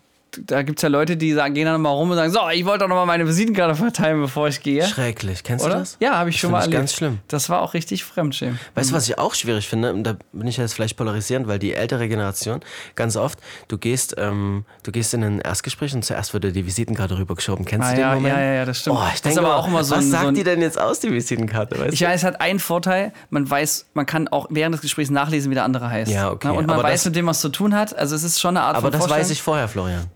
da 0.46 0.62
gibt 0.62 0.78
es 0.78 0.82
ja 0.82 0.88
Leute, 0.88 1.16
die 1.16 1.32
sagen, 1.32 1.54
gehen 1.54 1.66
dann 1.66 1.80
mal 1.80 1.90
rum 1.90 2.10
und 2.10 2.16
sagen, 2.16 2.32
so, 2.32 2.40
ich 2.52 2.64
wollte 2.64 2.80
doch 2.80 2.88
noch 2.88 2.96
mal 2.96 3.06
meine 3.06 3.26
Visitenkarte 3.26 3.74
verteilen, 3.74 4.20
bevor 4.20 4.48
ich 4.48 4.62
gehe. 4.62 4.86
Schrecklich. 4.86 5.42
Kennst 5.44 5.64
Oder? 5.64 5.74
du 5.74 5.80
das? 5.80 5.96
Ja, 6.00 6.16
habe 6.18 6.30
ich 6.30 6.36
Das 6.36 6.40
schon 6.40 6.50
mal 6.52 6.60
erlebt. 6.60 6.74
ganz 6.78 6.94
schlimm. 6.94 7.18
Das 7.28 7.48
war 7.50 7.60
auch 7.62 7.74
richtig 7.74 8.04
Fremdschämen. 8.04 8.58
Weißt 8.74 8.90
du, 8.90 8.94
was 8.94 9.08
ich 9.08 9.18
auch 9.18 9.34
schwierig 9.34 9.68
finde? 9.68 9.92
Und 9.92 10.04
da 10.04 10.16
bin 10.32 10.46
ich 10.46 10.56
jetzt 10.56 10.74
vielleicht 10.74 10.96
polarisierend, 10.96 11.46
weil 11.48 11.58
die 11.58 11.74
ältere 11.74 12.08
Generation 12.08 12.60
ganz 12.94 13.16
oft, 13.16 13.38
du 13.68 13.78
gehst, 13.78 14.14
ähm, 14.18 14.64
du 14.82 14.92
gehst 14.92 15.12
in 15.14 15.22
ein 15.22 15.40
Erstgespräch 15.40 15.94
und 15.94 16.04
zuerst 16.04 16.32
wird 16.34 16.44
dir 16.44 16.52
die 16.52 16.64
Visitenkarte 16.66 17.18
rübergeschoben. 17.18 17.64
Kennst 17.64 17.88
Ah, 17.88 17.90
du 17.90 17.96
den 17.96 18.00
ja, 18.00 18.14
Moment? 18.14 18.34
ja, 18.36 18.40
ja, 18.42 18.52
ja, 18.54 18.64
das 18.64 18.78
stimmt. 18.78 18.96
Oh, 18.98 19.04
ich 19.14 19.20
denke 19.22 19.40
aber 19.40 19.56
auch 19.56 19.68
immer 19.68 19.84
so 19.84 19.96
was 19.96 20.04
ein- 20.04 20.10
sagt 20.10 20.22
so 20.22 20.28
ein- 20.28 20.34
die 20.34 20.44
denn 20.44 20.62
jetzt 20.62 20.78
aus, 20.80 21.00
die 21.00 21.12
Visitenkarte? 21.12 21.78
Weißt 21.78 21.92
Ich 21.92 21.98
du? 22.00 22.06
weiß, 22.06 22.20
es 22.20 22.24
hat 22.24 22.40
einen 22.40 22.58
Vorteil, 22.58 23.12
man 23.30 23.48
weiß, 23.48 23.86
man 23.94 24.06
kann 24.06 24.28
auch 24.28 24.46
während 24.50 24.74
des 24.74 24.80
Gesprächs 24.82 25.10
nachlesen, 25.10 25.50
wie 25.50 25.54
der 25.54 25.64
andere 25.64 25.90
heißt. 25.90 26.10
Ja, 26.10 26.30
okay. 26.30 26.48
Na, 26.48 26.52
Und 26.52 26.66
man 26.66 26.78
Aber 26.78 26.84
weiß, 26.88 27.00
das- 27.00 27.04
mit 27.06 27.16
dem 27.16 27.26
was 27.26 27.40
zu 27.40 27.50
tun 27.50 27.74
hat. 27.74 27.94
Also 27.96 28.16
es 28.16 28.22
ist 28.24 28.40
schon 28.40 28.56
eine 28.56 28.64
Art 28.64 28.76
Aber 28.76 28.90
von 28.90 29.00
das 29.00 29.10
weiß 29.10 29.30
ich 29.30 29.42
vorher, 29.42 29.68
Florian. 29.68 30.06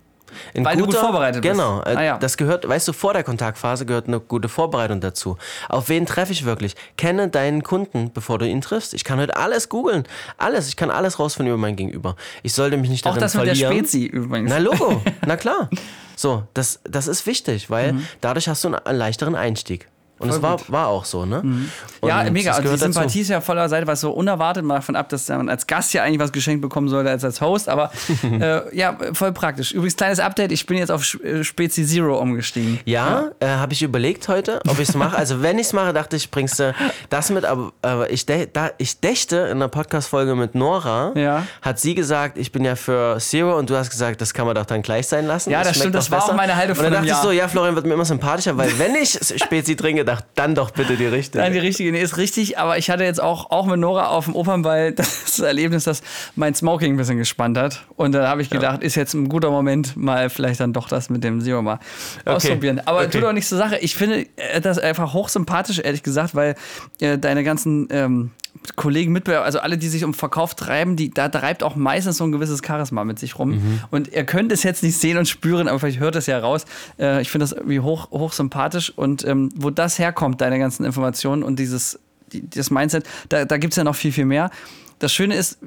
Ein 0.54 0.64
Weil 0.64 0.76
du 0.76 0.86
gut 0.86 0.94
vorbereitet 0.94 1.42
bist. 1.42 1.52
Genau. 1.52 1.80
äh, 1.82 1.94
Ah, 1.96 2.02
ja. 2.02 2.18
Das 2.18 2.36
gehört, 2.36 2.68
weißt 2.68 2.86
du, 2.88 2.92
vor 2.92 3.12
der 3.12 3.24
Kontaktphase 3.24 3.86
gehört 3.86 4.08
eine 4.08 4.20
gute 4.20 4.48
Vorbereitung 4.48 5.00
dazu. 5.00 5.36
Auf 5.68 5.88
wen 5.88 6.06
treffe 6.06 6.32
ich 6.32 6.44
wirklich? 6.44 6.74
Kenne 6.96 7.28
deinen 7.28 7.62
Kunden, 7.62 8.10
bevor 8.12 8.38
du 8.38 8.46
ihn 8.46 8.60
triffst. 8.60 8.94
Ich 8.94 9.04
kann 9.04 9.18
heute 9.20 9.36
alles 9.36 9.68
googeln. 9.68 10.04
Alles. 10.38 10.68
Ich 10.68 10.76
kann 10.76 10.90
alles 10.90 11.18
rausfinden 11.18 11.52
über 11.54 11.60
mein 11.60 11.76
Gegenüber. 11.76 12.16
Ich 12.42 12.52
sollte 12.52 12.76
mich 12.76 12.90
nicht 12.90 13.04
Auch 13.06 13.10
darin 13.10 13.20
das 13.22 13.34
mit 13.34 13.46
der 13.46 13.54
verlieren. 13.56 13.72
Spezi 13.84 14.04
übrigens. 14.06 14.50
Na, 14.50 14.58
Logo. 14.58 15.02
Na 15.26 15.36
klar. 15.36 15.68
So, 16.16 16.44
das, 16.54 16.80
das 16.84 17.06
ist 17.08 17.26
wichtig, 17.26 17.68
weil 17.70 17.92
Mhm. 17.94 18.06
dadurch 18.20 18.48
hast 18.48 18.64
du 18.64 18.68
einen 18.74 18.96
leichteren 18.98 19.34
Einstieg. 19.34 19.88
Und 20.18 20.30
es 20.30 20.40
war, 20.40 20.58
war 20.68 20.86
auch 20.88 21.04
so, 21.04 21.26
ne? 21.26 21.40
Und 21.40 22.08
Ja, 22.08 22.24
mega. 22.30 22.50
das 22.50 22.58
Also 22.58 22.60
die 22.60 22.64
gehört 22.64 22.80
dazu. 22.82 22.92
Sympathie 22.92 23.20
ist 23.20 23.28
ja 23.28 23.40
voller 23.42 23.68
Seite, 23.68 23.86
was 23.86 24.00
so 24.00 24.10
unerwartet, 24.12 24.64
mal 24.64 24.76
davon 24.76 24.96
ab, 24.96 25.08
dass 25.10 25.28
man 25.28 25.48
als 25.50 25.66
Gast 25.66 25.92
ja 25.92 26.02
eigentlich 26.02 26.20
was 26.20 26.32
geschenkt 26.32 26.62
bekommen 26.62 26.88
sollte 26.88 27.10
als 27.10 27.22
als 27.24 27.40
Host. 27.42 27.68
Aber 27.68 27.90
äh, 28.22 28.74
ja, 28.76 28.96
voll 29.12 29.32
praktisch. 29.32 29.72
Übrigens, 29.72 29.96
kleines 29.96 30.18
Update, 30.20 30.52
ich 30.52 30.64
bin 30.66 30.78
jetzt 30.78 30.90
auf 30.90 31.02
äh, 31.22 31.44
Spezi 31.44 31.84
Zero 31.86 32.18
umgestiegen. 32.18 32.80
Ja, 32.86 33.30
Äh, 33.40 33.46
habe 33.48 33.72
ich 33.74 33.82
überlegt 33.82 34.28
heute, 34.28 34.60
ob 34.66 34.78
ich 34.78 34.88
es 34.88 34.94
mache. 34.94 35.16
Also 35.16 35.42
wenn 35.42 35.58
ich 35.58 35.66
es 35.66 35.72
mache, 35.74 35.92
dachte 35.92 36.16
ich, 36.16 36.30
bringst 36.30 36.58
du 36.60 36.74
das 37.10 37.28
mit. 37.30 37.44
Aber, 37.44 37.72
aber 37.82 38.10
ich, 38.10 38.24
da, 38.24 38.70
ich 38.78 39.00
dächte 39.00 39.36
in 39.36 39.58
einer 39.58 39.68
Podcast-Folge 39.68 40.34
mit 40.34 40.54
Nora, 40.54 41.12
Ja. 41.14 41.46
hat 41.60 41.78
sie 41.78 41.94
gesagt, 41.94 42.38
ich 42.38 42.52
bin 42.52 42.64
ja 42.64 42.74
für 42.76 43.18
Zero 43.20 43.58
und 43.58 43.68
du 43.68 43.76
hast 43.76 43.90
gesagt, 43.90 44.20
das 44.22 44.32
kann 44.32 44.46
man 44.46 44.54
doch 44.54 44.64
dann 44.66 44.80
gleich 44.80 45.06
sein 45.08 45.26
lassen. 45.26 45.50
Ja, 45.50 45.58
das 45.58 45.68
schmeckt 45.68 45.78
stimmt, 45.80 45.94
das 45.96 46.10
war 46.10 46.20
auch 46.20 46.26
besser. 46.26 46.36
meine 46.36 46.56
Haltung 46.56 46.76
Und 46.78 46.84
dann 46.84 46.92
dachte 46.92 47.06
ich 47.06 47.14
so, 47.16 47.30
ja, 47.32 47.48
Florian 47.48 47.74
wird 47.74 47.84
mir 47.86 47.94
immer 47.94 48.04
sympathischer, 48.06 48.56
weil 48.56 48.78
wenn 48.78 48.94
ich 48.94 49.10
Spezi 49.44 49.76
trinke, 49.76 50.05
dachte, 50.06 50.26
dann 50.34 50.54
doch 50.54 50.70
bitte 50.70 50.96
die 50.96 51.06
richtige. 51.06 51.38
Nein, 51.42 51.52
die 51.52 51.58
richtige, 51.58 51.92
nee, 51.92 52.00
ist 52.00 52.16
richtig, 52.16 52.58
aber 52.58 52.78
ich 52.78 52.88
hatte 52.90 53.04
jetzt 53.04 53.20
auch, 53.20 53.50
auch 53.50 53.66
mit 53.66 53.78
Nora 53.78 54.06
auf 54.08 54.24
dem 54.24 54.34
Opernball 54.34 54.92
das 54.92 55.38
Erlebnis, 55.38 55.84
dass 55.84 56.02
mein 56.34 56.54
Smoking 56.54 56.94
ein 56.94 56.96
bisschen 56.96 57.18
gespannt 57.18 57.58
hat. 57.58 57.82
Und 57.96 58.12
da 58.12 58.28
habe 58.28 58.40
ich 58.42 58.48
gedacht, 58.50 58.82
ist 58.82 58.94
jetzt 58.94 59.12
ein 59.14 59.28
guter 59.28 59.50
Moment, 59.50 59.96
mal 59.96 60.30
vielleicht 60.30 60.60
dann 60.60 60.72
doch 60.72 60.88
das 60.88 61.10
mit 61.10 61.22
dem 61.24 61.40
Zero 61.40 61.60
mal 61.62 61.78
ausprobieren. 62.24 62.80
Aber 62.84 63.00
Okay. 63.00 63.10
tut 63.10 63.22
doch 63.24 63.32
nichts 63.32 63.50
zur 63.50 63.58
Sache. 63.58 63.76
Ich 63.78 63.94
finde 63.94 64.26
äh, 64.36 64.60
das 64.60 64.78
einfach 64.78 65.12
hochsympathisch, 65.12 65.78
ehrlich 65.80 66.02
gesagt, 66.02 66.34
weil 66.34 66.54
äh, 67.00 67.18
deine 67.18 67.44
ganzen 67.44 67.88
ähm, 67.90 68.30
Kollegen, 68.76 69.12
Mitbewerber, 69.12 69.44
also 69.44 69.60
alle, 69.60 69.78
die 69.78 69.88
sich 69.88 70.04
um 70.04 70.14
Verkauf 70.14 70.54
treiben, 70.54 70.96
die, 70.96 71.10
da 71.10 71.28
treibt 71.28 71.62
auch 71.62 71.76
meistens 71.76 72.18
so 72.18 72.24
ein 72.24 72.32
gewisses 72.32 72.60
Charisma 72.64 73.04
mit 73.04 73.18
sich 73.18 73.38
rum. 73.38 73.50
Mhm. 73.50 73.80
Und 73.90 74.08
ihr 74.08 74.24
könnt 74.24 74.52
es 74.52 74.62
jetzt 74.62 74.82
nicht 74.82 74.98
sehen 74.98 75.18
und 75.18 75.28
spüren, 75.28 75.68
aber 75.68 75.78
vielleicht 75.78 76.00
hört 76.00 76.16
es 76.16 76.26
ja 76.26 76.38
raus. 76.38 76.64
Äh, 76.98 77.22
ich 77.22 77.30
finde 77.30 77.44
das 77.44 77.52
irgendwie 77.52 77.80
hoch, 77.80 78.10
hoch 78.10 78.32
sympathisch 78.32 78.92
und 78.94 79.24
ähm, 79.24 79.50
wo 79.56 79.70
das 79.70 79.98
herkommt, 79.98 80.40
deine 80.40 80.58
ganzen 80.58 80.84
Informationen 80.84 81.42
und 81.42 81.58
dieses 81.58 81.98
die, 82.32 82.48
das 82.48 82.70
Mindset, 82.70 83.04
da, 83.28 83.44
da 83.44 83.56
gibt 83.56 83.72
es 83.72 83.76
ja 83.76 83.84
noch 83.84 83.96
viel, 83.96 84.12
viel 84.12 84.24
mehr. 84.24 84.50
Das 84.98 85.12
Schöne 85.12 85.36
ist, 85.36 85.58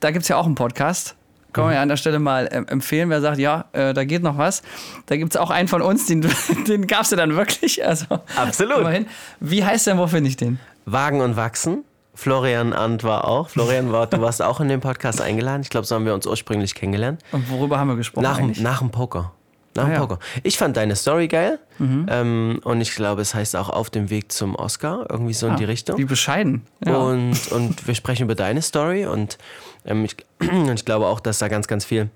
da 0.00 0.10
gibt 0.10 0.22
es 0.22 0.28
ja 0.28 0.36
auch 0.36 0.46
einen 0.46 0.54
Podcast. 0.54 1.14
Kann 1.52 1.64
man 1.64 1.74
ja 1.74 1.82
an 1.82 1.88
der 1.88 1.96
Stelle 1.96 2.18
mal 2.18 2.48
ähm, 2.52 2.66
empfehlen, 2.68 3.08
wer 3.08 3.20
sagt, 3.20 3.38
ja, 3.38 3.64
äh, 3.72 3.94
da 3.94 4.04
geht 4.04 4.22
noch 4.22 4.36
was. 4.36 4.62
Da 5.06 5.16
gibt 5.16 5.34
es 5.34 5.40
auch 5.40 5.50
einen 5.50 5.66
von 5.66 5.80
uns, 5.80 6.06
den, 6.06 6.20
den 6.68 6.86
gab 6.86 7.02
es 7.02 7.10
ja 7.10 7.16
dann 7.16 7.36
wirklich. 7.36 7.84
Also, 7.84 8.06
Absolut. 8.36 8.78
Immerhin. 8.78 9.06
Wie 9.40 9.64
heißt 9.64 9.86
der, 9.86 9.96
wo 9.96 10.06
finde 10.06 10.28
ich 10.28 10.36
den? 10.36 10.60
Wagen 10.84 11.20
und 11.20 11.36
Wachsen. 11.36 11.84
Florian 12.18 12.72
Ant 12.72 13.04
war 13.04 13.28
auch. 13.28 13.48
Florian, 13.48 13.92
war, 13.92 14.08
du 14.08 14.20
warst 14.20 14.42
auch 14.42 14.58
in 14.60 14.66
den 14.68 14.80
Podcast 14.80 15.20
eingeladen. 15.20 15.62
Ich 15.62 15.70
glaube, 15.70 15.86
so 15.86 15.94
haben 15.94 16.04
wir 16.04 16.14
uns 16.14 16.26
ursprünglich 16.26 16.74
kennengelernt. 16.74 17.22
Und 17.30 17.48
worüber 17.48 17.78
haben 17.78 17.86
wir 17.86 17.94
gesprochen? 17.94 18.24
Nach, 18.24 18.38
dem- 18.38 18.46
eigentlich? 18.46 18.60
nach 18.60 18.80
dem 18.80 18.90
Poker. 18.90 19.30
Nach 19.76 19.84
dem 19.84 19.90
Ah, 19.90 19.94
ja. 19.94 20.00
Poker. 20.00 20.18
Ich 20.42 20.58
fand 20.58 20.76
deine 20.76 20.96
Story 20.96 21.28
geil. 21.28 21.60
Ähm, 21.78 22.60
und 22.64 22.80
ich 22.80 22.92
glaube, 22.96 23.22
es 23.22 23.34
heißt 23.36 23.54
auch 23.54 23.68
auf 23.68 23.88
dem 23.90 24.10
Weg 24.10 24.32
zum 24.32 24.56
Oscar, 24.56 25.06
irgendwie 25.08 25.32
so 25.32 25.46
in 25.46 25.54
die 25.54 25.64
Richtung. 25.64 25.96
Wie 25.96 26.06
bescheiden. 26.06 26.62
Ja. 26.84 26.96
Und, 26.96 27.52
und 27.52 27.86
wir 27.86 27.94
sprechen 27.94 28.24
über 28.24 28.34
deine 28.34 28.62
Story 28.62 29.06
und 29.06 29.38
ähm, 29.84 30.04
ich, 30.04 30.16
und 30.40 30.74
ich 30.74 30.84
glaube 30.84 31.06
auch, 31.06 31.20
dass 31.20 31.38
da 31.38 31.46
ganz, 31.46 31.68
ganz 31.68 31.84
viel 31.84 32.08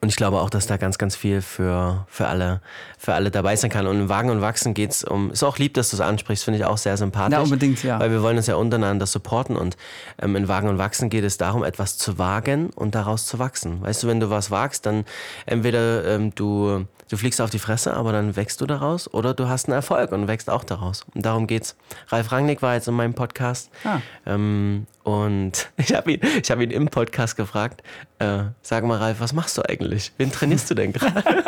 und 0.00 0.10
ich 0.10 0.16
glaube 0.16 0.40
auch, 0.40 0.48
dass 0.48 0.68
da 0.68 0.76
ganz, 0.76 0.96
ganz 0.96 1.16
viel 1.16 1.42
für, 1.42 2.06
für, 2.08 2.28
alle, 2.28 2.60
für 2.98 3.14
alle 3.14 3.32
dabei 3.32 3.56
sein 3.56 3.68
kann. 3.68 3.88
Und 3.88 3.98
im 3.98 4.08
Wagen 4.08 4.30
und 4.30 4.40
Wachsen 4.40 4.72
geht 4.72 4.92
es 4.92 5.02
um, 5.02 5.32
ist 5.32 5.42
auch 5.42 5.58
lieb, 5.58 5.74
dass 5.74 5.90
du 5.90 5.96
es 5.96 6.00
ansprichst, 6.00 6.44
finde 6.44 6.60
ich 6.60 6.64
auch 6.64 6.78
sehr 6.78 6.96
sympathisch. 6.96 7.32
Ja, 7.32 7.40
unbedingt, 7.40 7.82
ja. 7.82 7.98
Weil 7.98 8.12
wir 8.12 8.22
wollen 8.22 8.36
uns 8.36 8.46
ja 8.46 8.54
untereinander 8.54 9.06
supporten 9.06 9.56
und 9.56 9.76
ähm, 10.22 10.36
in 10.36 10.46
Wagen 10.46 10.68
und 10.68 10.78
Wachsen 10.78 11.10
geht 11.10 11.24
es 11.24 11.36
darum, 11.36 11.64
etwas 11.64 11.98
zu 11.98 12.16
wagen 12.16 12.70
und 12.70 12.94
daraus 12.94 13.26
zu 13.26 13.40
wachsen. 13.40 13.82
Weißt 13.82 14.04
du, 14.04 14.06
wenn 14.06 14.20
du 14.20 14.30
was 14.30 14.52
wagst, 14.52 14.86
dann 14.86 15.04
entweder 15.46 16.04
ähm, 16.04 16.32
du, 16.32 16.86
du 17.08 17.16
fliegst 17.16 17.40
auf 17.40 17.50
die 17.50 17.58
Fresse, 17.58 17.94
aber 17.94 18.12
dann 18.12 18.36
wächst 18.36 18.60
du 18.60 18.66
daraus 18.66 19.12
oder 19.12 19.34
du 19.34 19.48
hast 19.48 19.66
einen 19.66 19.74
Erfolg 19.74 20.12
und 20.12 20.28
wächst 20.28 20.48
auch 20.50 20.64
daraus. 20.64 21.04
Und 21.14 21.24
darum 21.26 21.46
geht's. 21.46 21.76
Ralf 22.08 22.32
Rangnick 22.32 22.62
war 22.62 22.74
jetzt 22.74 22.88
in 22.88 22.94
meinem 22.94 23.14
Podcast. 23.14 23.70
Ah. 23.84 23.98
Ähm, 24.26 24.86
und 25.04 25.70
ich 25.76 25.94
habe 25.94 26.12
ihn, 26.12 26.20
ich 26.42 26.50
hab 26.50 26.60
ihn 26.60 26.70
im 26.70 26.86
Podcast 26.88 27.36
gefragt, 27.36 27.82
äh, 28.18 28.44
sag 28.62 28.84
mal 28.84 28.98
Ralf, 28.98 29.20
was 29.20 29.32
machst 29.32 29.56
du 29.58 29.62
eigentlich? 29.62 30.12
Wen 30.18 30.30
trainierst 30.32 30.70
du 30.70 30.74
denn 30.74 30.92
gerade? 30.92 31.22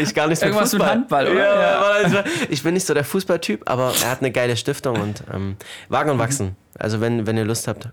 Ich 0.00 0.14
gar 0.14 0.26
nichts 0.26 0.42
Irgendwas 0.42 0.72
mit 0.72 0.82
mit 0.82 0.88
Fußball. 0.88 0.90
Handball, 0.90 1.28
oder? 1.28 2.02
Ja, 2.12 2.24
ich- 2.48 2.62
bin 2.62 2.74
nicht 2.74 2.86
so 2.86 2.94
der 2.94 3.04
Fußballtyp, 3.04 3.68
aber 3.68 3.92
er 4.02 4.10
hat 4.10 4.20
eine 4.20 4.30
geile 4.30 4.56
Stiftung 4.56 5.00
und 5.00 5.22
ähm, 5.32 5.56
Wagen 5.88 6.10
und 6.10 6.18
Wachsen. 6.18 6.56
Also 6.78 7.00
wenn, 7.00 7.26
wenn 7.26 7.36
ihr 7.36 7.44
Lust 7.44 7.66
habt, 7.68 7.86
äh, 7.86 7.88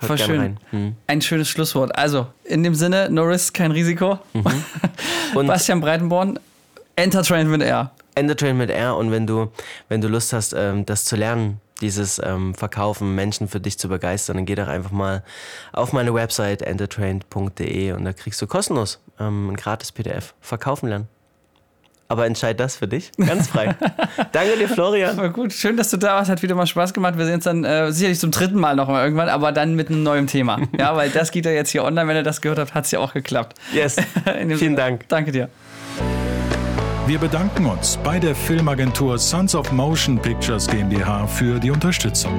Voll 0.00 0.18
schön. 0.18 0.40
rein. 0.40 0.60
Hm. 0.70 0.96
Ein 1.06 1.20
schönes 1.22 1.48
Schlusswort. 1.48 1.96
Also, 1.96 2.26
in 2.44 2.62
dem 2.62 2.74
Sinne, 2.74 3.08
no 3.10 3.22
risk, 3.24 3.54
kein 3.54 3.72
Risiko. 3.72 4.18
Mhm. 4.32 4.44
Und- 5.34 5.46
Bastian 5.46 5.80
Breitenborn, 5.80 6.38
Entertrain 6.96 7.48
mit 7.50 7.62
R. 7.62 7.90
Entertrain 8.14 8.56
mit 8.56 8.70
R 8.70 8.96
und 8.96 9.12
wenn 9.12 9.26
du, 9.28 9.52
wenn 9.88 10.00
du 10.00 10.08
Lust 10.08 10.32
hast, 10.32 10.52
ähm, 10.52 10.84
das 10.84 11.04
zu 11.04 11.14
lernen, 11.14 11.60
dieses 11.80 12.20
ähm, 12.24 12.52
Verkaufen, 12.54 13.14
Menschen 13.14 13.46
für 13.46 13.60
dich 13.60 13.78
zu 13.78 13.88
begeistern, 13.88 14.36
dann 14.38 14.46
geh 14.46 14.56
doch 14.56 14.66
einfach 14.66 14.90
mal 14.90 15.22
auf 15.72 15.92
meine 15.92 16.12
Website 16.12 16.62
entertrained.de 16.62 17.92
und 17.92 18.04
da 18.04 18.12
kriegst 18.12 18.42
du 18.42 18.48
kostenlos 18.48 18.98
ähm, 19.20 19.50
ein 19.50 19.56
gratis 19.56 19.92
PDF. 19.92 20.34
Verkaufen 20.40 20.88
lernen. 20.88 21.08
Aber 22.08 22.26
entscheid 22.26 22.58
das 22.58 22.76
für 22.76 22.88
dich. 22.88 23.12
Ganz 23.18 23.48
frei. 23.48 23.76
Danke 24.32 24.56
dir, 24.58 24.68
Florian. 24.68 25.18
Aber 25.18 25.28
gut, 25.28 25.52
schön, 25.52 25.76
dass 25.76 25.90
du 25.90 25.98
da 25.98 26.14
warst. 26.14 26.30
Hat 26.30 26.42
wieder 26.42 26.54
mal 26.54 26.66
Spaß 26.66 26.94
gemacht. 26.94 27.18
Wir 27.18 27.26
sehen 27.26 27.34
uns 27.34 27.44
dann 27.44 27.64
äh, 27.64 27.92
sicherlich 27.92 28.18
zum 28.18 28.30
dritten 28.30 28.58
Mal 28.58 28.76
noch 28.76 28.88
mal 28.88 29.04
irgendwann, 29.04 29.28
aber 29.28 29.52
dann 29.52 29.74
mit 29.74 29.88
einem 29.88 30.02
neuen 30.02 30.26
Thema. 30.26 30.58
Ja, 30.78 30.96
weil 30.96 31.10
das 31.10 31.30
geht 31.30 31.44
ja 31.44 31.50
jetzt 31.50 31.70
hier 31.70 31.84
online. 31.84 32.08
Wenn 32.08 32.16
ihr 32.16 32.22
das 32.22 32.40
gehört 32.40 32.58
habt, 32.58 32.74
hat 32.74 32.86
es 32.86 32.90
ja 32.90 32.98
auch 32.98 33.12
geklappt. 33.12 33.58
Yes. 33.72 33.96
Vielen 34.56 34.76
Dank. 34.76 35.06
Danke 35.08 35.32
dir. 35.32 35.48
Wir 37.06 37.18
bedanken 37.18 37.66
uns 37.66 37.98
bei 38.04 38.18
der 38.18 38.34
Filmagentur 38.34 39.18
Sons 39.18 39.54
of 39.54 39.72
Motion 39.72 40.18
Pictures 40.20 40.66
GmbH 40.66 41.26
für 41.26 41.58
die 41.58 41.70
Unterstützung. 41.70 42.32